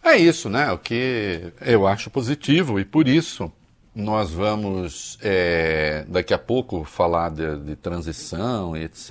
É 0.03 0.17
isso, 0.17 0.49
né? 0.49 0.73
O 0.73 0.79
que 0.79 1.53
eu 1.61 1.87
acho 1.87 2.09
positivo 2.09 2.81
e 2.81 2.87
por 2.87 3.07
isso 3.07 3.53
nós 3.99 4.31
vamos 4.31 5.19
é, 5.21 6.05
daqui 6.07 6.33
a 6.33 6.39
pouco 6.39 6.85
falar 6.85 7.31
de, 7.31 7.59
de 7.59 7.75
transição 7.75 8.77
e 8.77 8.85
etc. 8.85 9.11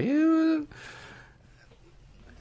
E, 0.00 0.68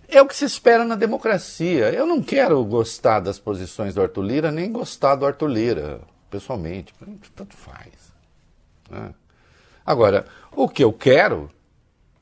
é 0.07 0.21
o 0.21 0.27
que 0.27 0.35
se 0.35 0.45
espera 0.45 0.85
na 0.85 0.93
democracia. 0.93 1.91
Eu 1.91 2.05
não 2.05 2.21
quero 2.21 2.63
gostar 2.63 3.19
das 3.19 3.39
posições 3.39 3.95
do 3.95 4.01
Arthur 4.01 4.21
Lira, 4.21 4.51
nem 4.51 4.71
gostar 4.71 5.15
do 5.15 5.25
Arthur 5.25 5.47
Lira, 5.47 6.01
pessoalmente. 6.29 6.93
Tanto 7.35 7.57
faz. 7.57 8.13
Né? 8.91 9.11
Agora, 9.83 10.27
o 10.51 10.69
que 10.69 10.83
eu 10.83 10.93
quero 10.93 11.49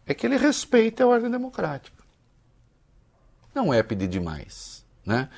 é 0.08 0.14
que 0.14 0.26
ele 0.26 0.38
respeite 0.38 1.04
a 1.04 1.08
ordem 1.08 1.30
democrática. 1.30 2.02
Não 3.54 3.74
é 3.74 3.84
pedir 3.84 4.08
demais. 4.08 4.75
Né? 5.06 5.30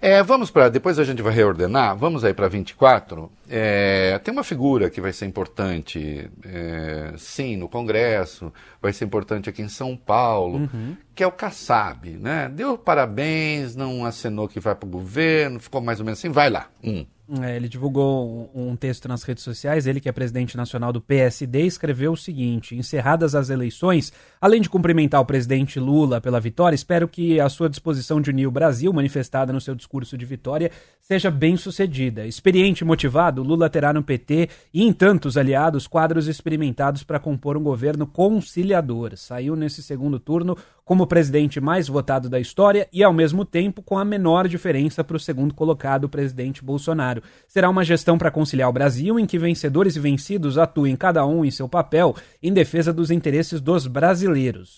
É, 0.00 0.22
vamos 0.22 0.50
para. 0.50 0.68
Depois 0.68 0.98
a 0.98 1.04
gente 1.04 1.22
vai 1.22 1.32
reordenar. 1.32 1.96
Vamos 1.96 2.24
aí 2.24 2.34
para 2.34 2.46
24. 2.46 3.32
É, 3.48 4.18
tem 4.22 4.32
uma 4.32 4.44
figura 4.44 4.90
que 4.90 5.00
vai 5.00 5.12
ser 5.12 5.24
importante, 5.24 6.30
é, 6.44 7.14
sim, 7.16 7.56
no 7.56 7.68
Congresso, 7.68 8.52
vai 8.82 8.92
ser 8.92 9.06
importante 9.06 9.48
aqui 9.48 9.62
em 9.62 9.68
São 9.68 9.96
Paulo, 9.96 10.58
uhum. 10.58 10.96
que 11.14 11.22
é 11.22 11.26
o 11.26 11.32
Kassab. 11.32 12.10
Né? 12.10 12.50
Deu 12.50 12.76
parabéns, 12.76 13.74
não 13.74 14.04
acenou 14.04 14.46
que 14.46 14.60
vai 14.60 14.74
para 14.74 14.86
o 14.86 14.90
governo, 14.90 15.58
ficou 15.58 15.80
mais 15.80 16.00
ou 16.00 16.04
menos 16.04 16.18
assim, 16.18 16.30
vai 16.30 16.50
lá. 16.50 16.68
Hum. 16.82 17.06
É, 17.40 17.56
ele 17.56 17.70
divulgou 17.70 18.50
um 18.54 18.76
texto 18.76 19.08
nas 19.08 19.22
redes 19.22 19.42
sociais. 19.42 19.86
Ele, 19.86 19.98
que 19.98 20.08
é 20.10 20.12
presidente 20.12 20.58
nacional 20.58 20.92
do 20.92 21.00
PSD, 21.00 21.62
escreveu 21.62 22.12
o 22.12 22.16
seguinte: 22.16 22.76
Encerradas 22.76 23.34
as 23.34 23.48
eleições, 23.48 24.12
além 24.44 24.60
de 24.60 24.68
cumprimentar 24.68 25.22
o 25.22 25.24
presidente 25.24 25.80
Lula 25.80 26.20
pela 26.20 26.38
vitória, 26.38 26.76
espero 26.76 27.08
que 27.08 27.40
a 27.40 27.48
sua 27.48 27.66
disposição 27.66 28.20
de 28.20 28.28
unir 28.28 28.46
o 28.46 28.50
Brasil, 28.50 28.92
manifestada 28.92 29.54
no 29.54 29.60
seu 29.60 29.74
discurso 29.74 30.18
de 30.18 30.26
vitória, 30.26 30.70
seja 31.00 31.30
bem 31.30 31.56
sucedida. 31.56 32.26
Experiente 32.26 32.84
e 32.84 32.86
motivado, 32.86 33.42
Lula 33.42 33.70
terá 33.70 33.90
no 33.90 34.02
PT 34.02 34.50
e 34.74 34.82
em 34.82 34.92
tantos 34.92 35.38
aliados 35.38 35.86
quadros 35.86 36.28
experimentados 36.28 37.02
para 37.02 37.18
compor 37.18 37.56
um 37.56 37.62
governo 37.62 38.06
conciliador. 38.06 39.16
Saiu 39.16 39.56
nesse 39.56 39.82
segundo 39.82 40.18
turno 40.18 40.58
como 40.84 41.04
o 41.04 41.06
presidente 41.06 41.60
mais 41.60 41.88
votado 41.88 42.28
da 42.28 42.38
história 42.38 42.86
e, 42.92 43.02
ao 43.02 43.12
mesmo 43.12 43.46
tempo, 43.46 43.82
com 43.82 43.98
a 43.98 44.04
menor 44.04 44.46
diferença 44.46 45.02
para 45.02 45.16
o 45.16 45.20
segundo 45.20 45.54
colocado, 45.54 46.04
o 46.04 46.08
presidente 46.10 46.62
Bolsonaro. 46.62 47.22
Será 47.48 47.70
uma 47.70 47.82
gestão 47.82 48.18
para 48.18 48.30
conciliar 48.30 48.68
o 48.68 48.72
Brasil, 48.72 49.18
em 49.18 49.24
que 49.24 49.38
vencedores 49.38 49.96
e 49.96 50.00
vencidos 50.00 50.58
atuem 50.58 50.94
cada 50.94 51.24
um 51.24 51.44
em 51.44 51.50
seu 51.50 51.66
papel 51.66 52.14
em 52.42 52.52
defesa 52.52 52.92
dos 52.92 53.10
interesses 53.10 53.62
dos 53.62 53.86
brasileiros. 53.86 54.33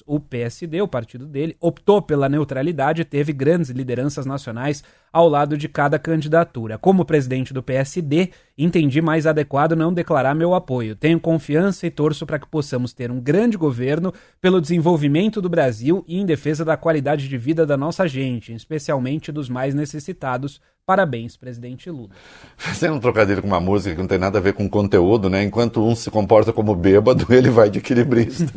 O 0.06 0.20
PSD, 0.20 0.80
o 0.82 0.88
partido 0.88 1.26
dele, 1.26 1.56
optou 1.60 2.02
pela 2.02 2.28
neutralidade 2.28 3.02
e 3.02 3.04
teve 3.04 3.32
grandes 3.32 3.70
lideranças 3.70 4.26
nacionais 4.26 4.82
ao 5.16 5.30
lado 5.30 5.56
de 5.56 5.66
cada 5.66 5.98
candidatura. 5.98 6.76
Como 6.76 7.02
presidente 7.02 7.54
do 7.54 7.62
PSD, 7.62 8.28
entendi 8.58 9.00
mais 9.00 9.26
adequado 9.26 9.74
não 9.74 9.90
declarar 9.90 10.34
meu 10.34 10.52
apoio. 10.52 10.94
Tenho 10.94 11.18
confiança 11.18 11.86
e 11.86 11.90
torço 11.90 12.26
para 12.26 12.38
que 12.38 12.46
possamos 12.46 12.92
ter 12.92 13.10
um 13.10 13.18
grande 13.18 13.56
governo 13.56 14.12
pelo 14.42 14.60
desenvolvimento 14.60 15.40
do 15.40 15.48
Brasil 15.48 16.04
e 16.06 16.20
em 16.20 16.26
defesa 16.26 16.66
da 16.66 16.76
qualidade 16.76 17.30
de 17.30 17.38
vida 17.38 17.64
da 17.64 17.78
nossa 17.78 18.06
gente, 18.06 18.52
especialmente 18.52 19.32
dos 19.32 19.48
mais 19.48 19.74
necessitados. 19.74 20.60
Parabéns, 20.86 21.36
presidente 21.36 21.90
Lula. 21.90 22.10
Fazendo 22.56 22.94
um 22.94 23.00
trocadilho 23.00 23.42
com 23.42 23.48
uma 23.48 23.58
música 23.58 23.92
que 23.96 24.00
não 24.00 24.06
tem 24.06 24.18
nada 24.18 24.38
a 24.38 24.40
ver 24.40 24.52
com 24.52 24.68
conteúdo, 24.68 25.28
né? 25.28 25.42
Enquanto 25.42 25.84
um 25.84 25.96
se 25.96 26.08
comporta 26.12 26.52
como 26.52 26.76
bêbado, 26.76 27.26
ele 27.34 27.50
vai 27.50 27.68
de 27.68 27.80
equilibrista. 27.80 28.46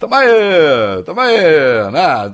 tamo 0.00 0.14
aí, 0.16 1.02
tamo 1.04 1.20
aí, 1.20 1.92
né? 1.92 2.28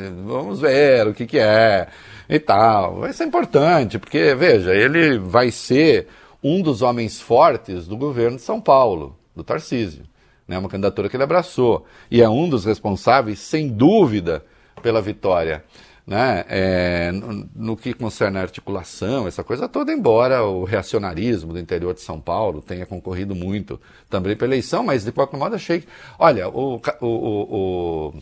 Vamos 0.00 0.60
ver 0.60 1.06
o 1.06 1.14
que 1.14 1.26
que 1.26 1.38
é 1.38 1.88
e 2.28 2.38
tal. 2.38 3.06
Isso 3.08 3.22
é 3.22 3.26
importante, 3.26 3.98
porque, 3.98 4.34
veja, 4.34 4.74
ele 4.74 5.18
vai 5.18 5.50
ser 5.50 6.08
um 6.42 6.60
dos 6.60 6.82
homens 6.82 7.20
fortes 7.20 7.86
do 7.86 7.96
governo 7.96 8.36
de 8.36 8.42
São 8.42 8.60
Paulo, 8.60 9.16
do 9.34 9.44
Tarcísio. 9.44 10.04
Né? 10.46 10.58
Uma 10.58 10.68
candidatura 10.68 11.08
que 11.08 11.16
ele 11.16 11.22
abraçou. 11.22 11.86
E 12.10 12.20
é 12.20 12.28
um 12.28 12.48
dos 12.48 12.64
responsáveis, 12.64 13.38
sem 13.38 13.68
dúvida, 13.68 14.44
pela 14.82 15.00
vitória. 15.00 15.64
Né? 16.04 16.44
É, 16.48 17.12
no, 17.12 17.48
no, 17.54 17.76
que 17.76 17.94
concerne 17.94 18.36
a 18.38 18.42
articulação, 18.42 19.28
essa 19.28 19.44
coisa 19.44 19.68
toda, 19.68 19.92
embora 19.92 20.42
o 20.42 20.64
reacionarismo 20.64 21.52
do 21.52 21.60
interior 21.60 21.94
de 21.94 22.00
São 22.00 22.20
Paulo 22.20 22.60
tenha 22.60 22.84
concorrido 22.84 23.36
muito 23.36 23.80
também 24.10 24.36
pela 24.36 24.50
eleição, 24.50 24.82
mas 24.82 25.04
de 25.04 25.12
qualquer 25.12 25.36
modo 25.36 25.54
achei. 25.54 25.84
Olha, 26.18 26.48
o, 26.48 26.80
o, 27.00 27.06
o, 27.06 28.08
o 28.08 28.14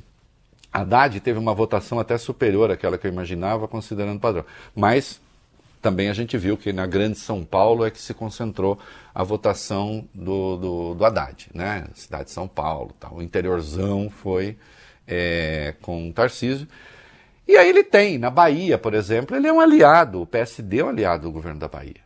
Haddad 0.72 1.18
teve 1.20 1.38
uma 1.38 1.54
votação 1.54 1.98
até 1.98 2.16
superior 2.16 2.70
àquela 2.70 2.96
que 2.96 3.06
eu 3.06 3.12
imaginava, 3.12 3.66
considerando 3.66 4.18
o 4.18 4.20
padrão. 4.20 4.44
Mas 4.74 5.20
também 5.82 6.08
a 6.08 6.12
gente 6.12 6.36
viu 6.36 6.56
que 6.56 6.72
na 6.72 6.86
grande 6.86 7.18
São 7.18 7.44
Paulo 7.44 7.84
é 7.84 7.90
que 7.90 8.00
se 8.00 8.14
concentrou 8.14 8.78
a 9.14 9.22
votação 9.24 10.06
do, 10.14 10.56
do, 10.56 10.94
do 10.94 11.04
Haddad, 11.04 11.48
né? 11.54 11.86
Cidade 11.94 12.24
de 12.24 12.30
São 12.30 12.46
Paulo, 12.46 12.94
tal. 13.00 13.16
o 13.16 13.22
interiorzão 13.22 14.10
foi 14.10 14.56
é, 15.06 15.74
com 15.80 16.08
o 16.08 16.12
Tarcísio. 16.12 16.68
E 17.48 17.56
aí 17.56 17.68
ele 17.68 17.82
tem, 17.82 18.18
na 18.18 18.30
Bahia, 18.30 18.78
por 18.78 18.94
exemplo, 18.94 19.34
ele 19.34 19.48
é 19.48 19.52
um 19.52 19.58
aliado, 19.58 20.22
o 20.22 20.26
PSD 20.26 20.78
é 20.78 20.84
um 20.84 20.88
aliado 20.88 21.24
do 21.24 21.32
governo 21.32 21.58
da 21.58 21.66
Bahia. 21.66 22.00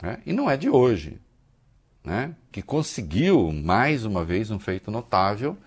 Né? 0.00 0.18
E 0.24 0.32
não 0.32 0.50
é 0.50 0.56
de 0.56 0.70
hoje. 0.70 1.20
Né? 2.02 2.34
Que 2.50 2.62
conseguiu, 2.62 3.52
mais 3.52 4.06
uma 4.06 4.24
vez, 4.24 4.50
um 4.50 4.58
feito 4.58 4.90
notável, 4.90 5.58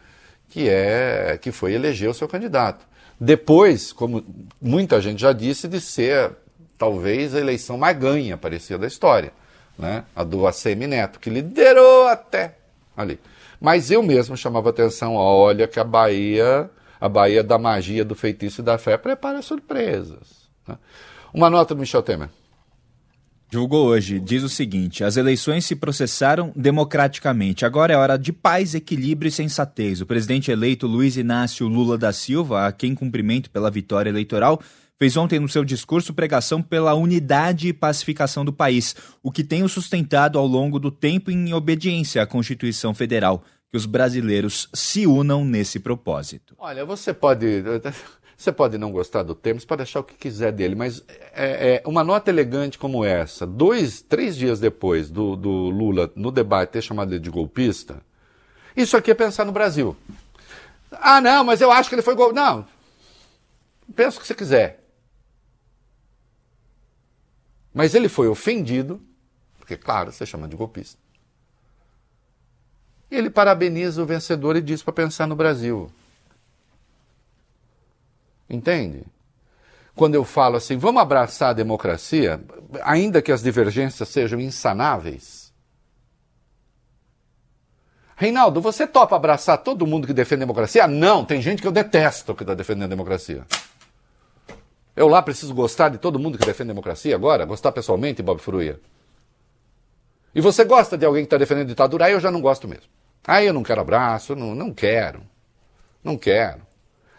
que 0.50 0.70
é 0.70 1.38
que 1.42 1.52
foi 1.52 1.74
eleger 1.74 2.10
o 2.10 2.14
seu 2.14 2.28
candidato. 2.28 2.86
Depois, 3.20 3.94
como 3.94 4.24
muita 4.62 5.00
gente 5.00 5.22
já 5.22 5.32
disse, 5.32 5.68
de 5.68 5.80
ser 5.80 6.32
talvez 6.78 7.34
a 7.34 7.40
eleição 7.40 7.78
mais 7.78 7.98
ganha, 7.98 8.38
parecia, 8.38 8.78
da 8.78 8.88
história. 8.88 9.32
Né? 9.78 10.04
A 10.16 10.24
do 10.24 10.46
ACM 10.46 10.88
Neto, 10.88 11.20
que 11.20 11.30
liderou 11.30 12.08
até 12.08 12.56
ali. 12.96 13.20
Mas 13.60 13.90
eu 13.90 14.04
mesmo 14.04 14.36
chamava 14.36 14.70
atenção, 14.70 15.16
olha 15.16 15.68
que 15.68 15.80
a 15.80 15.84
Bahia, 15.84 16.70
a 17.00 17.08
Bahia 17.08 17.44
da 17.44 17.58
magia, 17.58 18.04
do 18.04 18.14
feitiço 18.14 18.62
e 18.62 18.64
da 18.64 18.78
fé, 18.78 18.98
prepara 18.98 19.42
surpresas. 19.42 20.50
Né? 20.68 20.78
Uma 21.34 21.50
nota 21.50 21.74
do 21.74 21.80
Michel 21.80 22.04
Temer. 22.04 22.30
Divulgou 23.54 23.86
hoje, 23.86 24.20
diz 24.20 24.42
o 24.42 24.50
seguinte: 24.50 25.04
as 25.04 25.16
eleições 25.16 25.64
se 25.64 25.76
processaram 25.76 26.52
democraticamente. 26.56 27.64
Agora 27.64 27.94
é 27.94 27.96
hora 27.96 28.18
de 28.18 28.34
paz, 28.34 28.74
equilíbrio 28.74 29.30
e 29.30 29.32
sensatez. 29.32 30.02
O 30.02 30.08
presidente 30.08 30.50
eleito 30.50 30.88
Luiz 30.88 31.18
Inácio 31.18 31.68
Lula 31.68 31.96
da 31.96 32.12
Silva, 32.12 32.66
a 32.66 32.72
quem 32.72 32.96
cumprimento 32.96 33.52
pela 33.52 33.70
vitória 33.70 34.10
eleitoral, 34.10 34.60
fez 34.98 35.16
ontem 35.16 35.40
no 35.40 35.48
seu 35.48 35.64
discurso 35.64 36.16
pregação 36.16 36.64
pela 36.64 36.96
unidade 36.96 37.68
e 37.68 37.74
pacificação 37.74 38.44
do 38.44 38.52
país, 38.52 38.96
o 39.22 39.32
que 39.32 39.44
tem 39.44 39.62
o 39.62 39.70
sustentado 39.70 40.40
ao 40.40 40.48
longo 40.48 40.80
do 40.80 40.90
tempo 40.90 41.30
em 41.30 41.54
obediência 41.54 42.24
à 42.24 42.26
Constituição 42.26 42.92
Federal 42.96 43.44
que 43.70 43.78
os 43.78 43.86
brasileiros 43.86 44.68
se 44.74 45.06
unam 45.06 45.46
nesse 45.46 45.80
propósito. 45.80 46.56
Olha, 46.58 46.84
você 46.86 47.14
pode. 47.14 47.64
Você 48.44 48.52
pode 48.52 48.78
não 48.78 48.92
gostar 48.92 49.24
do 49.24 49.34
termo, 49.34 49.62
você 49.62 49.66
pode 49.66 49.84
achar 49.84 50.02
o 50.02 50.04
que 50.04 50.16
quiser 50.16 50.52
dele, 50.52 50.76
mas 50.76 51.02
é, 51.32 51.82
é 51.82 51.88
uma 51.88 52.04
nota 52.04 52.30
elegante 52.30 52.78
como 52.78 53.06
essa, 53.06 53.48
dois, 53.48 54.02
três 54.02 54.36
dias 54.36 54.60
depois 54.60 55.10
do, 55.10 55.38
do 55.38 55.50
Lula 55.50 56.12
no 56.14 56.30
debate 56.30 56.72
ter 56.72 56.82
chamado 56.82 57.14
ele 57.14 57.22
de 57.22 57.30
golpista, 57.30 58.02
isso 58.76 58.98
aqui 58.98 59.12
é 59.12 59.14
pensar 59.14 59.46
no 59.46 59.54
Brasil. 59.54 59.96
Ah, 60.92 61.22
não, 61.22 61.46
mas 61.46 61.62
eu 61.62 61.72
acho 61.72 61.88
que 61.88 61.96
ele 61.96 62.02
foi 62.02 62.16
golpista. 62.16 62.42
Não. 62.42 62.68
Pensa 63.96 64.18
o 64.18 64.20
que 64.20 64.28
você 64.28 64.36
quiser. 64.36 64.84
Mas 67.74 67.96
ele 67.96 68.10
foi 68.10 68.28
ofendido, 68.28 69.02
porque, 69.58 69.78
claro, 69.78 70.12
você 70.12 70.26
chama 70.26 70.50
de 70.50 70.58
golpista. 70.58 71.00
E 73.10 73.16
ele 73.16 73.30
parabeniza 73.30 74.04
o 74.04 74.06
vencedor 74.06 74.58
e 74.58 74.62
diz 74.62 74.84
para 74.84 74.92
pensar 74.92 75.28
no 75.28 75.36
Brasil. 75.36 75.90
Entende? 78.54 79.04
Quando 79.96 80.16
eu 80.16 80.24
falo 80.24 80.58
assim, 80.58 80.78
vamos 80.78 81.02
abraçar 81.02 81.50
a 81.50 81.54
democracia, 81.54 82.40
ainda 82.84 83.22
que 83.22 83.32
as 83.32 83.42
divergências 83.42 84.08
sejam 84.10 84.40
insanáveis. 84.40 85.52
Reinaldo, 88.16 88.62
você 88.62 88.86
topa 88.86 89.16
abraçar 89.16 89.58
todo 89.58 89.88
mundo 89.88 90.06
que 90.06 90.14
defende 90.14 90.44
a 90.44 90.46
democracia? 90.46 90.88
Não, 90.88 91.26
tem 91.26 91.42
gente 91.42 91.62
que 91.62 91.68
eu 91.68 91.72
detesto 91.72 92.36
que 92.36 92.44
está 92.44 92.54
defendendo 92.54 92.86
a 92.86 92.88
democracia. 92.88 93.44
Eu 94.96 95.08
lá 95.08 95.22
preciso 95.22 95.54
gostar 95.54 95.90
de 95.90 95.98
todo 95.98 96.20
mundo 96.20 96.38
que 96.38 96.46
defende 96.46 96.70
a 96.70 96.74
democracia 96.74 97.16
agora? 97.16 97.46
Gostar 97.46 97.72
pessoalmente, 97.72 98.22
Bob 98.22 98.40
Fruia? 98.40 98.80
E 100.34 100.42
você 100.42 100.64
gosta 100.64 100.96
de 100.96 101.06
alguém 101.06 101.24
que 101.24 101.28
está 101.28 101.38
defendendo 101.38 101.66
a 101.66 101.70
ditadura? 101.70 102.06
Aí 102.06 102.14
eu 102.14 102.20
já 102.20 102.30
não 102.30 102.42
gosto 102.42 102.68
mesmo. 102.68 102.86
Aí 103.26 103.48
eu 103.48 103.54
não 103.54 103.64
quero 103.64 103.82
abraço, 103.82 104.36
não, 104.36 104.54
não 104.54 104.72
quero. 104.72 105.24
Não 106.04 106.18
quero. 106.18 106.73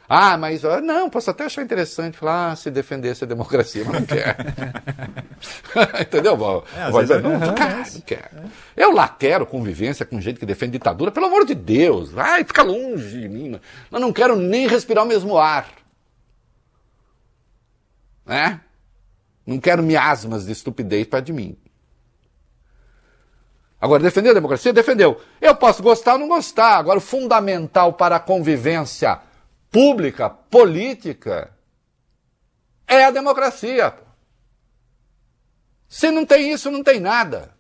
Ah, 0.09 0.36
mas 0.36 0.62
não, 0.82 1.09
posso 1.09 1.30
até 1.30 1.44
achar 1.44 1.62
interessante 1.62 2.18
falar, 2.18 2.52
ah, 2.52 2.57
se 2.57 2.70
defendesse 2.70 3.24
a 3.24 3.26
democracia, 3.26 3.84
mas 3.86 3.94
não 3.94 4.07
quero. 4.07 4.36
Entendeu? 6.02 6.64
É, 6.76 6.90
Vai 6.90 7.02
dizer, 7.05 7.22
não, 7.22 7.38
não, 7.38 7.55
quero, 7.55 7.92
não 7.94 8.00
quero. 8.02 8.50
Eu 8.76 8.92
lá 8.92 9.09
quero 9.09 9.46
convivência 9.46 10.05
com 10.05 10.20
gente 10.20 10.38
que 10.38 10.44
defende 10.44 10.72
ditadura, 10.72 11.11
pelo 11.11 11.26
amor 11.26 11.46
de 11.46 11.55
Deus. 11.55 12.11
Vai, 12.11 12.44
fica 12.44 12.62
longe 12.62 13.18
de 13.18 13.28
mim. 13.28 13.59
Eu 13.90 13.98
não 13.98 14.12
quero 14.12 14.36
nem 14.36 14.66
respirar 14.66 15.05
o 15.05 15.09
mesmo 15.09 15.38
ar. 15.38 15.68
Né? 18.26 18.61
Não 19.46 19.59
quero 19.59 19.82
miasmas 19.82 20.44
de 20.44 20.52
estupidez 20.52 21.07
perto 21.07 21.26
de 21.26 21.32
mim. 21.32 21.57
Agora, 23.80 24.02
defender 24.02 24.30
a 24.30 24.34
democracia? 24.34 24.72
Defendeu. 24.72 25.20
Eu 25.40 25.55
posso 25.55 25.82
gostar 25.82 26.14
ou 26.14 26.18
não 26.18 26.28
gostar. 26.28 26.76
Agora, 26.76 26.98
o 26.98 27.02
fundamental 27.02 27.92
para 27.92 28.16
a 28.16 28.20
convivência 28.20 29.20
pública, 29.74 30.30
política, 30.30 31.50
é 32.86 33.06
a 33.06 33.10
democracia. 33.10 33.92
Se 35.88 36.12
não 36.12 36.24
tem 36.24 36.52
isso, 36.52 36.70
não 36.70 36.84
tem 36.84 37.00
nada. 37.00 37.50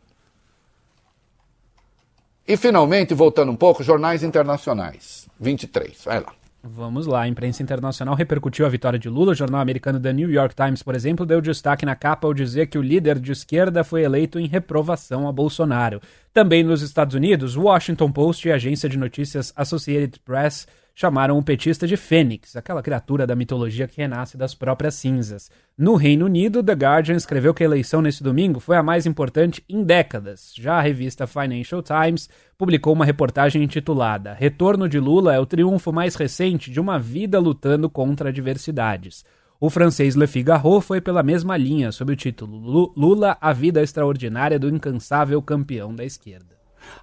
E, 2.46 2.56
finalmente, 2.56 3.14
voltando 3.14 3.50
um 3.50 3.56
pouco, 3.56 3.82
jornais 3.82 4.22
internacionais. 4.22 5.28
23, 5.40 6.04
vai 6.04 6.20
lá. 6.20 6.32
Vamos 6.62 7.06
lá, 7.06 7.22
a 7.22 7.28
imprensa 7.28 7.64
internacional 7.64 8.14
repercutiu 8.14 8.64
a 8.64 8.68
vitória 8.68 8.98
de 8.98 9.08
Lula. 9.08 9.32
O 9.32 9.34
jornal 9.34 9.60
americano 9.60 9.98
The 9.98 10.12
New 10.12 10.30
York 10.30 10.54
Times, 10.54 10.84
por 10.84 10.94
exemplo, 10.94 11.26
deu 11.26 11.40
destaque 11.40 11.84
na 11.84 11.96
capa 11.96 12.28
ao 12.28 12.32
dizer 12.32 12.68
que 12.68 12.78
o 12.78 12.82
líder 12.82 13.18
de 13.18 13.32
esquerda 13.32 13.82
foi 13.82 14.04
eleito 14.04 14.38
em 14.38 14.46
reprovação 14.46 15.26
a 15.26 15.32
Bolsonaro. 15.32 16.00
Também 16.32 16.62
nos 16.62 16.80
Estados 16.80 17.16
Unidos, 17.16 17.56
Washington 17.56 18.12
Post 18.12 18.46
e 18.46 18.52
a 18.52 18.54
agência 18.54 18.88
de 18.88 18.96
notícias 18.96 19.52
Associated 19.56 20.20
Press 20.24 20.66
chamaram 20.94 21.36
o 21.36 21.42
petista 21.42 21.86
de 21.86 21.96
Fênix, 21.96 22.54
aquela 22.54 22.82
criatura 22.82 23.26
da 23.26 23.34
mitologia 23.34 23.88
que 23.88 24.00
renasce 24.00 24.36
das 24.36 24.54
próprias 24.54 24.94
cinzas. 24.94 25.50
No 25.76 25.96
Reino 25.96 26.26
Unido, 26.26 26.62
The 26.62 26.72
Guardian 26.72 27.16
escreveu 27.16 27.52
que 27.52 27.64
a 27.64 27.66
eleição 27.66 28.00
nesse 28.00 28.22
domingo 28.22 28.60
foi 28.60 28.76
a 28.76 28.82
mais 28.82 29.04
importante 29.04 29.64
em 29.68 29.82
décadas. 29.82 30.52
Já 30.56 30.74
a 30.74 30.80
revista 30.80 31.26
Financial 31.26 31.82
Times 31.82 32.28
publicou 32.56 32.92
uma 32.92 33.04
reportagem 33.04 33.62
intitulada 33.62 34.34
Retorno 34.34 34.88
de 34.88 35.00
Lula 35.00 35.34
é 35.34 35.40
o 35.40 35.46
triunfo 35.46 35.92
mais 35.92 36.14
recente 36.14 36.70
de 36.70 36.78
uma 36.78 36.98
vida 36.98 37.40
lutando 37.40 37.90
contra 37.90 38.28
adversidades. 38.28 39.24
O 39.60 39.70
francês 39.70 40.14
Le 40.14 40.26
Figaro 40.26 40.80
foi 40.80 41.00
pela 41.00 41.22
mesma 41.22 41.56
linha, 41.56 41.90
sob 41.90 42.12
o 42.12 42.16
título 42.16 42.92
Lula, 42.96 43.36
a 43.40 43.52
vida 43.52 43.82
extraordinária 43.82 44.58
do 44.58 44.68
incansável 44.68 45.40
campeão 45.40 45.94
da 45.94 46.04
esquerda. 46.04 46.54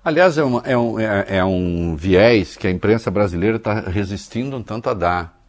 Aliás, 0.04 0.38
é 0.38 0.44
um, 0.44 0.62
é 0.64 0.78
um, 0.78 1.00
é, 1.00 1.26
é 1.38 1.46
um 1.46 1.96
viés 1.96 2.58
que 2.58 2.68
a 2.68 2.72
imprensa 2.72 3.12
brasileira 3.12 3.58
está 3.58 3.82
resistindo 3.82 4.58
um 4.58 4.64
tanto 4.64 4.90
a 4.90 4.94
dar. 4.94 5.42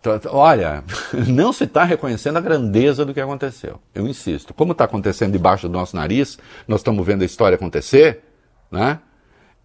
Então, 0.00 0.20
olha, 0.32 0.84
não 1.26 1.52
se 1.52 1.64
está 1.64 1.84
reconhecendo 1.84 2.36
a 2.36 2.40
grandeza 2.40 3.04
do 3.04 3.12
que 3.12 3.20
aconteceu. 3.20 3.80
Eu 3.94 4.06
insisto. 4.06 4.54
Como 4.54 4.72
está 4.72 4.84
acontecendo 4.84 5.32
debaixo 5.32 5.68
do 5.68 5.72
nosso 5.72 5.96
nariz, 5.96 6.38
nós 6.66 6.80
estamos 6.80 7.04
vendo 7.04 7.22
a 7.22 7.26
história 7.26 7.56
acontecer, 7.56 8.22
né? 8.70 9.00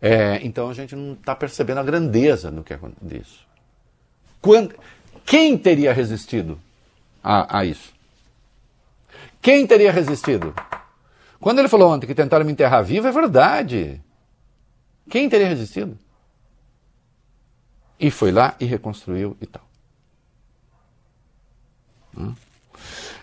É, 0.01 0.39
então 0.43 0.69
a 0.69 0.74
gente 0.74 0.95
não 0.95 1.13
está 1.13 1.34
percebendo 1.34 1.80
a 1.80 1.84
grandeza 1.84 2.51
do 2.51 2.61
que 2.61 2.78
disso. 3.01 3.45
Quando, 4.41 4.76
quem 5.26 5.57
teria 5.57 5.93
resistido 5.93 6.59
a, 7.24 7.59
a 7.59 7.65
isso? 7.65 7.93
Quem 9.41 9.65
teria 9.65 9.91
resistido? 9.91 10.53
Quando 11.43 11.59
ele 11.59 11.67
falou 11.67 11.91
ontem 11.91 12.07
que 12.07 12.15
tentaram 12.15 12.45
me 12.45 12.53
enterrar 12.53 12.81
vivo, 12.85 13.05
é 13.05 13.11
verdade. 13.11 14.01
Quem 15.09 15.27
teria 15.27 15.49
resistido? 15.49 15.99
E 17.99 18.09
foi 18.09 18.31
lá 18.31 18.55
e 18.61 18.65
reconstruiu 18.65 19.35
e 19.41 19.45
tal. 19.45 19.69
Hum? 22.17 22.33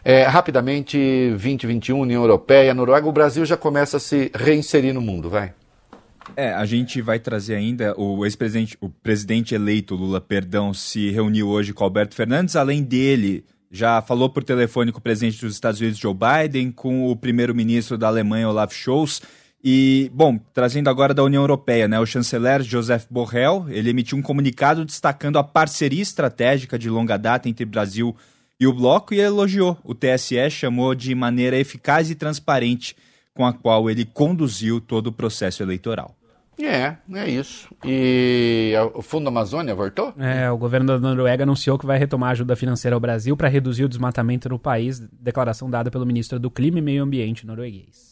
É, 0.05 0.25
rapidamente, 0.25 0.99
2021, 1.31 1.99
União 1.99 2.23
Europeia, 2.23 2.75
Noruega, 2.75 3.09
o 3.09 3.13
Brasil 3.13 3.47
já 3.47 3.57
começa 3.57 3.97
a 3.97 4.01
se 4.01 4.31
reinserir 4.35 4.93
no 4.93 5.01
mundo, 5.01 5.31
vai. 5.31 5.55
É, 6.37 6.53
a 6.53 6.67
gente 6.67 7.01
vai 7.01 7.19
trazer 7.19 7.55
ainda 7.55 7.99
o 7.99 8.27
ex-presidente, 8.27 8.77
o 8.83 8.91
presidente 8.91 9.55
eleito 9.55 9.95
Lula, 9.95 10.21
perdão, 10.21 10.75
se 10.75 11.11
reuniu 11.11 11.49
hoje 11.49 11.73
com 11.73 11.85
Alberto 11.85 12.15
Fernandes. 12.15 12.55
Além 12.55 12.83
dele, 12.83 13.47
já 13.71 14.03
falou 14.03 14.29
por 14.29 14.43
telefone 14.43 14.91
com 14.91 14.99
o 14.99 15.03
presidente 15.03 15.41
dos 15.41 15.55
Estados 15.55 15.81
Unidos, 15.81 15.99
Joe 15.99 16.15
Biden, 16.15 16.73
com 16.73 17.09
o 17.09 17.15
primeiro-ministro 17.15 17.97
da 17.97 18.09
Alemanha, 18.09 18.49
Olaf 18.49 18.75
Scholz. 18.75 19.23
E, 19.63 20.11
bom, 20.15 20.39
trazendo 20.53 20.89
agora 20.89 21.15
da 21.15 21.23
União 21.23 21.43
Europeia, 21.43 21.87
né? 21.87 22.01
O 22.01 22.07
chanceler 22.07 22.63
Joseph 22.63 23.05
Borrell, 23.11 23.67
ele 23.69 23.91
emitiu 23.91 24.17
um 24.19 24.23
comunicado 24.23 24.85
destacando 24.85 25.39
a 25.39 25.45
parceria 25.45 26.03
estratégica 26.03 26.79
de 26.79 26.89
longa 26.89 27.17
data 27.17 27.49
entre 27.49 27.65
Brasil 27.65 28.17
e 28.59 28.67
o 28.67 28.73
bloco 28.73 29.15
e 29.15 29.21
elogiou. 29.21 29.79
O 29.85 29.95
TSE 29.95 30.51
chamou 30.51 30.95
de 30.95 31.15
maneira 31.15 31.57
eficaz 31.57 32.11
e 32.11 32.15
transparente 32.15 32.97
com 33.35 33.45
a 33.47 33.53
qual 33.53 33.89
ele 33.89 34.05
conduziu 34.05 34.81
todo 34.81 35.09
o 35.09 35.13
processo 35.13 35.63
eleitoral. 35.63 36.17
É, 36.65 36.97
é 37.15 37.29
isso. 37.29 37.69
E 37.85 38.73
o 38.95 39.03
Fundo 39.03 39.29
Amazônia 39.29 39.75
voltou? 39.75 40.15
É, 40.19 40.51
o 40.51 40.57
governo 40.57 40.87
da 40.87 40.99
Noruega 40.99 41.43
anunciou 41.43 41.79
que 41.79 41.87
vai 41.87 41.99
retomar 41.99 42.31
ajuda 42.31 42.57
financeira 42.57 42.95
ao 42.95 43.01
Brasil 43.01 43.37
para 43.37 43.49
reduzir 43.49 43.85
o 43.85 43.89
desmatamento 43.89 44.49
no 44.49 44.59
país, 44.59 44.99
declaração 44.99 45.71
dada 45.71 45.91
pelo 45.91 46.07
ministro 46.07 46.39
do 46.39 46.51
Clima 46.51 46.79
e 46.79 46.83
Meio 46.83 47.03
Ambiente 47.03 47.47
norueguês. 47.47 48.11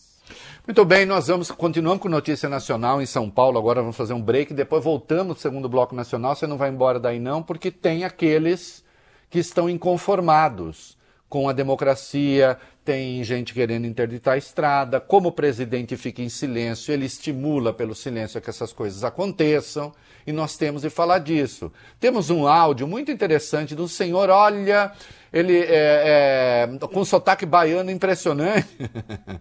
Muito 0.66 0.84
bem, 0.84 1.06
nós 1.06 1.28
vamos 1.28 1.50
continuando 1.50 2.00
com 2.00 2.10
notícia 2.10 2.46
nacional 2.46 3.00
em 3.00 3.06
São 3.06 3.30
Paulo. 3.30 3.58
Agora 3.58 3.80
vamos 3.80 3.96
fazer 3.96 4.12
um 4.12 4.20
break, 4.20 4.52
depois 4.52 4.84
voltamos 4.84 5.28
no 5.28 5.40
segundo 5.40 5.66
bloco 5.66 5.94
nacional. 5.94 6.36
Você 6.36 6.46
não 6.46 6.58
vai 6.58 6.68
embora 6.68 7.00
daí 7.00 7.18
não, 7.18 7.42
porque 7.42 7.70
tem 7.70 8.04
aqueles 8.04 8.84
que 9.30 9.38
estão 9.38 9.70
inconformados 9.70 10.97
com 11.28 11.48
a 11.48 11.52
democracia, 11.52 12.56
tem 12.84 13.22
gente 13.22 13.52
querendo 13.52 13.86
interditar 13.86 14.34
a 14.34 14.38
estrada. 14.38 14.98
Como 14.98 15.28
o 15.28 15.32
presidente 15.32 15.96
fica 15.96 16.22
em 16.22 16.28
silêncio, 16.28 16.92
ele 16.92 17.04
estimula 17.04 17.72
pelo 17.72 17.94
silêncio 17.94 18.40
que 18.40 18.48
essas 18.48 18.72
coisas 18.72 19.04
aconteçam. 19.04 19.92
E 20.26 20.32
nós 20.32 20.56
temos 20.56 20.82
de 20.82 20.90
falar 20.90 21.18
disso. 21.18 21.70
Temos 22.00 22.30
um 22.30 22.46
áudio 22.46 22.88
muito 22.88 23.10
interessante 23.10 23.74
do 23.74 23.86
senhor, 23.86 24.30
olha, 24.30 24.92
ele 25.32 25.58
é, 25.58 26.66
é, 26.66 26.86
com 26.86 27.04
sotaque 27.04 27.44
baiano 27.44 27.90
impressionante, 27.90 28.68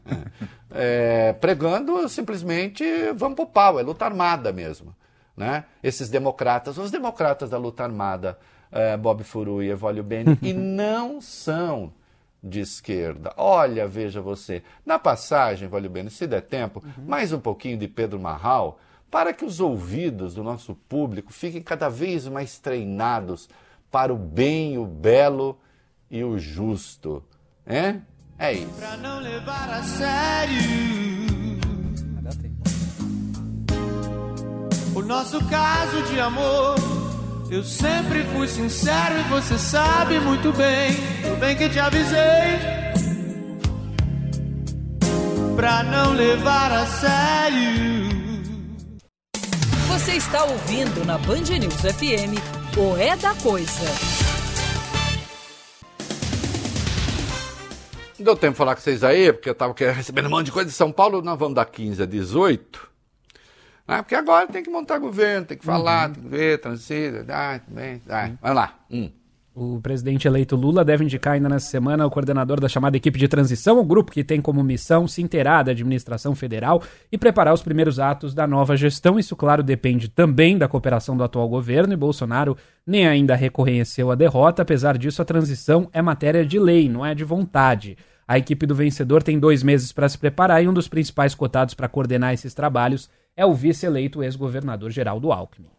é, 0.71 1.33
pregando 1.33 2.07
simplesmente 2.09 2.83
vamos 3.15 3.35
pro 3.35 3.45
pau, 3.45 3.79
é 3.79 3.83
luta 3.83 4.05
armada 4.05 4.51
mesmo. 4.51 4.95
Né? 5.35 5.65
Esses 5.83 6.09
democratas, 6.09 6.77
os 6.77 6.89
democratas 6.89 7.49
da 7.49 7.57
luta 7.57 7.83
armada, 7.83 8.37
é, 8.71 8.95
Bob 8.97 9.23
Furu 9.23 9.61
e 9.61 9.69
Evolio 9.69 10.03
Beni, 10.03 10.37
e 10.41 10.51
não 10.53 11.21
são 11.21 11.93
de 12.43 12.59
esquerda. 12.59 13.33
Olha, 13.37 13.87
veja 13.87 14.21
você. 14.21 14.63
Na 14.85 14.99
passagem, 14.99 15.67
Evolio 15.67 15.89
Beni, 15.89 16.09
se 16.09 16.27
der 16.27 16.41
tempo, 16.41 16.83
uhum. 16.83 17.05
mais 17.05 17.33
um 17.33 17.39
pouquinho 17.39 17.77
de 17.77 17.87
Pedro 17.87 18.19
Marral, 18.19 18.79
para 19.09 19.33
que 19.33 19.45
os 19.45 19.59
ouvidos 19.59 20.33
do 20.33 20.43
nosso 20.43 20.75
público 20.75 21.31
fiquem 21.31 21.61
cada 21.61 21.89
vez 21.89 22.27
mais 22.27 22.59
treinados 22.59 23.49
para 23.89 24.13
o 24.13 24.17
bem, 24.17 24.77
o 24.77 24.85
belo 24.85 25.57
e 26.11 26.23
o 26.23 26.37
justo. 26.37 27.23
É? 27.65 27.95
É 28.37 28.53
isso. 28.53 28.73
Pra 28.77 28.97
não 28.97 29.19
levar 29.19 29.69
a 29.69 29.83
sério. 29.83 31.07
O 34.95 35.01
nosso 35.03 35.39
caso 35.47 36.01
de 36.11 36.19
amor 36.19 36.75
eu 37.49 37.63
sempre 37.63 38.23
fui 38.25 38.47
sincero 38.47 39.19
e 39.19 39.23
você 39.29 39.57
sabe 39.57 40.19
muito 40.19 40.51
bem. 40.53 40.95
Tudo 41.21 41.39
bem 41.39 41.55
que 41.55 41.69
te 41.69 41.79
avisei. 41.79 42.77
Pra 45.55 45.83
não 45.83 46.13
levar 46.13 46.71
a 46.71 46.85
sério. 46.85 48.07
Você 49.87 50.13
está 50.13 50.43
ouvindo 50.43 51.05
na 51.05 51.17
Band 51.17 51.57
News 51.59 51.81
FM 51.81 52.37
o 52.77 52.97
É 52.97 53.15
da 53.15 53.33
Coisa. 53.35 53.85
Não 58.19 58.25
deu 58.25 58.35
tempo 58.35 58.53
de 58.53 58.57
falar 58.57 58.75
com 58.75 58.81
vocês 58.81 59.03
aí, 59.03 59.31
porque 59.31 59.49
eu 59.49 59.53
estava 59.53 59.73
recebendo 59.93 60.25
um 60.25 60.29
monte 60.31 60.47
de 60.47 60.51
coisa 60.51 60.69
de 60.69 60.75
São 60.75 60.91
Paulo. 60.91 61.21
Nós 61.21 61.39
vamos 61.39 61.55
dar 61.55 61.65
15 61.65 62.03
a 62.03 62.05
18. 62.05 62.96
Ah, 63.87 64.03
porque 64.03 64.15
agora 64.15 64.47
tem 64.47 64.61
que 64.61 64.69
montar 64.69 64.99
governo, 64.99 65.45
tem 65.45 65.57
que 65.57 65.63
falar, 65.63 66.09
uhum. 66.09 66.13
tem 66.13 66.23
que 66.23 66.29
ver, 66.29 66.57
transita, 66.59 67.25
ah, 67.29 67.59
bem, 67.67 68.01
vamos 68.41 68.55
lá. 68.55 68.75
Hum. 68.91 69.09
O 69.59 69.81
presidente 69.81 70.27
eleito 70.27 70.55
Lula 70.55 70.85
deve 70.85 71.03
indicar 71.03 71.33
ainda 71.33 71.49
nessa 71.49 71.71
semana 71.71 72.05
o 72.05 72.11
coordenador 72.11 72.59
da 72.59 72.69
chamada 72.69 72.95
equipe 72.95 73.17
de 73.17 73.27
transição, 73.27 73.79
o 73.79 73.83
grupo 73.83 74.11
que 74.11 74.23
tem 74.23 74.39
como 74.39 74.63
missão 74.63 75.07
se 75.07 75.19
inteirar 75.19 75.63
da 75.63 75.71
administração 75.71 76.35
federal 76.35 76.83
e 77.11 77.17
preparar 77.17 77.55
os 77.55 77.63
primeiros 77.63 77.97
atos 77.97 78.35
da 78.35 78.45
nova 78.45 78.77
gestão. 78.77 79.17
Isso, 79.17 79.35
claro, 79.35 79.63
depende 79.63 80.09
também 80.09 80.59
da 80.59 80.67
cooperação 80.67 81.17
do 81.17 81.23
atual 81.23 81.49
governo 81.49 81.91
e 81.91 81.97
Bolsonaro 81.97 82.55
nem 82.85 83.07
ainda 83.07 83.33
reconheceu 83.33 84.11
a 84.11 84.15
derrota. 84.15 84.61
Apesar 84.61 84.95
disso, 84.95 85.23
a 85.23 85.25
transição 85.25 85.89
é 85.91 86.03
matéria 86.03 86.45
de 86.45 86.59
lei, 86.59 86.87
não 86.87 87.03
é 87.03 87.15
de 87.15 87.23
vontade. 87.23 87.97
A 88.27 88.37
equipe 88.37 88.67
do 88.67 88.75
vencedor 88.75 89.23
tem 89.23 89.39
dois 89.39 89.63
meses 89.63 89.91
para 89.91 90.07
se 90.07 90.19
preparar 90.19 90.63
e 90.63 90.67
um 90.67 90.73
dos 90.73 90.87
principais 90.87 91.33
cotados 91.33 91.73
para 91.73 91.89
coordenar 91.89 92.31
esses 92.31 92.53
trabalhos 92.53 93.09
é 93.37 93.45
o 93.45 93.53
vice-eleito 93.53 94.23
ex-governador 94.23 94.89
Geraldo 94.89 95.31
Alckmin. 95.31 95.69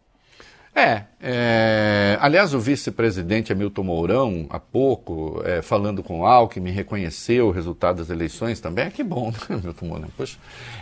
É, 0.73 1.03
é, 1.19 2.17
aliás, 2.21 2.53
o 2.53 2.59
vice-presidente 2.59 3.51
Hamilton 3.51 3.83
Mourão, 3.83 4.47
há 4.49 4.59
pouco, 4.59 5.41
é, 5.43 5.61
falando 5.61 6.01
com 6.01 6.21
o 6.21 6.25
Alckmin, 6.25 6.71
reconheceu 6.71 7.47
o 7.47 7.51
resultado 7.51 7.97
das 7.97 8.09
eleições 8.09 8.61
também. 8.61 8.85
É 8.85 8.89
que 8.89 9.03
bom, 9.03 9.29
né, 9.31 9.37
Hamilton 9.57 9.85
Mourão? 9.85 10.07
Poxa. 10.15 10.37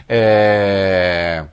É, 0.08 1.46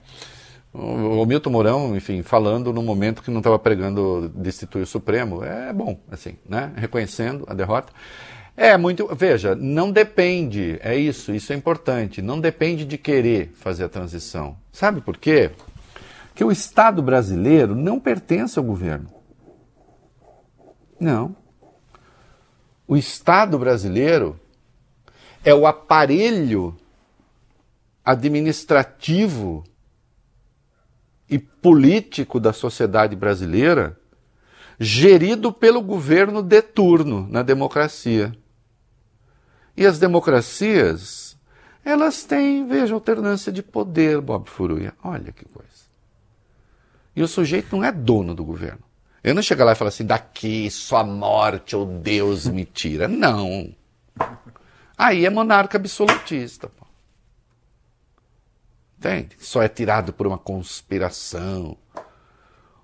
o, 0.75 1.23
o 1.23 1.27
Milton 1.27 1.51
Mourão, 1.51 1.97
enfim, 1.97 2.23
falando 2.23 2.73
no 2.73 2.83
momento 2.83 3.23
que 3.23 3.31
não 3.31 3.39
estava 3.39 3.59
pregando 3.59 4.29
destituir 4.35 4.83
o 4.83 4.87
Supremo, 4.87 5.43
é 5.43 5.73
bom, 5.73 5.99
assim, 6.11 6.37
né? 6.47 6.73
Reconhecendo 6.77 7.45
a 7.49 7.55
derrota. 7.55 7.93
É 8.57 8.77
muito. 8.77 9.09
Veja, 9.15 9.55
não 9.55 9.91
depende, 9.91 10.79
é 10.83 10.97
isso, 10.97 11.35
isso 11.35 11.53
é 11.53 11.57
importante. 11.57 12.23
Não 12.23 12.41
depende 12.41 12.85
de 12.85 12.97
querer 12.97 13.53
fazer 13.55 13.85
a 13.85 13.89
transição. 13.89 14.57
Sabe 14.73 15.01
por 15.01 15.17
quê? 15.17 15.51
Que 16.35 16.45
o 16.45 16.53
Estado 16.53 17.03
brasileiro 17.03 17.75
não 17.75 17.99
pertence 17.99 18.59
ao 18.59 18.65
governo. 18.65 19.09
Não. 21.01 21.35
O 22.87 22.97
Estado 22.97 23.59
brasileiro 23.59 24.39
é 25.45 25.55
o 25.55 25.67
aparelho 25.67 26.77
administrativo 28.05 29.65
e 31.29 31.39
político 31.39 32.39
da 32.39 32.53
sociedade 32.53 33.17
brasileira, 33.17 33.99
gerido 34.79 35.53
pelo 35.53 35.81
governo 35.81 36.43
de 36.43 36.61
turno 36.63 37.27
na 37.31 37.43
democracia. 37.43 38.37
E 39.77 39.87
as 39.87 39.99
democracias, 39.99 41.37
elas 41.85 42.25
têm, 42.25 42.67
veja, 42.67 42.95
alternância 42.95 43.53
de 43.53 43.63
poder, 43.63 44.21
Bob 44.21 44.49
Furuia. 44.49 44.95
Olha 45.03 45.33
que 45.33 45.45
coisa. 45.45 45.69
E 47.17 47.23
o 47.23 47.29
sujeito 47.29 47.77
não 47.77 47.85
é 47.85 47.93
dono 47.93 48.35
do 48.35 48.45
governo. 48.45 48.83
Eu 49.23 49.35
não 49.35 49.43
chego 49.43 49.65
lá 49.65 49.73
e 49.73 49.75
falo 49.75 49.89
assim, 49.89 50.05
daqui 50.05 50.71
sua 50.71 51.03
morte 51.03 51.75
ou 51.75 51.87
Deus 51.87 52.47
me 52.47 52.65
tira. 52.65 53.09
Não. 53.09 53.75
Aí 54.99 55.25
é 55.25 55.31
monarca 55.31 55.79
absolutista. 55.79 56.69
Pô. 56.69 56.85
Entende? 58.99 59.37
Só 59.39 59.63
é 59.63 59.69
tirado 59.69 60.13
por 60.13 60.27
uma 60.27 60.39
conspiração 60.39 61.77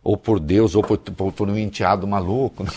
ou 0.02 0.16
por 0.16 0.40
Deus, 0.40 0.74
ou 0.74 0.82
por, 0.82 0.98
por, 0.98 1.32
por 1.32 1.48
um 1.48 1.56
enteado 1.56 2.06
maluco. 2.06 2.64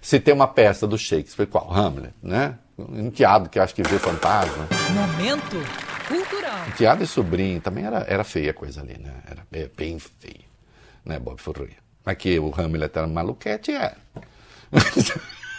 Se 0.00 0.18
tem 0.18 0.32
uma 0.32 0.48
peça 0.48 0.86
do 0.86 0.96
Shakespeare, 0.96 1.46
qual? 1.46 1.72
Hamlet, 1.72 2.14
né? 2.22 2.58
Enteado 2.78 3.48
que 3.48 3.58
acha 3.58 3.74
que 3.74 3.82
vê 3.82 3.98
fantasma. 3.98 4.68
Momento 4.92 5.56
cultural. 6.08 6.68
Enteado 6.68 7.02
e 7.04 7.06
sobrinho, 7.06 7.60
também 7.60 7.84
era, 7.84 7.98
era 8.08 8.24
feia 8.24 8.50
a 8.50 8.54
coisa 8.54 8.80
ali, 8.80 8.98
né? 8.98 9.12
Era 9.28 9.46
bem, 9.50 9.70
bem 9.76 9.98
feia, 9.98 10.44
né, 11.04 11.18
Bob 11.18 11.40
Furruia? 11.40 11.76
Mas 12.04 12.16
que 12.16 12.38
o 12.38 12.52
Hamlet 12.56 12.96
era 12.96 13.06
maluquete, 13.06 13.72
é. 13.72 13.94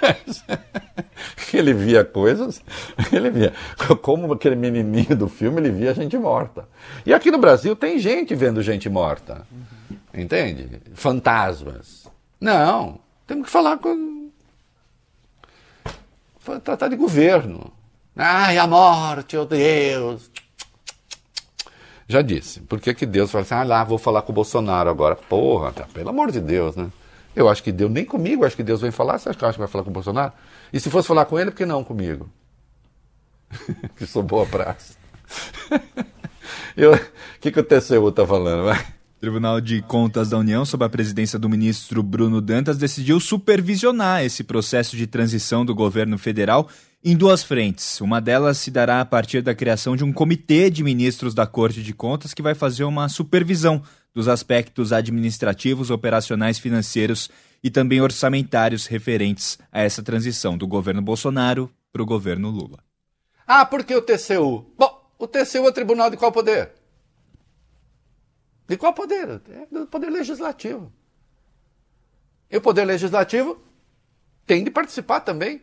ele 1.53 1.73
via 1.73 2.03
coisas, 2.03 2.61
ele 3.11 3.29
via. 3.29 3.53
Como 4.01 4.31
aquele 4.33 4.55
menininho 4.55 5.15
do 5.15 5.27
filme, 5.27 5.59
ele 5.59 5.71
via 5.71 5.93
gente 5.93 6.17
morta. 6.17 6.67
E 7.05 7.13
aqui 7.13 7.31
no 7.31 7.37
Brasil 7.37 7.75
tem 7.75 7.99
gente 7.99 8.35
vendo 8.35 8.61
gente 8.61 8.89
morta. 8.89 9.45
Entende? 10.13 10.81
Fantasmas. 10.93 12.07
Não, 12.39 12.99
temos 13.25 13.45
que 13.45 13.51
falar 13.51 13.77
com. 13.77 14.29
Tratar 16.63 16.87
de 16.87 16.95
governo. 16.95 17.73
Ai, 18.15 18.57
a 18.57 18.65
morte, 18.65 19.35
oh 19.37 19.45
Deus. 19.45 20.31
Já 22.07 22.21
disse. 22.21 22.61
Por 22.61 22.79
que, 22.79 22.93
que 22.93 23.05
Deus 23.05 23.29
fala 23.29 23.43
assim, 23.43 23.53
ah 23.53 23.63
lá, 23.63 23.83
vou 23.83 23.97
falar 23.97 24.21
com 24.21 24.31
o 24.31 24.35
Bolsonaro 24.35 24.89
agora? 24.89 25.15
Porra, 25.15 25.73
pelo 25.93 26.09
amor 26.09 26.31
de 26.31 26.39
Deus, 26.39 26.75
né? 26.75 26.89
Eu 27.37 27.47
acho 27.47 27.61
que 27.61 27.71
Deus, 27.71 27.91
nem 27.91 28.03
comigo 28.03 28.43
acho 28.43 28.55
que 28.55 28.63
Deus 28.63 28.81
vem 28.81 28.89
falar. 28.89 29.19
Você 29.19 29.29
acha 29.29 29.37
que 29.37 29.59
vai 29.59 29.67
falar 29.67 29.83
com 29.83 29.91
o 29.91 29.93
Bolsonaro? 29.93 30.33
E 30.73 30.79
se 30.79 30.89
fosse 30.89 31.07
falar 31.07 31.23
com 31.25 31.37
ele, 31.37 31.51
por 31.51 31.57
que 31.57 31.67
não 31.67 31.83
comigo? 31.83 32.27
que 33.95 34.07
sou 34.07 34.23
boa 34.23 34.45
praça. 34.45 34.95
O 36.77 37.39
que, 37.41 37.51
que 37.51 37.59
o 37.59 37.63
TCU 37.63 38.11
tá 38.11 38.25
falando? 38.25 38.65
Vai? 38.65 38.85
Tribunal 39.19 39.59
de 39.59 39.81
Contas 39.81 40.29
da 40.29 40.37
União, 40.37 40.63
sob 40.63 40.85
a 40.85 40.89
presidência 40.89 41.39
do 41.39 41.49
ministro 41.49 42.03
Bruno 42.03 42.39
Dantas, 42.39 42.77
decidiu 42.77 43.19
supervisionar 43.19 44.23
esse 44.23 44.43
processo 44.43 44.95
de 44.95 45.07
transição 45.07 45.65
do 45.65 45.73
governo 45.73 46.19
federal 46.19 46.69
em 47.03 47.17
duas 47.17 47.43
frentes. 47.43 47.99
Uma 47.99 48.21
delas 48.21 48.59
se 48.59 48.69
dará 48.69 49.01
a 49.01 49.05
partir 49.05 49.41
da 49.41 49.55
criação 49.55 49.95
de 49.95 50.03
um 50.03 50.13
comitê 50.13 50.69
de 50.69 50.83
ministros 50.83 51.33
da 51.33 51.47
Corte 51.47 51.81
de 51.81 51.93
Contas 51.93 52.33
que 52.33 52.43
vai 52.43 52.53
fazer 52.53 52.83
uma 52.83 53.09
supervisão 53.09 53.81
dos 54.13 54.27
aspectos 54.27 54.91
administrativos, 54.91 55.89
operacionais, 55.89 56.59
financeiros 56.59 57.29
e 57.63 57.69
também 57.69 58.01
orçamentários 58.01 58.85
referentes 58.87 59.57
a 59.71 59.81
essa 59.81 60.03
transição 60.03 60.57
do 60.57 60.67
governo 60.67 61.01
Bolsonaro 61.01 61.71
para 61.91 62.01
o 62.01 62.05
governo 62.05 62.49
Lula. 62.49 62.79
Ah, 63.45 63.65
por 63.65 63.83
que 63.83 63.95
o 63.95 64.01
TCU? 64.01 64.65
Bom, 64.77 65.11
o 65.17 65.27
TCU 65.27 65.67
é 65.67 65.71
tribunal 65.71 66.09
de 66.09 66.17
qual 66.17 66.31
poder? 66.31 66.71
De 68.67 68.77
qual 68.77 68.93
poder? 68.93 69.41
É 69.49 69.65
do 69.71 69.87
poder 69.87 70.09
legislativo. 70.09 70.91
E 72.51 72.57
o 72.57 72.61
poder 72.61 72.85
legislativo 72.85 73.61
tem 74.45 74.63
de 74.63 74.71
participar 74.71 75.21
também 75.21 75.61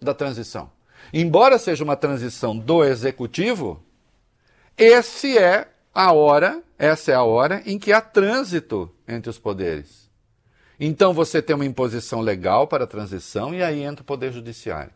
da 0.00 0.14
transição. 0.14 0.70
Embora 1.12 1.58
seja 1.58 1.84
uma 1.84 1.96
transição 1.96 2.56
do 2.58 2.84
executivo, 2.84 3.84
esse 4.76 5.38
é 5.38 5.68
a 5.94 6.12
hora, 6.12 6.62
essa 6.78 7.12
é 7.12 7.14
a 7.14 7.22
hora 7.22 7.62
em 7.64 7.78
que 7.78 7.92
há 7.92 8.00
trânsito 8.00 8.94
entre 9.06 9.30
os 9.30 9.38
poderes. 9.38 10.10
Então 10.78 11.14
você 11.14 11.40
tem 11.40 11.54
uma 11.54 11.64
imposição 11.64 12.20
legal 12.20 12.66
para 12.66 12.84
a 12.84 12.86
transição 12.86 13.54
e 13.54 13.62
aí 13.62 13.82
entra 13.82 14.02
o 14.02 14.06
poder 14.06 14.32
judiciário, 14.32 14.92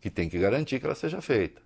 que 0.00 0.08
tem 0.08 0.28
que 0.28 0.38
garantir 0.38 0.78
que 0.78 0.86
ela 0.86 0.94
seja 0.94 1.20
feita. 1.20 1.60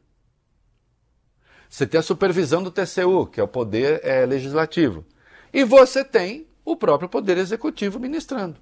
Você 1.68 1.86
tem 1.86 2.00
a 2.00 2.02
supervisão 2.02 2.62
do 2.62 2.70
TCU, 2.70 3.26
que 3.26 3.40
é 3.40 3.42
o 3.42 3.48
poder 3.48 4.00
é, 4.02 4.24
legislativo. 4.24 5.04
E 5.52 5.64
você 5.64 6.02
tem 6.02 6.48
o 6.64 6.74
próprio 6.76 7.08
poder 7.08 7.36
executivo 7.36 8.00
ministrando. 8.00 8.58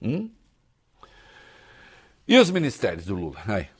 Hum? 0.00 0.30
E 2.26 2.38
os 2.38 2.50
ministérios 2.50 3.04
do 3.04 3.14
Lula? 3.14 3.42
Aí. 3.46 3.75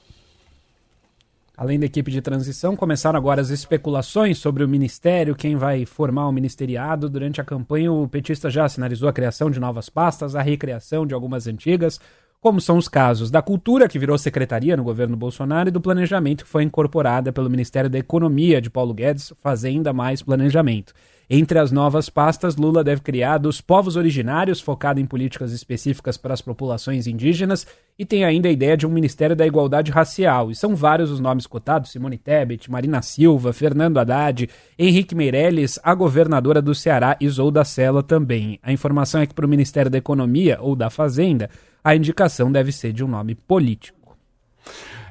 Além 1.56 1.80
da 1.80 1.86
equipe 1.86 2.10
de 2.10 2.20
transição, 2.20 2.76
começaram 2.76 3.16
agora 3.16 3.40
as 3.40 3.48
especulações 3.48 4.36
sobre 4.36 4.62
o 4.62 4.68
ministério, 4.68 5.34
quem 5.34 5.56
vai 5.56 5.86
formar 5.86 6.28
o 6.28 6.32
ministeriado. 6.32 7.08
Durante 7.08 7.40
a 7.40 7.44
campanha, 7.44 7.90
o 7.90 8.06
petista 8.06 8.50
já 8.50 8.68
sinalizou 8.68 9.08
a 9.08 9.12
criação 9.12 9.50
de 9.50 9.58
novas 9.58 9.88
pastas, 9.88 10.36
a 10.36 10.42
recriação 10.42 11.06
de 11.06 11.14
algumas 11.14 11.46
antigas 11.46 11.98
como 12.46 12.60
são 12.60 12.76
os 12.76 12.86
casos 12.86 13.28
da 13.28 13.42
Cultura, 13.42 13.88
que 13.88 13.98
virou 13.98 14.16
secretaria 14.16 14.76
no 14.76 14.84
governo 14.84 15.16
Bolsonaro, 15.16 15.68
e 15.68 15.72
do 15.72 15.80
Planejamento, 15.80 16.44
que 16.44 16.50
foi 16.50 16.62
incorporada 16.62 17.32
pelo 17.32 17.50
Ministério 17.50 17.90
da 17.90 17.98
Economia 17.98 18.60
de 18.60 18.70
Paulo 18.70 18.94
Guedes, 18.94 19.32
Fazenda 19.42 19.92
mais 19.92 20.22
Planejamento. 20.22 20.92
Entre 21.28 21.58
as 21.58 21.72
novas 21.72 22.08
pastas, 22.08 22.54
Lula 22.54 22.84
deve 22.84 23.00
criar 23.00 23.38
dos 23.38 23.60
povos 23.60 23.96
originários, 23.96 24.60
focado 24.60 25.00
em 25.00 25.06
políticas 25.06 25.52
específicas 25.52 26.16
para 26.16 26.32
as 26.32 26.40
populações 26.40 27.08
indígenas, 27.08 27.66
e 27.98 28.04
tem 28.04 28.24
ainda 28.24 28.48
a 28.48 28.52
ideia 28.52 28.76
de 28.76 28.86
um 28.86 28.90
Ministério 28.90 29.34
da 29.34 29.44
Igualdade 29.44 29.90
Racial. 29.90 30.52
E 30.52 30.54
são 30.54 30.76
vários 30.76 31.10
os 31.10 31.18
nomes 31.18 31.44
cotados: 31.44 31.90
Simone 31.90 32.16
Tebet, 32.16 32.70
Marina 32.70 33.02
Silva, 33.02 33.52
Fernando 33.52 33.98
Haddad, 33.98 34.48
Henrique 34.78 35.16
Meirelles, 35.16 35.80
a 35.82 35.94
governadora 35.94 36.62
do 36.62 36.74
Ceará, 36.76 37.16
Isolda 37.20 37.64
Sela 37.64 38.04
também. 38.04 38.60
A 38.62 38.72
informação 38.72 39.20
é 39.20 39.26
que 39.26 39.34
para 39.34 39.46
o 39.46 39.48
Ministério 39.48 39.90
da 39.90 39.98
Economia 39.98 40.58
ou 40.60 40.76
da 40.76 40.90
Fazenda, 40.90 41.50
a 41.82 41.96
indicação 41.96 42.52
deve 42.52 42.70
ser 42.70 42.92
de 42.92 43.04
um 43.04 43.08
nome 43.08 43.34
político. 43.34 44.16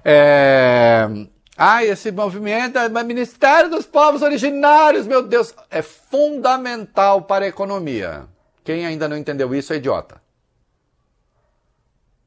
É... 0.03 1.09
Ah, 1.57 1.85
esse 1.85 2.11
movimento 2.11 2.77
é 2.77 3.03
Ministério 3.03 3.69
dos 3.69 3.85
Povos 3.85 4.21
Originários, 4.21 5.07
meu 5.07 5.23
Deus, 5.23 5.55
é 5.69 5.81
fundamental 5.81 7.21
para 7.21 7.45
a 7.45 7.47
economia. 7.47 8.27
Quem 8.63 8.85
ainda 8.85 9.07
não 9.07 9.15
entendeu 9.15 9.55
isso 9.55 9.71
é 9.71 9.77
idiota. 9.77 10.21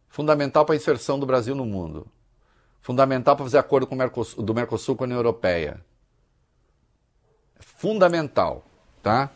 Fundamental 0.09 0.65
para 0.65 0.75
a 0.75 0.77
inserção 0.77 1.19
do 1.19 1.27
Brasil 1.27 1.55
no 1.55 1.67
mundo. 1.67 2.07
Fundamental 2.81 3.37
para 3.37 3.45
fazer 3.45 3.59
acordo 3.59 3.87
com 3.87 3.95
o 3.95 3.99
Mercosul, 3.99 4.43
do 4.43 4.55
Mercosul 4.55 4.97
com 4.97 5.05
a 5.05 5.07
União 5.07 5.19
Europeia. 5.19 5.79
É 7.59 7.63
fundamental, 7.63 8.65
tá? 9.03 9.31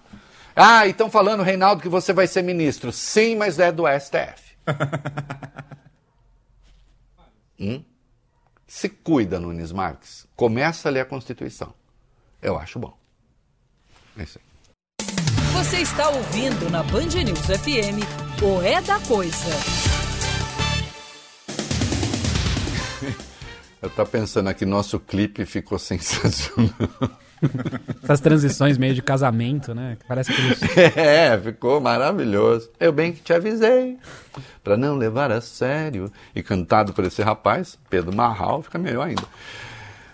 Ah, 0.57 0.87
e 0.87 0.91
estão 0.91 1.11
falando, 1.11 1.43
Reinaldo, 1.43 1.83
que 1.83 1.89
você 1.89 2.15
vai 2.15 2.27
ser 2.27 2.43
ministro. 2.43 2.91
Sim, 2.93 3.37
mas 3.37 3.59
é 3.59 3.71
do 3.71 3.85
STF. 3.87 4.57
hum? 7.61 7.85
Se 8.75 8.89
cuida, 8.89 9.39
Nunes 9.39 9.71
Marques. 9.71 10.27
Começa 10.35 10.89
a 10.89 10.93
ler 10.93 11.01
a 11.01 11.05
Constituição. 11.05 11.75
Eu 12.41 12.57
acho 12.57 12.79
bom. 12.79 12.97
É 14.17 14.23
isso 14.23 14.39
aí. 14.39 15.07
Você 15.53 15.77
está 15.83 16.09
ouvindo 16.09 16.71
na 16.71 16.83
Band 16.83 17.23
News 17.23 17.39
FM 17.39 18.01
o 18.43 18.63
É 18.63 18.81
da 18.81 18.99
Coisa. 19.01 19.51
Eu 23.83 23.91
tô 23.91 24.07
pensando 24.07 24.49
aqui, 24.49 24.65
nosso 24.65 24.99
clipe 24.99 25.45
ficou 25.45 25.77
sensacional. 25.79 26.73
Essas 28.03 28.21
transições 28.21 28.79
meio 28.79 28.95
de 28.95 29.03
casamento, 29.03 29.75
né? 29.75 29.97
Parece 30.07 30.33
que. 30.33 30.43
É, 30.99 31.39
ficou 31.39 31.81
maravilhoso. 31.81 32.71
Eu 32.79 32.93
bem 32.93 33.13
que 33.13 33.21
te 33.21 33.33
avisei, 33.33 33.99
para 34.63 34.77
não 34.77 34.97
levar 34.97 35.31
a 35.31 35.41
sério. 35.41 36.11
E 36.35 36.43
cantado 36.43 36.93
por 36.93 37.05
esse 37.05 37.23
rapaz, 37.23 37.79
Pedro 37.89 38.15
Marral, 38.15 38.63
fica 38.63 38.79
melhor 38.79 39.09
ainda. 39.09 39.25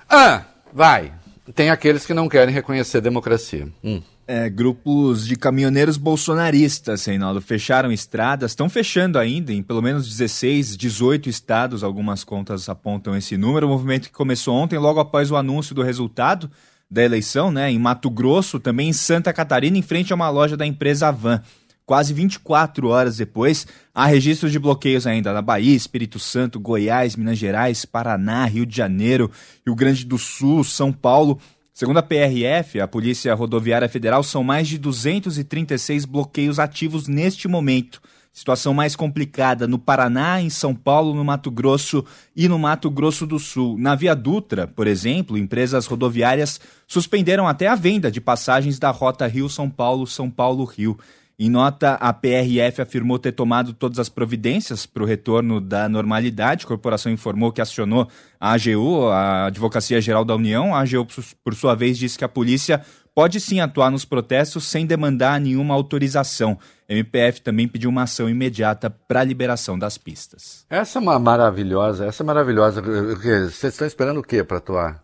Ah, 0.09 0.45
vai. 0.73 1.13
Tem 1.55 1.71
aqueles 1.71 2.05
que 2.05 2.15
não 2.15 2.29
querem 2.29 2.55
reconhecer 2.55 2.99
a 2.99 3.01
democracia. 3.01 3.69
Hum. 3.83 4.03
É, 4.27 4.51
grupos 4.51 5.27
de 5.27 5.37
caminhoneiros 5.37 5.97
bolsonaristas, 5.97 7.07
Reinaldo, 7.07 7.41
fecharam 7.41 7.91
estradas, 7.91 8.51
estão 8.51 8.69
fechando 8.69 9.19
ainda 9.19 9.55
em 9.55 9.63
pelo 9.63 9.81
menos 9.81 10.07
16, 10.07 10.77
18 10.77 11.31
estados, 11.31 11.83
algumas 11.83 12.25
contas 12.25 12.69
apontam 12.69 13.17
esse 13.17 13.39
número. 13.39 13.67
O 13.67 13.71
movimento 13.71 14.09
que 14.09 14.13
começou 14.13 14.55
ontem, 14.55 14.79
logo 14.79 15.01
após 15.01 15.31
o 15.31 15.37
anúncio 15.37 15.75
do 15.75 15.83
resultado 15.83 16.51
da 16.91 17.03
eleição, 17.03 17.51
né, 17.51 17.71
em 17.71 17.79
Mato 17.79 18.11
Grosso, 18.11 18.59
também 18.59 18.89
em 18.89 18.93
Santa 18.93 19.33
Catarina, 19.33 19.77
em 19.77 19.83
frente 19.83 20.13
a 20.13 20.17
uma 20.17 20.31
loja 20.31 20.57
da 20.57 20.67
empresa 20.67 21.11
Van. 21.11 21.43
Quase 21.85 22.13
24 22.13 22.89
horas 22.89 23.17
depois, 23.17 23.67
há 23.95 24.05
registros 24.05 24.53
de 24.53 24.59
bloqueios 24.59 25.07
ainda 25.07 25.33
na 25.33 25.41
Bahia, 25.41 25.75
Espírito 25.75 26.19
Santo, 26.19 26.61
Goiás, 26.61 27.17
Minas 27.17 27.39
Gerais, 27.39 27.85
Paraná, 27.87 28.45
Rio 28.45 28.67
de 28.67 28.77
Janeiro, 28.77 29.31
Rio 29.67 29.75
Grande 29.75 30.05
do 30.05 30.19
Sul, 30.19 30.63
São 30.65 30.93
Paulo. 30.93 31.41
Segundo 31.73 31.99
a 31.99 32.03
PRF, 32.03 32.81
a 32.81 32.89
Polícia 32.89 33.35
Rodoviária 33.35 33.89
Federal, 33.89 34.23
são 34.23 34.45
mais 34.45 34.69
de 34.69 34.77
236 34.77 36.05
bloqueios 36.05 36.59
ativos 36.59 37.09
neste 37.09 37.49
momento. 37.49 38.03
Situação 38.33 38.73
mais 38.73 38.95
complicada 38.95 39.67
no 39.67 39.79
Paraná, 39.79 40.41
em 40.41 40.49
São 40.51 40.75
Paulo, 40.75 41.15
no 41.15 41.25
Mato 41.25 41.51
Grosso 41.51 42.05
e 42.37 42.49
no 42.49 42.59
Mato 42.59 42.91
Grosso 42.91 43.27
do 43.27 43.39
Sul. 43.39 43.77
Na 43.79 43.95
Via 43.95 44.15
Dutra, 44.15 44.67
por 44.69 44.87
exemplo, 44.87 45.37
empresas 45.37 45.87
rodoviárias 45.87 46.61
suspenderam 46.87 47.49
até 47.49 47.67
a 47.67 47.75
venda 47.75 48.11
de 48.11 48.21
passagens 48.21 48.79
da 48.79 48.91
rota 48.91 49.27
Rio-São 49.27 49.69
Paulo, 49.69 50.07
São 50.07 50.31
Paulo-Rio. 50.31 50.97
Em 51.41 51.49
nota, 51.49 51.95
a 51.95 52.13
PRF 52.13 52.83
afirmou 52.83 53.17
ter 53.17 53.31
tomado 53.31 53.73
todas 53.73 54.01
as 54.01 54.09
providências 54.09 54.87
para 54.87 55.05
o 55.05 55.07
retorno 55.07 55.61
da 55.61 55.89
normalidade. 55.89 56.65
A 56.65 56.69
corporação 56.69 57.13
informou 57.13 57.53
que 57.53 57.61
acionou 57.61 58.09
a 58.41 58.55
AGU, 58.55 59.07
a 59.07 59.47
Advocacia 59.47 60.01
Geral 60.01 60.25
da 60.25 60.35
União. 60.35 60.75
A 60.75 60.81
AGU, 60.81 61.07
por 61.45 61.55
sua 61.55 61.77
vez, 61.77 61.97
disse 61.97 62.19
que 62.19 62.25
a 62.25 62.29
polícia 62.29 62.83
pode 63.19 63.41
sim 63.41 63.59
atuar 63.59 63.91
nos 63.91 64.05
protestos 64.05 64.65
sem 64.65 64.87
demandar 64.87 65.41
nenhuma 65.41 65.75
autorização. 65.75 66.57
MPF 66.89 67.41
também 67.41 67.67
pediu 67.67 67.91
uma 67.91 68.05
ação 68.05 68.31
imediata 68.31 68.89
para 68.89 69.23
a 69.23 69.25
liberação 69.25 69.77
das 69.77 69.99
pistas. 69.99 70.65
Essa 70.71 71.01
é 71.01 71.03
uma 71.03 71.19
maravilhosa, 71.19 72.07
essa 72.07 72.23
é 72.23 72.25
maravilhosa. 72.25 72.81
Vocês 72.81 73.65
estão 73.65 73.89
esperando 73.89 74.21
o 74.21 74.23
quê 74.23 74.45
para 74.45 74.59
atuar? 74.59 75.03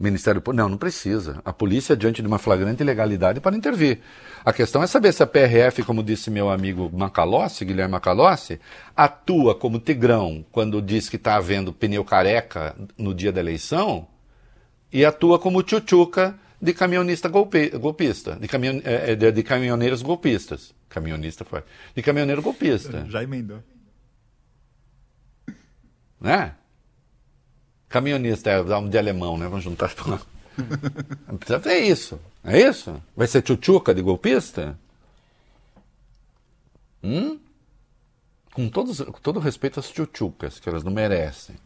Ministério 0.00 0.40
Público? 0.40 0.62
Não, 0.62 0.70
não 0.70 0.78
precisa. 0.78 1.42
A 1.44 1.52
polícia, 1.52 1.94
diante 1.94 2.22
de 2.22 2.28
uma 2.28 2.38
flagrante 2.38 2.82
ilegalidade, 2.82 3.40
pode 3.40 3.58
intervir. 3.58 4.00
A 4.42 4.50
questão 4.50 4.82
é 4.82 4.86
saber 4.86 5.12
se 5.12 5.22
a 5.22 5.26
PRF, 5.26 5.82
como 5.82 6.02
disse 6.02 6.30
meu 6.30 6.48
amigo 6.48 6.90
Macalossi, 6.90 7.66
Guilherme 7.66 7.92
Macalossi, 7.92 8.58
atua 8.96 9.54
como 9.54 9.78
Tigrão 9.78 10.46
quando 10.50 10.80
diz 10.80 11.10
que 11.10 11.16
está 11.16 11.36
havendo 11.36 11.74
pneu 11.74 12.02
careca 12.02 12.74
no 12.96 13.12
dia 13.12 13.30
da 13.30 13.40
eleição 13.40 14.08
e 14.90 15.04
atua 15.04 15.38
como 15.38 15.62
Tchutchuca 15.62 16.34
de 16.60 16.72
caminhonista 16.72 17.28
golpe, 17.28 17.70
golpista, 17.70 18.36
de, 18.36 18.48
caminhon, 18.48 18.80
é, 18.84 19.14
de, 19.14 19.32
de, 19.32 19.42
caminhoneiros 19.42 20.02
golpistas. 20.02 20.74
Caminhonista 20.88 21.44
foi. 21.44 21.62
De 21.94 22.02
caminhoneiro 22.02 22.42
golpista. 22.42 23.04
Já 23.08 23.22
emendou. 23.22 23.62
Né? 26.20 26.54
Caminhonista 27.88 28.50
é 28.50 28.62
de 28.88 28.98
alemão, 28.98 29.36
né? 29.36 29.46
Vamos 29.48 29.64
juntar. 29.64 29.92
Precisa 31.38 31.60
ter 31.60 31.78
isso. 31.80 32.18
É 32.42 32.60
isso? 32.60 33.02
Vai 33.14 33.26
ser 33.26 33.42
tchutchuca 33.42 33.94
de 33.94 34.00
golpista? 34.00 34.78
Hum? 37.02 37.38
Com, 38.54 38.68
todos, 38.68 39.00
com 39.00 39.20
todo 39.20 39.38
respeito 39.38 39.78
às 39.78 39.90
tchutchucas, 39.90 40.58
que 40.58 40.68
elas 40.68 40.82
não 40.82 40.90
merecem. 40.90 41.56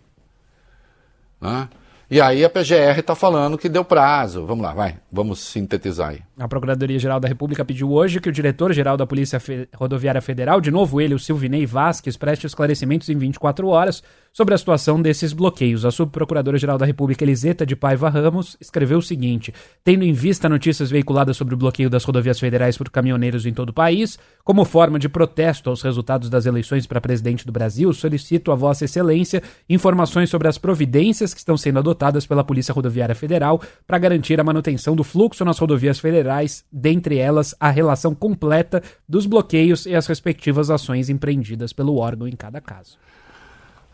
Né? 1.41 1.69
E 2.11 2.21
aí 2.21 2.45
a 2.45 2.51
PGR 2.51 2.99
está 2.99 3.15
falando 3.15 3.57
que 3.57 3.69
deu 3.69 3.85
prazo. 3.85 4.45
Vamos 4.45 4.65
lá, 4.65 4.75
vai, 4.75 4.97
vamos 5.13 5.39
sintetizar 5.41 6.11
aí. 6.11 6.23
A 6.41 6.49
Procuradoria-Geral 6.49 7.21
da 7.21 7.29
República 7.29 7.67
pediu 7.67 7.93
hoje 7.93 8.19
que 8.19 8.31
o 8.31 8.33
diretor-geral 8.33 8.97
da 8.97 9.07
Polícia 9.07 9.39
Fe 9.39 9.69
Rodoviária 9.75 10.23
Federal, 10.23 10.59
de 10.59 10.71
novo 10.71 10.99
ele, 10.99 11.13
o 11.13 11.19
Silvinei 11.19 11.67
Vasques, 11.67 12.17
preste 12.17 12.47
esclarecimentos 12.47 13.11
em 13.11 13.19
24 13.19 13.69
horas 13.69 14.03
sobre 14.33 14.55
a 14.55 14.59
situação 14.59 15.03
desses 15.03 15.35
bloqueios. 15.35 15.85
A 15.85 15.91
subprocuradora-geral 15.91 16.79
da 16.79 16.87
República, 16.87 17.25
Eliseta 17.25 17.67
de 17.67 17.77
Paiva 17.77 18.09
Ramos, 18.09 18.57
escreveu 18.61 18.99
o 18.99 19.03
seguinte: 19.03 19.53
tendo 19.85 20.03
em 20.03 20.13
vista 20.13 20.49
notícias 20.49 20.91
veiculadas 20.91 21.37
sobre 21.37 21.55
o 21.55 21.59
bloqueio 21.59 21.91
das 21.91 22.05
rodovias 22.05 22.41
federais 22.41 22.79
por 22.79 22.89
caminhoneiros 22.89 23.45
em 23.45 23.53
todo 23.53 23.69
o 23.71 23.75
país, 23.75 24.19
como 24.43 24.65
forma 24.65 24.99
de 24.99 25.09
protesto 25.09 25.69
aos 25.69 25.83
resultados 25.83 26.31
das 26.31 26.47
eleições 26.47 26.87
para 26.87 27.01
presidente 27.01 27.45
do 27.45 27.53
Brasil, 27.53 27.93
solicito 27.93 28.51
a 28.51 28.55
Vossa 28.55 28.85
Excelência 28.85 29.43
informações 29.69 30.31
sobre 30.31 30.49
as 30.49 30.57
providências 30.59 31.35
que 31.35 31.41
estão 31.41 31.57
sendo 31.57 31.81
adotadas 31.81 32.27
pela 32.27 32.45
Polícia 32.45 32.73
Rodoviária 32.73 33.15
Federal 33.15 33.61
para 33.87 33.99
garantir 33.99 34.41
a 34.41 34.45
manutenção 34.45 34.97
do 34.97 35.05
fluxo 35.05 35.45
nas 35.45 35.59
rodovias 35.59 35.99
federais, 35.99 36.30
dentre 36.71 37.19
elas 37.19 37.55
a 37.59 37.71
relação 37.71 38.15
completa 38.15 38.83
dos 39.09 39.27
bloqueios 39.27 39.87
e 39.87 39.95
as 39.95 40.07
respectivas 40.07 40.71
ações 40.71 41.09
empreendidas 41.09 41.73
pelo 41.73 41.97
órgão 41.97 42.29
em 42.29 42.37
cada 42.37 42.61
caso. 42.61 42.99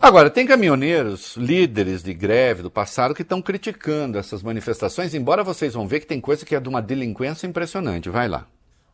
Agora, 0.00 0.28
tem 0.28 0.46
caminhoneiros, 0.46 1.36
líderes 1.36 2.02
de 2.02 2.12
greve 2.12 2.62
do 2.62 2.70
passado, 2.70 3.14
que 3.14 3.22
estão 3.22 3.40
criticando 3.40 4.18
essas 4.18 4.42
manifestações, 4.42 5.14
embora 5.14 5.42
vocês 5.42 5.74
vão 5.74 5.88
ver 5.88 6.00
que 6.00 6.06
tem 6.06 6.20
coisa 6.20 6.44
que 6.44 6.54
é 6.54 6.60
de 6.60 6.68
uma 6.68 6.82
delinquência 6.82 7.46
impressionante. 7.46 8.10
Vai 8.10 8.28
lá. 8.28 8.46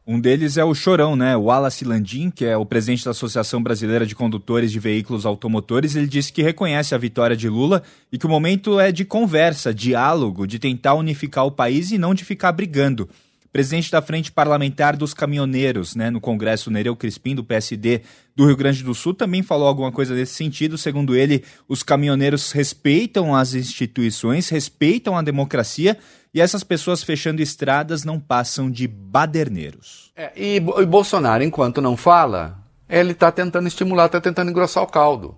Um 0.05 0.19
deles 0.19 0.57
é 0.57 0.65
o 0.65 0.75
Chorão, 0.75 1.15
né? 1.15 1.37
O 1.37 1.43
Wallace 1.43 1.85
Landim, 1.85 2.29
que 2.29 2.45
é 2.45 2.57
o 2.57 2.67
presidente 2.67 3.05
da 3.05 3.13
Associação 3.13 3.63
Brasileira 3.63 4.05
de 4.05 4.17
Condutores 4.17 4.73
de 4.73 4.81
Veículos 4.81 5.25
Automotores, 5.25 5.95
ele 5.95 6.09
disse 6.09 6.33
que 6.33 6.43
reconhece 6.43 6.93
a 6.93 6.99
vitória 6.99 7.37
de 7.37 7.49
Lula 7.49 7.85
e 8.11 8.19
que 8.19 8.27
o 8.27 8.29
momento 8.29 8.81
é 8.81 8.91
de 8.91 9.05
conversa, 9.05 9.73
diálogo, 9.73 10.45
de 10.45 10.59
tentar 10.59 10.95
unificar 10.95 11.47
o 11.47 11.53
país 11.53 11.93
e 11.93 11.99
não 11.99 12.15
de 12.15 12.25
ficar 12.25 12.51
brigando 12.51 13.09
presidente 13.53 13.91
da 13.91 14.01
Frente 14.01 14.33
Parlamentar 14.33 14.97
dos 14.97 15.13
Caminhoneiros, 15.13 15.95
né, 15.95 16.11
no 16.11 16.21
Congresso, 16.21 16.71
Nereu 16.71 16.97
Crispim, 16.97 17.35
do 17.35 17.45
PSD 17.45 18.01
do 18.35 18.47
Rio 18.47 18.57
Grande 18.57 18.83
do 18.83 18.95
Sul, 18.95 19.13
também 19.13 19.43
falou 19.43 19.69
alguma 19.69 19.93
coisa 19.93 20.15
nesse 20.15 20.33
sentido. 20.33 20.79
Segundo 20.79 21.15
ele, 21.15 21.45
os 21.69 21.83
caminhoneiros 21.83 22.51
respeitam 22.51 23.35
as 23.35 23.53
instituições, 23.53 24.49
respeitam 24.49 25.17
a 25.17 25.23
democracia 25.23 25.99
e 26.33 26.41
essas 26.41 26.65
pessoas 26.65 27.03
fechando 27.03 27.43
estradas 27.43 28.05
não 28.05 28.19
passam 28.19 28.71
de 28.71 28.89
baderneiros. 28.89 30.11
É, 30.17 30.33
e, 30.35 30.57
e 30.57 30.87
Bolsonaro, 30.87 31.45
enquanto 31.45 31.83
não 31.83 31.95
fala, 31.95 32.59
ele 32.89 33.13
está 33.13 33.31
tentando 33.31 33.69
estimular, 33.69 34.07
está 34.07 34.21
tentando 34.21 34.51
engrossar 34.51 34.83
o 34.83 34.87
caldo. 34.87 35.37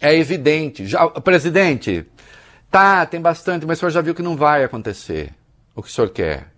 É 0.00 0.14
evidente. 0.16 0.84
Já, 0.86 1.08
presidente, 1.08 2.04
tá, 2.70 3.06
tem 3.06 3.20
bastante, 3.20 3.64
mas 3.64 3.78
o 3.78 3.80
senhor 3.80 3.90
já 3.90 4.00
viu 4.00 4.16
que 4.16 4.22
não 4.22 4.36
vai 4.36 4.64
acontecer 4.64 5.32
o 5.76 5.82
que 5.82 5.88
o 5.88 5.92
senhor 5.92 6.10
quer. 6.10 6.55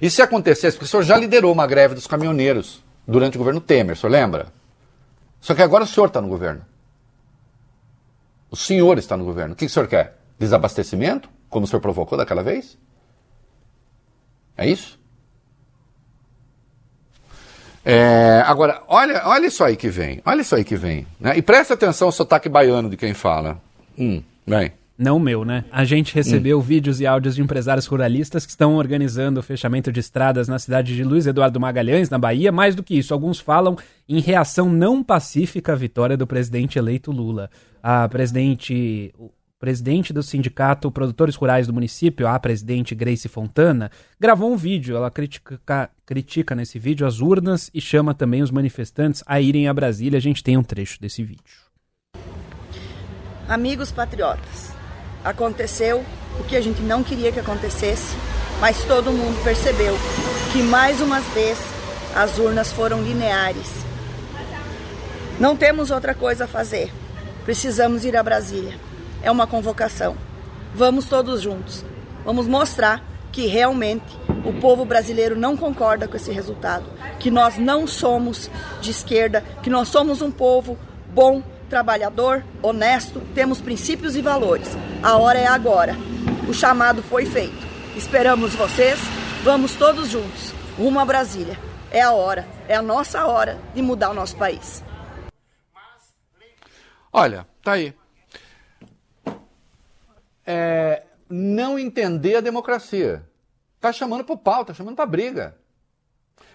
E 0.00 0.10
se 0.10 0.22
acontecesse, 0.22 0.76
porque 0.76 0.86
o 0.86 0.88
senhor 0.88 1.02
já 1.02 1.16
liderou 1.16 1.52
uma 1.52 1.66
greve 1.66 1.94
dos 1.94 2.06
caminhoneiros 2.06 2.82
durante 3.06 3.36
o 3.36 3.38
governo 3.38 3.60
Temer, 3.60 3.94
o 3.94 3.98
senhor 3.98 4.12
lembra? 4.12 4.52
Só 5.40 5.54
que 5.54 5.62
agora 5.62 5.84
o 5.84 5.86
senhor 5.86 6.06
está 6.06 6.20
no 6.20 6.28
governo. 6.28 6.62
O 8.50 8.56
senhor 8.56 8.98
está 8.98 9.16
no 9.16 9.24
governo. 9.24 9.54
O 9.54 9.56
que 9.56 9.66
o 9.66 9.70
senhor 9.70 9.88
quer? 9.88 10.16
Desabastecimento? 10.38 11.28
Como 11.48 11.64
o 11.64 11.68
senhor 11.68 11.80
provocou 11.80 12.16
daquela 12.16 12.42
vez? 12.42 12.76
É 14.56 14.68
isso? 14.68 14.98
É, 17.84 18.42
agora, 18.44 18.82
olha, 18.88 19.22
olha 19.24 19.46
isso 19.46 19.64
aí 19.64 19.76
que 19.76 19.88
vem. 19.88 20.20
Olha 20.24 20.42
isso 20.42 20.54
aí 20.54 20.64
que 20.64 20.76
vem. 20.76 21.06
Né? 21.18 21.36
E 21.38 21.42
presta 21.42 21.74
atenção 21.74 22.08
ao 22.08 22.12
sotaque 22.12 22.48
baiano 22.48 22.90
de 22.90 22.96
quem 22.96 23.14
fala. 23.14 23.60
Hum, 23.96 24.22
vem. 24.46 24.72
Não 24.98 25.20
meu, 25.20 25.44
né? 25.44 25.64
A 25.70 25.84
gente 25.84 26.12
recebeu 26.12 26.58
hum. 26.58 26.60
vídeos 26.60 27.00
e 27.00 27.06
áudios 27.06 27.36
de 27.36 27.40
empresários 27.40 27.86
ruralistas 27.86 28.44
que 28.44 28.50
estão 28.50 28.74
organizando 28.74 29.38
o 29.38 29.42
fechamento 29.44 29.92
de 29.92 30.00
estradas 30.00 30.48
na 30.48 30.58
cidade 30.58 30.96
de 30.96 31.04
Luiz 31.04 31.24
Eduardo 31.24 31.60
Magalhães, 31.60 32.10
na 32.10 32.18
Bahia. 32.18 32.50
Mais 32.50 32.74
do 32.74 32.82
que 32.82 32.98
isso, 32.98 33.14
alguns 33.14 33.38
falam 33.38 33.76
em 34.08 34.18
reação 34.18 34.68
não 34.68 35.00
pacífica 35.00 35.72
à 35.72 35.76
vitória 35.76 36.16
do 36.16 36.26
presidente 36.26 36.80
eleito 36.80 37.12
Lula. 37.12 37.48
A 37.80 38.08
presidente, 38.08 39.14
o 39.16 39.30
presidente 39.60 40.12
do 40.12 40.20
sindicato 40.20 40.90
Produtores 40.90 41.36
Rurais 41.36 41.68
do 41.68 41.72
município, 41.72 42.26
a 42.26 42.36
presidente 42.36 42.92
Grace 42.92 43.28
Fontana, 43.28 43.92
gravou 44.18 44.52
um 44.52 44.56
vídeo. 44.56 44.96
Ela 44.96 45.12
critica, 45.12 45.90
critica 46.04 46.56
nesse 46.56 46.76
vídeo 46.76 47.06
as 47.06 47.20
urnas 47.20 47.70
e 47.72 47.80
chama 47.80 48.14
também 48.14 48.42
os 48.42 48.50
manifestantes 48.50 49.22
a 49.24 49.40
irem 49.40 49.68
a 49.68 49.74
Brasília. 49.74 50.16
A 50.16 50.20
gente 50.20 50.42
tem 50.42 50.56
um 50.56 50.62
trecho 50.64 51.00
desse 51.00 51.22
vídeo. 51.22 51.68
Amigos 53.48 53.90
patriotas, 53.90 54.67
aconteceu 55.24 56.04
o 56.38 56.44
que 56.44 56.56
a 56.56 56.60
gente 56.60 56.80
não 56.82 57.02
queria 57.02 57.32
que 57.32 57.40
acontecesse, 57.40 58.16
mas 58.60 58.84
todo 58.84 59.12
mundo 59.12 59.42
percebeu 59.42 59.96
que 60.52 60.62
mais 60.62 61.00
uma 61.00 61.20
vez 61.20 61.58
as 62.14 62.38
urnas 62.38 62.72
foram 62.72 63.02
lineares. 63.02 63.68
Não 65.38 65.56
temos 65.56 65.90
outra 65.90 66.14
coisa 66.14 66.44
a 66.44 66.48
fazer. 66.48 66.92
Precisamos 67.44 68.04
ir 68.04 68.16
a 68.16 68.22
Brasília. 68.22 68.74
É 69.22 69.30
uma 69.30 69.46
convocação. 69.46 70.16
Vamos 70.74 71.04
todos 71.06 71.40
juntos. 71.40 71.84
Vamos 72.24 72.46
mostrar 72.46 73.02
que 73.30 73.46
realmente 73.46 74.18
o 74.44 74.52
povo 74.60 74.84
brasileiro 74.84 75.36
não 75.36 75.56
concorda 75.56 76.08
com 76.08 76.16
esse 76.16 76.32
resultado, 76.32 76.86
que 77.18 77.30
nós 77.30 77.56
não 77.56 77.86
somos 77.86 78.50
de 78.80 78.90
esquerda, 78.90 79.44
que 79.62 79.70
nós 79.70 79.88
somos 79.88 80.22
um 80.22 80.30
povo 80.30 80.78
bom, 81.12 81.42
trabalhador, 81.68 82.44
honesto, 82.62 83.20
temos 83.34 83.60
princípios 83.60 84.16
e 84.16 84.22
valores. 84.22 84.68
A 85.02 85.16
hora 85.16 85.38
é 85.38 85.46
agora. 85.46 85.94
O 86.48 86.54
chamado 86.54 87.02
foi 87.02 87.26
feito. 87.26 87.66
Esperamos 87.96 88.54
vocês. 88.54 88.98
Vamos 89.44 89.74
todos 89.74 90.08
juntos 90.08 90.58
rumo 90.78 91.00
a 91.00 91.04
Brasília. 91.04 91.58
É 91.90 92.00
a 92.00 92.12
hora, 92.12 92.46
é 92.68 92.76
a 92.76 92.82
nossa 92.82 93.26
hora 93.26 93.58
de 93.74 93.82
mudar 93.82 94.10
o 94.10 94.14
nosso 94.14 94.36
país. 94.36 94.84
Olha, 97.12 97.46
tá 97.62 97.72
aí. 97.72 97.94
É, 100.46 101.02
não 101.28 101.78
entender 101.78 102.36
a 102.36 102.40
democracia. 102.40 103.26
Tá 103.80 103.92
chamando 103.92 104.24
pro 104.24 104.36
pau, 104.36 104.64
tá 104.64 104.72
chamando 104.72 104.94
pra 104.94 105.06
briga. 105.06 105.56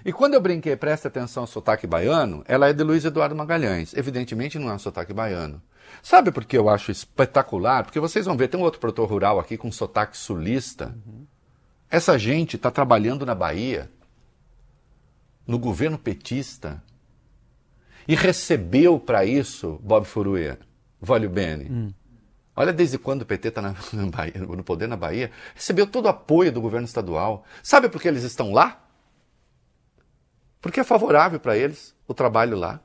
E 0.05 0.11
quando 0.11 0.33
eu 0.33 0.41
brinquei, 0.41 0.75
presta 0.75 1.07
atenção 1.07 1.43
ao 1.43 1.47
sotaque 1.47 1.87
baiano, 1.87 2.43
ela 2.47 2.67
é 2.67 2.73
de 2.73 2.83
Luiz 2.83 3.05
Eduardo 3.05 3.35
Magalhães. 3.35 3.93
Evidentemente 3.93 4.59
não 4.59 4.69
é 4.69 4.73
um 4.73 4.79
sotaque 4.79 5.13
baiano. 5.13 5.61
Sabe 6.01 6.31
por 6.31 6.43
que 6.43 6.57
eu 6.57 6.67
acho 6.67 6.91
espetacular? 6.91 7.83
Porque 7.83 7.99
vocês 7.99 8.25
vão 8.25 8.35
ver, 8.35 8.49
tem 8.49 8.59
um 8.59 8.63
outro 8.63 8.79
produtor 8.79 9.09
rural 9.09 9.39
aqui 9.39 9.57
com 9.57 9.71
sotaque 9.71 10.17
sulista. 10.17 10.95
Uhum. 11.05 11.25
Essa 11.89 12.17
gente 12.17 12.55
está 12.55 12.69
trabalhando 12.71 13.25
na 13.25 13.35
Bahia, 13.35 13.89
no 15.45 15.59
governo 15.59 15.97
petista, 15.97 16.81
e 18.07 18.15
recebeu 18.15 18.99
para 18.99 19.23
isso 19.25 19.79
Bob 19.81 20.05
Furuia, 20.05 20.59
Vólio 20.99 21.29
Bene. 21.29 21.69
Hum. 21.69 21.93
Olha 22.55 22.73
desde 22.73 22.97
quando 22.97 23.21
o 23.21 23.25
PT 23.25 23.47
está 23.47 23.61
no 23.93 24.63
poder 24.63 24.87
na 24.87 24.97
Bahia. 24.97 25.31
Recebeu 25.55 25.87
todo 25.87 26.05
o 26.05 26.09
apoio 26.09 26.51
do 26.51 26.61
governo 26.61 26.85
estadual. 26.85 27.45
Sabe 27.61 27.89
por 27.89 28.01
que 28.01 28.07
eles 28.07 28.23
estão 28.23 28.51
lá? 28.51 28.82
Porque 30.63 30.79
é 30.79 30.83
favorável 30.85 31.41
para 31.41 31.57
eles 31.57 31.93
o 32.07 32.13
trabalho 32.13 32.57
lá. 32.57 32.79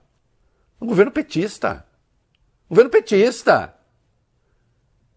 Um 0.81 0.87
governo 0.89 1.13
petista. 1.13 1.87
Um 2.69 2.71
governo 2.71 2.91
petista. 2.91 3.73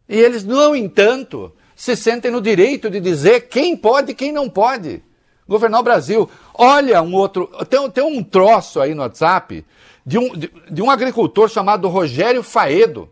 E 0.07 0.15
eles, 0.15 0.43
no 0.43 0.75
entanto, 0.75 1.51
se 1.75 1.95
sentem 1.95 2.29
no 2.29 2.39
direito 2.39 2.87
de 2.87 2.99
dizer 2.99 3.49
quem 3.49 3.75
pode 3.75 4.11
e 4.11 4.15
quem 4.15 4.31
não 4.31 4.47
pode 4.47 5.03
governar 5.47 5.79
o 5.79 5.83
Brasil. 5.83 6.29
Olha 6.53 7.01
um 7.01 7.15
outro. 7.15 7.47
Tem, 7.65 7.89
tem 7.89 8.03
um 8.03 8.23
troço 8.23 8.79
aí 8.79 8.93
no 8.93 9.01
WhatsApp 9.01 9.65
de 10.05 10.19
um, 10.19 10.37
de, 10.37 10.53
de 10.69 10.81
um 10.83 10.91
agricultor 10.91 11.49
chamado 11.49 11.87
Rogério 11.87 12.43
Faedo, 12.43 13.11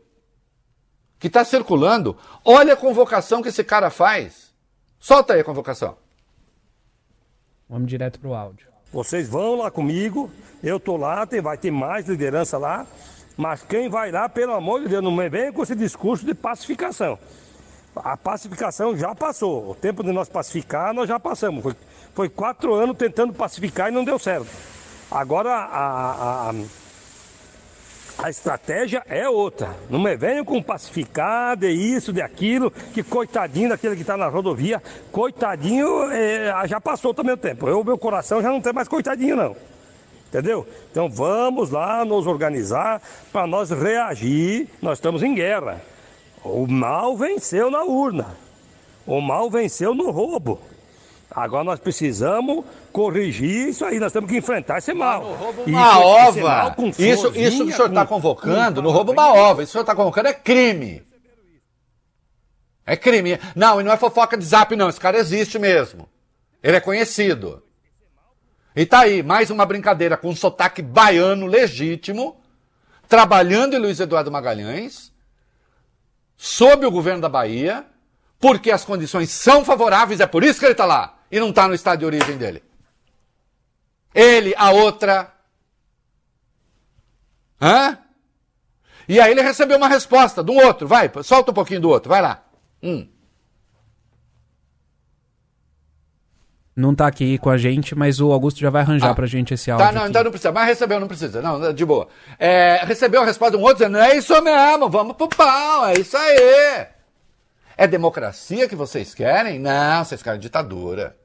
que 1.18 1.26
está 1.26 1.44
circulando. 1.44 2.16
Olha 2.46 2.74
a 2.74 2.78
convocação 2.78 3.42
que 3.42 3.50
esse 3.50 3.64
cara 3.64 3.90
faz. 3.90 4.54
Solta 5.00 5.34
aí 5.34 5.40
a 5.40 5.44
convocação. 5.44 5.98
Vamos 7.68 7.88
direto 7.88 8.20
para 8.20 8.30
o 8.30 8.36
áudio. 8.36 8.70
Vocês 8.92 9.30
vão 9.30 9.56
lá 9.56 9.70
comigo, 9.70 10.32
eu 10.64 10.80
tô 10.80 10.98
lá, 10.98 11.26
tem, 11.26 11.42
vai 11.42 11.58
ter 11.58 11.72
mais 11.72 12.08
liderança 12.08 12.58
lá, 12.58 12.86
mas 13.38 13.62
quem 13.64 13.88
vai 13.88 14.12
lá, 14.12 14.28
pelo 14.28 14.54
amor 14.54 14.82
de 14.82 14.90
Deus, 14.90 15.04
não 15.04 15.12
me 15.12 15.30
venha 15.30 15.54
com 15.54 15.64
esse 15.64 15.76
discurso 15.76 16.26
de 16.26 16.34
pacificação. 16.34 17.18
A 17.96 18.18
pacificação 18.18 18.98
já 18.98 19.14
passou. 19.14 19.72
O 19.72 19.76
tempo 19.76 20.04
de 20.04 20.12
nós 20.12 20.28
pacificar, 20.28 20.94
nós 20.94 21.08
já 21.08 21.20
passamos. 21.20 21.64
Foi, 21.64 21.76
foi 22.14 22.30
quatro 22.30 22.74
anos 22.74 22.98
tentando 22.98 23.34
pacificar 23.34 23.90
e 23.90 23.92
não 23.94 24.04
deu 24.04 24.18
certo. 24.18 24.48
Agora 25.12 25.52
a, 25.52 25.66
a, 25.66 26.50
a 26.50 26.54
estratégia 28.28 29.04
é 29.08 29.30
outra. 29.30 29.76
Não 29.88 30.00
me 30.00 30.18
venham 30.18 30.44
com 30.44 30.64
pacificar, 30.64 31.56
de 31.56 31.70
isso, 31.70 32.12
de 32.12 32.24
aquilo, 32.24 32.72
que 32.72 33.04
coitadinho 33.04 33.70
daquele 33.70 33.96
que 33.96 34.02
está 34.02 34.18
na 34.18 34.28
rodovia, 34.28 34.82
coitadinho 35.12 36.10
é, 36.12 36.68
já 36.68 36.82
passou 36.82 37.14
também 37.14 37.34
o 37.34 37.38
tempo. 37.38 37.70
Eu, 37.70 37.84
meu 37.84 38.00
coração 38.00 38.42
já 38.42 38.50
não 38.50 38.60
tem 38.60 38.74
mais 38.74 38.88
coitadinho, 38.88 39.36
não. 39.36 39.56
Entendeu? 40.28 40.68
Então 40.92 41.10
vamos 41.10 41.70
lá 41.70 42.04
nos 42.04 42.28
organizar 42.28 43.02
para 43.32 43.48
nós 43.48 43.70
reagir. 43.70 44.68
Nós 44.82 44.98
estamos 44.98 45.24
em 45.24 45.34
guerra. 45.34 45.82
O 46.44 46.68
mal 46.68 47.16
venceu 47.16 47.70
na 47.70 47.84
urna. 47.84 48.38
O 49.08 49.22
mal 49.22 49.50
venceu 49.50 49.94
no 49.94 50.12
roubo. 50.12 50.60
Agora 51.40 51.64
nós 51.64 51.80
precisamos 51.80 52.66
corrigir 52.92 53.70
isso 53.70 53.86
aí, 53.86 53.98
nós 53.98 54.12
temos 54.12 54.30
que 54.30 54.38
enfrentar 54.38 54.80
esse 54.80 54.94
mal. 54.94 55.38
Uma 55.66 56.00
ova! 56.00 56.76
Isso, 56.98 57.28
isso 57.34 57.66
que 57.66 57.72
o 57.72 57.76
senhor 57.76 57.88
está 57.88 58.06
convocando, 58.06 58.82
no 58.82 58.92
roubo 58.92 59.14
uma 59.14 59.32
ova, 59.32 59.64
isso 59.64 59.72
que 59.72 59.78
o 59.78 59.80
senhor 59.80 59.84
está 59.84 59.96
convocando 59.96 60.28
é 60.28 60.34
crime. 60.34 61.02
É 62.86 62.98
crime. 62.98 63.40
Não, 63.56 63.80
e 63.80 63.84
não 63.86 63.92
é 63.94 63.98
fofoca 63.98 64.36
de 64.38 64.44
zap, 64.44 64.76
não. 64.76 64.90
Esse 64.90 65.00
cara 65.00 65.18
existe 65.18 65.58
mesmo. 65.58 66.10
Ele 66.62 66.76
é 66.76 66.82
conhecido. 66.82 67.64
E 68.76 68.86
tá 68.86 69.02
aí, 69.02 69.24
mais 69.24 69.50
uma 69.50 69.66
brincadeira 69.66 70.18
com 70.18 70.30
um 70.30 70.36
sotaque 70.36 70.82
baiano 70.82 71.46
legítimo, 71.46 72.42
trabalhando 73.08 73.76
em 73.76 73.80
Luiz 73.80 74.00
Eduardo 74.00 74.32
Magalhães, 74.32 75.14
sob 76.36 76.86
o 76.86 76.92
governo 76.92 77.22
da 77.22 77.30
Bahia, 77.30 77.86
porque 78.40 78.72
as 78.72 78.84
condições 78.84 79.30
são 79.30 79.64
favoráveis, 79.64 80.20
é 80.20 80.28
por 80.28 80.44
isso 80.44 80.60
que 80.60 80.66
ele 80.66 80.74
está 80.74 80.86
lá 80.86 81.19
e 81.32 81.40
não 81.40 81.50
está 81.50 81.68
no 81.68 81.74
estado 81.74 82.00
de 82.00 82.06
origem 82.06 82.38
dele. 82.38 82.64
Ele, 84.14 84.54
a 84.58 84.72
outra. 84.72 85.32
Hã? 87.62 87.98
E 89.08 89.20
aí 89.20 89.32
ele 89.32 89.42
recebeu 89.42 89.78
uma 89.78 89.88
resposta 89.88 90.44
do 90.44 90.54
outro. 90.54 90.88
Vai, 90.88 91.12
solta 91.24 91.52
um 91.52 91.54
pouquinho 91.54 91.82
do 91.82 91.90
outro, 91.90 92.10
vai 92.10 92.22
lá. 92.22 92.44
Hum. 92.82 93.08
Não 96.76 96.96
tá 96.96 97.08
aqui 97.08 97.38
com 97.38 97.50
a 97.50 97.58
gente, 97.58 97.94
mas 97.94 98.22
o 98.22 98.32
Augusto 98.32 98.60
já 98.60 98.70
vai 98.70 98.84
arranjar 98.84 99.10
ah, 99.10 99.16
pra 99.16 99.28
gente 99.28 99.54
esse 99.54 99.70
áudio. 99.70 99.86
Tá, 99.86 99.92
não, 99.92 100.02
aqui. 100.02 100.12
então 100.12 100.24
não 100.24 100.32
precisa. 100.32 100.52
Mas 100.54 100.68
recebeu, 100.68 101.00
não 101.00 101.08
precisa. 101.08 101.42
Não, 101.42 101.74
de 101.74 101.86
boa. 101.86 102.08
É, 102.38 102.86
recebeu 102.86 103.22
a 103.22 103.26
resposta 103.26 103.58
de 103.58 103.62
um 103.62 103.66
outro 103.66 103.80
dizendo: 103.80 103.98
é 103.98 104.16
isso 104.16 104.42
mesmo, 104.42 104.90
vamos 104.90 105.18
pro 105.18 105.28
pau, 105.28 105.88
é 105.88 106.00
isso 106.00 106.16
aí. 106.16 106.88
É 107.80 107.88
democracia 107.88 108.68
que 108.68 108.76
vocês 108.76 109.16
querem? 109.16 109.58
Não, 109.58 110.04
vocês 110.04 110.22
querem 110.22 110.38
ditadura. 110.38 111.18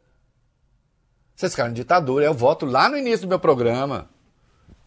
Vocês 1.35 1.53
querem 1.53 1.73
ditadura. 1.73 2.25
Eu 2.25 2.33
voto 2.33 2.65
lá 2.65 2.89
no 2.89 2.97
início 2.97 3.23
do 3.23 3.29
meu 3.29 3.41
programa, 3.41 4.09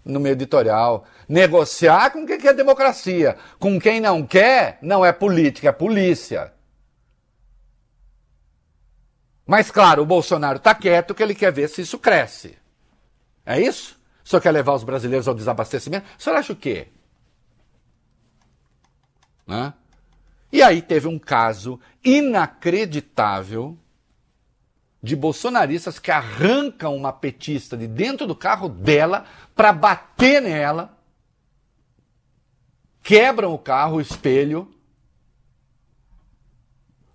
no 0.05 0.17
meu 0.17 0.31
editorial. 0.31 1.03
Negociar 1.27 2.11
com 2.11 2.25
quem 2.25 2.37
quer 2.37 2.53
democracia. 2.53 3.37
Com 3.59 3.77
quem 3.81 3.99
não 3.99 4.25
quer, 4.25 4.79
não 4.81 5.05
é 5.05 5.11
política, 5.11 5.67
é 5.67 5.71
polícia. 5.73 6.53
Mas, 9.45 9.69
claro, 9.69 10.03
o 10.03 10.05
Bolsonaro 10.05 10.59
está 10.59 10.73
quieto 10.73 11.13
que 11.13 11.21
ele 11.21 11.35
quer 11.35 11.51
ver 11.51 11.67
se 11.67 11.81
isso 11.81 11.99
cresce. 11.99 12.57
É 13.45 13.59
isso? 13.59 13.99
O 14.23 14.29
senhor 14.29 14.39
quer 14.39 14.51
levar 14.51 14.73
os 14.73 14.85
brasileiros 14.85 15.27
ao 15.27 15.35
desabastecimento? 15.35 16.07
O 16.17 16.23
senhor 16.23 16.37
acha 16.37 16.53
o 16.53 16.55
quê? 16.55 16.87
Né? 19.45 19.73
E 20.51 20.61
aí 20.63 20.81
teve 20.81 21.07
um 21.07 21.19
caso 21.19 21.79
inacreditável 22.03 23.77
de 25.01 25.15
bolsonaristas 25.15 25.99
que 25.99 26.11
arrancam 26.11 26.95
uma 26.95 27.13
petista 27.13 27.77
de 27.77 27.87
dentro 27.87 28.25
do 28.25 28.35
carro 28.35 28.67
dela 28.67 29.25
para 29.55 29.71
bater 29.71 30.41
nela, 30.41 30.97
quebram 33.03 33.53
o 33.53 33.59
carro, 33.59 33.97
o 33.97 34.01
espelho, 34.01 34.73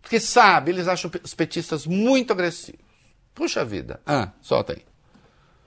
porque 0.00 0.20
sabe, 0.20 0.70
eles 0.70 0.88
acham 0.88 1.10
os 1.22 1.34
petistas 1.34 1.86
muito 1.86 2.32
agressivos. 2.32 2.80
Puxa 3.34 3.64
vida. 3.64 4.00
Ah, 4.06 4.30
solta 4.40 4.74
aí. 4.74 4.91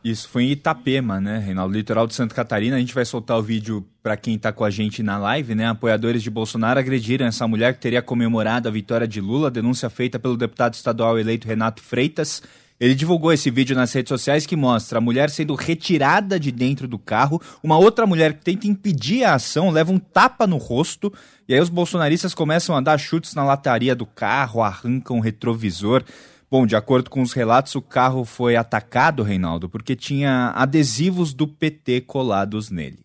Isso 0.06 0.30
foi 0.30 0.44
em 0.44 0.52
Itapema, 0.52 1.20
né, 1.20 1.40
Reinaldo? 1.40 1.74
Litoral 1.74 2.06
de 2.06 2.14
Santa 2.14 2.36
Catarina. 2.36 2.76
A 2.76 2.80
gente 2.80 2.94
vai 2.94 3.04
soltar 3.04 3.40
o 3.40 3.42
vídeo 3.42 3.84
para 4.04 4.16
quem 4.16 4.36
está 4.36 4.52
com 4.52 4.64
a 4.64 4.70
gente 4.70 5.02
na 5.02 5.18
live, 5.18 5.56
né? 5.56 5.66
Apoiadores 5.66 6.22
de 6.22 6.30
Bolsonaro 6.30 6.80
agrediram 6.80 7.26
essa 7.26 7.48
mulher 7.48 7.74
que 7.74 7.80
teria 7.80 8.04
comemorado 8.04 8.68
a 8.68 8.72
vitória 8.72 9.08
de 9.08 9.20
Lula, 9.20 9.50
denúncia 9.50 9.90
feita 9.90 10.20
pelo 10.20 10.38
deputado 10.38 10.76
estadual 10.76 11.18
eleito 11.18 11.48
Renato 11.48 11.82
Freitas. 11.82 12.44
Ele 12.80 12.94
divulgou 12.94 13.34
esse 13.34 13.50
vídeo 13.50 13.76
nas 13.76 13.92
redes 13.94 14.10
sociais 14.10 14.46
que 14.46 14.56
mostra 14.56 15.00
a 15.00 15.02
mulher 15.02 15.32
sendo 15.32 15.56
retirada 15.56 16.40
de 16.40 16.52
dentro 16.52 16.88
do 16.88 17.00
carro, 17.00 17.42
uma 17.64 17.80
outra 17.80 18.06
mulher 18.06 18.34
que 18.34 18.44
tenta 18.44 18.68
impedir 18.68 19.24
a 19.24 19.34
ação, 19.34 19.72
leva 19.72 19.92
um 19.92 19.98
tapa 19.98 20.46
no 20.46 20.58
rosto, 20.58 21.12
e 21.48 21.56
aí 21.56 21.60
os 21.60 21.70
bolsonaristas 21.70 22.36
começam 22.36 22.76
a 22.76 22.82
dar 22.82 23.00
chutes 23.00 23.34
na 23.34 23.44
lataria 23.44 23.96
do 23.96 24.06
carro, 24.06 24.62
arrancam 24.62 25.18
o 25.18 25.22
retrovisor. 25.22 26.04
Bom, 26.50 26.66
de 26.66 26.76
acordo 26.76 27.10
com 27.10 27.22
os 27.22 27.34
relatos, 27.34 27.76
o 27.76 27.82
carro 27.82 28.24
foi 28.24 28.56
atacado, 28.56 29.24
Reinaldo, 29.24 29.68
porque 29.68 29.96
tinha 29.96 30.52
adesivos 30.56 31.34
do 31.34 31.48
PT 31.48 32.02
colados 32.02 32.70
nele. 32.70 33.00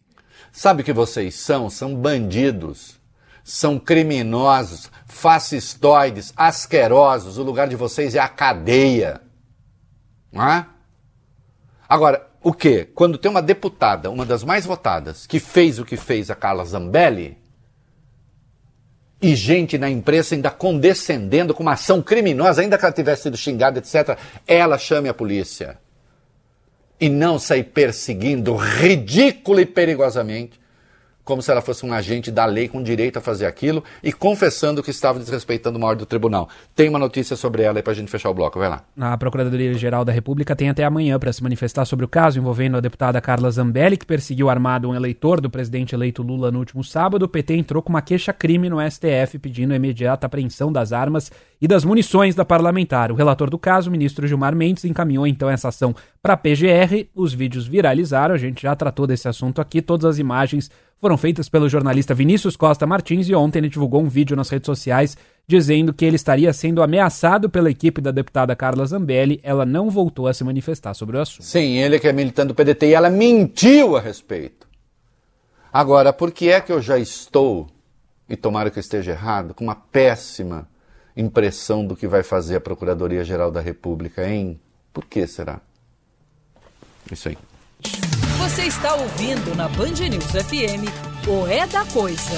Sabe 0.53 0.83
o 0.83 0.85
que 0.85 0.93
vocês 0.93 1.35
são? 1.35 1.71
São 1.71 1.95
bandidos. 1.95 3.01
São 3.43 3.79
criminosos, 3.79 4.91
fascistoides, 5.07 6.33
asquerosos. 6.37 7.39
O 7.39 7.43
lugar 7.43 7.67
de 7.69 7.77
vocês 7.77 8.15
é 8.15 8.19
a 8.19 8.29
cadeia. 8.29 9.21
Não 10.31 10.47
é? 10.47 10.67
Agora, 11.89 12.29
o 12.43 12.53
que? 12.53 12.85
Quando 12.95 13.19
tem 13.19 13.31
uma 13.31 13.43
deputada, 13.43 14.11
uma 14.11 14.25
das 14.25 14.45
mais 14.45 14.67
votadas, 14.67 15.27
que 15.27 15.41
fez 15.41 15.79
o 15.79 15.85
que 15.85 15.97
fez 15.97 16.31
a 16.31 16.35
Carla 16.35 16.65
Zambelli, 16.65 17.40
e 19.21 19.35
gente 19.35 19.77
na 19.77 19.91
imprensa 19.91 20.35
ainda 20.35 20.51
condescendendo 20.51 21.53
com 21.53 21.63
uma 21.63 21.73
ação 21.73 22.01
criminosa, 22.01 22.63
ainda 22.63 22.79
que 22.79 22.85
ela 22.85 22.95
tivesse 22.95 23.25
sido 23.25 23.37
xingada, 23.37 23.79
etc., 23.79 24.17
ela 24.47 24.79
chame 24.79 25.09
a 25.09 25.15
polícia. 25.15 25.79
E 26.99 27.09
não 27.09 27.39
sair 27.39 27.65
perseguindo 27.65 28.55
ridícula 28.57 29.63
e 29.63 29.67
perigosamente 29.67 30.61
como 31.31 31.41
se 31.41 31.49
ela 31.49 31.61
fosse 31.61 31.87
um 31.87 31.93
agente 31.93 32.29
da 32.29 32.45
lei 32.45 32.67
com 32.67 32.83
direito 32.83 33.17
a 33.19 33.21
fazer 33.21 33.47
aquilo 33.47 33.85
e 34.03 34.13
confessando 34.13 34.83
que 34.83 34.91
estava 34.91 35.17
desrespeitando 35.17 35.79
uma 35.79 35.87
ordem 35.87 36.01
do 36.01 36.07
tribunal. 36.07 36.49
Tem 36.75 36.89
uma 36.89 36.99
notícia 36.99 37.37
sobre 37.37 37.63
ela 37.63 37.79
aí 37.79 37.85
para 37.85 37.93
a 37.93 37.95
gente 37.95 38.11
fechar 38.11 38.31
o 38.31 38.35
bloco, 38.35 38.59
vai 38.59 38.69
lá. 38.69 38.83
A 38.99 39.17
Procuradoria-Geral 39.17 40.05
da 40.05 40.11
República 40.11 40.57
tem 40.57 40.69
até 40.69 40.83
amanhã 40.83 41.21
para 41.21 41.33
se 41.33 41.41
manifestar 41.41 41.85
sobre 41.85 42.05
o 42.05 42.09
caso 42.09 42.41
envolvendo 42.41 42.79
a 42.79 42.81
deputada 42.81 43.21
Carla 43.21 43.49
Zambelli, 43.49 43.97
que 43.97 44.05
perseguiu 44.05 44.51
armado 44.51 44.89
um 44.91 44.95
eleitor 44.95 45.41
do 45.41 45.49
presidente 45.49 45.95
eleito 45.95 46.21
Lula 46.21 46.51
no 46.51 46.59
último 46.59 46.83
sábado. 46.83 47.23
O 47.23 47.29
PT 47.29 47.55
entrou 47.55 47.81
com 47.81 47.91
uma 47.91 48.03
queixa-crime 48.03 48.69
no 48.69 48.79
STF 48.91 49.39
pedindo 49.39 49.73
a 49.73 49.77
imediata 49.77 50.27
apreensão 50.27 50.73
das 50.73 50.93
armas 50.93 51.31
e 51.61 51.69
das 51.69 51.85
munições 51.85 52.35
da 52.35 52.45
parlamentar. 52.45 53.13
O 53.13 53.15
relator 53.15 53.49
do 53.49 53.59
caso, 53.59 53.89
o 53.89 53.93
ministro 53.93 54.27
Gilmar 54.27 54.57
Mendes, 54.57 54.85
encaminhou 54.85 55.29
então 55.29 55.49
essa 55.49 55.69
ação 55.69 55.95
para 56.21 56.33
a 56.33 56.37
PGR. 56.37 57.07
Os 57.15 57.33
vídeos 57.33 57.69
viralizaram, 57.69 58.35
a 58.35 58.39
gente 58.39 58.63
já 58.63 58.75
tratou 58.75 59.07
desse 59.07 59.29
assunto 59.29 59.61
aqui, 59.61 59.81
todas 59.81 60.07
as 60.07 60.19
imagens 60.19 60.69
foram 61.01 61.17
feitas 61.17 61.49
pelo 61.49 61.69
jornalista 61.69 62.15
Vinícius 62.15 62.57
Costa 62.57 62.87
Martins 62.87 63.29
e 63.29 63.35
ontem 63.35 63.59
ele 63.59 63.71
divulgou 63.71 64.03
um 64.03 64.09
vídeo 64.09 64.37
nas 64.37 64.51
redes 64.51 64.67
sociais 64.67 65.17
dizendo 65.47 65.95
que 65.95 66.05
ele 66.05 66.17
estaria 66.17 66.53
sendo 66.53 66.83
ameaçado 66.83 67.49
pela 67.49 67.71
equipe 67.71 68.01
da 68.01 68.11
deputada 68.11 68.55
Carla 68.55 68.85
Zambelli. 68.85 69.41
Ela 69.43 69.65
não 69.65 69.89
voltou 69.89 70.29
a 70.29 70.35
se 70.35 70.45
manifestar 70.45 70.93
sobre 70.93 71.17
o 71.17 71.21
assunto. 71.21 71.45
Sim, 71.45 71.79
ele 71.79 71.99
que 71.99 72.07
é 72.07 72.13
militante 72.13 72.49
do 72.49 72.55
PDT 72.55 72.89
e 72.89 72.95
ela 72.95 73.09
mentiu 73.09 73.97
a 73.97 74.01
respeito. 74.01 74.69
Agora, 75.73 76.13
por 76.13 76.33
que 76.33 76.51
é 76.51 76.61
que 76.61 76.71
eu 76.71 76.83
já 76.83 76.99
estou, 76.99 77.67
e 78.29 78.37
tomara 78.37 78.71
que 78.71 78.79
eu 78.79 78.83
esteja 78.83 79.13
errado, 79.13 79.55
com 79.55 79.65
uma 79.65 79.75
péssima 79.75 80.69
impressão 81.17 81.87
do 81.87 81.97
que 81.97 82.07
vai 82.07 82.23
fazer 82.23 82.57
a 82.57 82.61
Procuradoria-Geral 82.61 83.51
da 83.51 83.61
República, 83.61 84.29
hein? 84.29 84.61
Por 84.93 85.05
que 85.07 85.27
será? 85.27 85.61
Isso 87.11 87.29
aí. 87.29 87.39
Você 88.41 88.63
está 88.63 88.95
ouvindo 88.95 89.55
na 89.55 89.69
Band 89.69 90.09
News 90.09 90.33
FM 90.33 90.89
o 91.29 91.47
É 91.47 91.67
da 91.67 91.85
Coisa. 91.85 92.35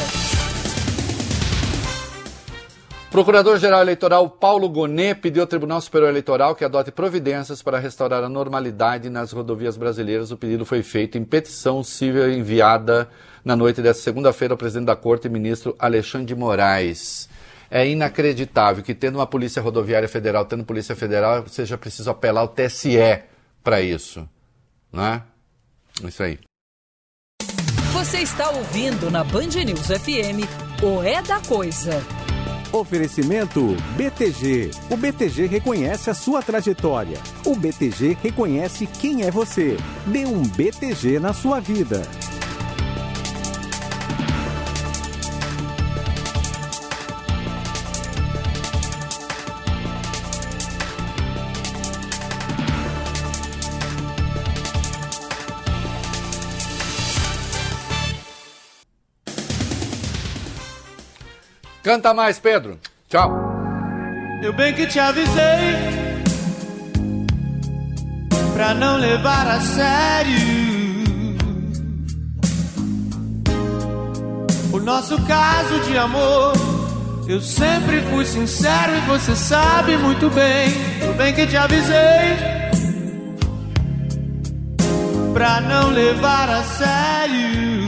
Procurador-Geral 3.09 3.83
Eleitoral 3.83 4.29
Paulo 4.29 4.69
Gonet 4.69 5.21
pediu 5.21 5.43
ao 5.43 5.47
Tribunal 5.47 5.81
Superior 5.81 6.09
Eleitoral 6.09 6.57
que 6.57 6.65
adote 6.65 6.91
providências 6.91 7.63
para 7.63 7.79
restaurar 7.79 8.25
a 8.25 8.29
normalidade 8.29 9.09
nas 9.09 9.31
rodovias 9.31 9.77
brasileiras. 9.77 10.33
O 10.33 10.37
pedido 10.37 10.67
foi 10.67 10.83
feito 10.83 11.17
em 11.17 11.25
petição 11.25 11.85
civil 11.85 12.33
enviada 12.33 13.09
na 13.45 13.55
noite 13.55 13.81
desta 13.81 14.03
segunda-feira 14.03 14.55
ao 14.55 14.59
presidente 14.59 14.87
da 14.89 14.97
Corte, 14.97 15.29
ministro 15.29 15.77
Alexandre 15.79 16.27
de 16.27 16.35
Moraes. 16.35 17.29
É 17.71 17.87
inacreditável 17.87 18.83
que, 18.83 18.93
tendo 18.93 19.21
uma 19.21 19.27
Polícia 19.27 19.63
Rodoviária 19.63 20.09
Federal, 20.09 20.45
tendo 20.47 20.65
Polícia 20.65 20.97
Federal, 20.97 21.47
seja 21.47 21.79
preciso 21.79 22.11
apelar 22.11 22.41
ao 22.41 22.49
TSE 22.49 23.23
para 23.63 23.81
isso. 23.81 24.29
Né? 24.93 25.23
Isso 26.05 26.23
aí. 26.23 26.39
Você 27.93 28.19
está 28.19 28.51
ouvindo 28.51 29.11
na 29.11 29.23
Band 29.23 29.49
News 29.65 29.87
FM 29.87 30.47
o 30.83 31.03
É 31.03 31.23
da 31.23 31.41
Coisa. 31.41 32.03
Oferecimento 32.73 33.77
BTG. 33.97 34.71
O 34.91 34.97
BTG 34.97 35.47
reconhece 35.47 36.09
a 36.09 36.15
sua 36.15 36.43
trajetória. 36.43 37.19
O 37.45 37.55
BTG 37.55 38.17
reconhece 38.23 38.87
quem 38.87 39.25
é 39.25 39.31
você. 39.31 39.77
Dê 40.07 40.25
um 40.25 40.43
BTG 40.43 41.19
na 41.21 41.35
sua 41.35 41.61
vida. 41.61 42.03
Canta 61.83 62.15
mais, 62.15 62.39
Pedro. 62.39 62.79
Tchau. 63.09 63.31
Eu 64.41 64.53
bem 64.53 64.73
que 64.73 64.87
te 64.87 64.99
avisei 64.99 65.33
pra 68.55 68.73
não 68.75 68.97
levar 68.97 69.47
a 69.49 69.61
sério 69.61 70.63
o 74.73 74.81
nosso 74.81 75.21
caso 75.23 75.81
de 75.81 75.99
amor. 75.99 76.53
Eu 77.29 77.41
sempre 77.41 78.01
fui 78.11 78.25
sincero 78.27 78.97
e 78.97 79.01
você 79.09 79.35
sabe 79.35 79.97
muito 79.97 80.31
bem. 80.31 80.71
Eu 81.01 81.15
bem 81.15 81.35
que 81.35 81.47
te 81.47 81.57
avisei 81.57 82.37
pra 85.33 85.61
não 85.61 85.91
levar 85.91 86.49
a 86.49 86.63
sério 86.63 87.82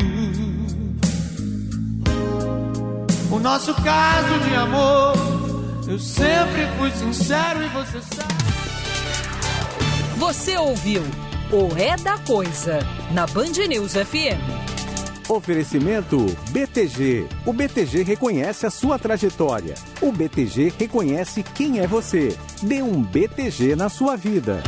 o 3.30 3.38
nosso 3.38 3.74
caso 3.82 4.38
de 4.48 4.55
amor. 4.55 5.14
Eu 5.86 5.98
sempre 5.98 6.66
fui 6.78 6.90
sincero 6.92 7.62
e 7.62 7.68
você 7.68 8.01
sabe. 8.01 8.34
Você 10.16 10.56
ouviu 10.56 11.02
o 11.52 11.76
É 11.76 11.96
da 11.96 12.16
Coisa 12.18 12.78
na 13.12 13.26
Band 13.26 13.52
News 13.68 13.92
FM. 13.92 14.64
Oferecimento 15.28 16.26
BTG. 16.51 17.26
O 17.46 17.52
BTG 17.52 18.02
reconhece 18.02 18.66
a 18.66 18.70
sua 18.70 18.98
trajetória. 18.98 19.74
O 20.01 20.12
BTG 20.12 20.72
reconhece 20.78 21.42
quem 21.42 21.80
é 21.80 21.86
você. 21.86 22.36
Dê 22.62 22.82
um 22.82 23.02
BTG 23.02 23.74
na 23.74 23.88
sua 23.88 24.16
vida. 24.16 24.62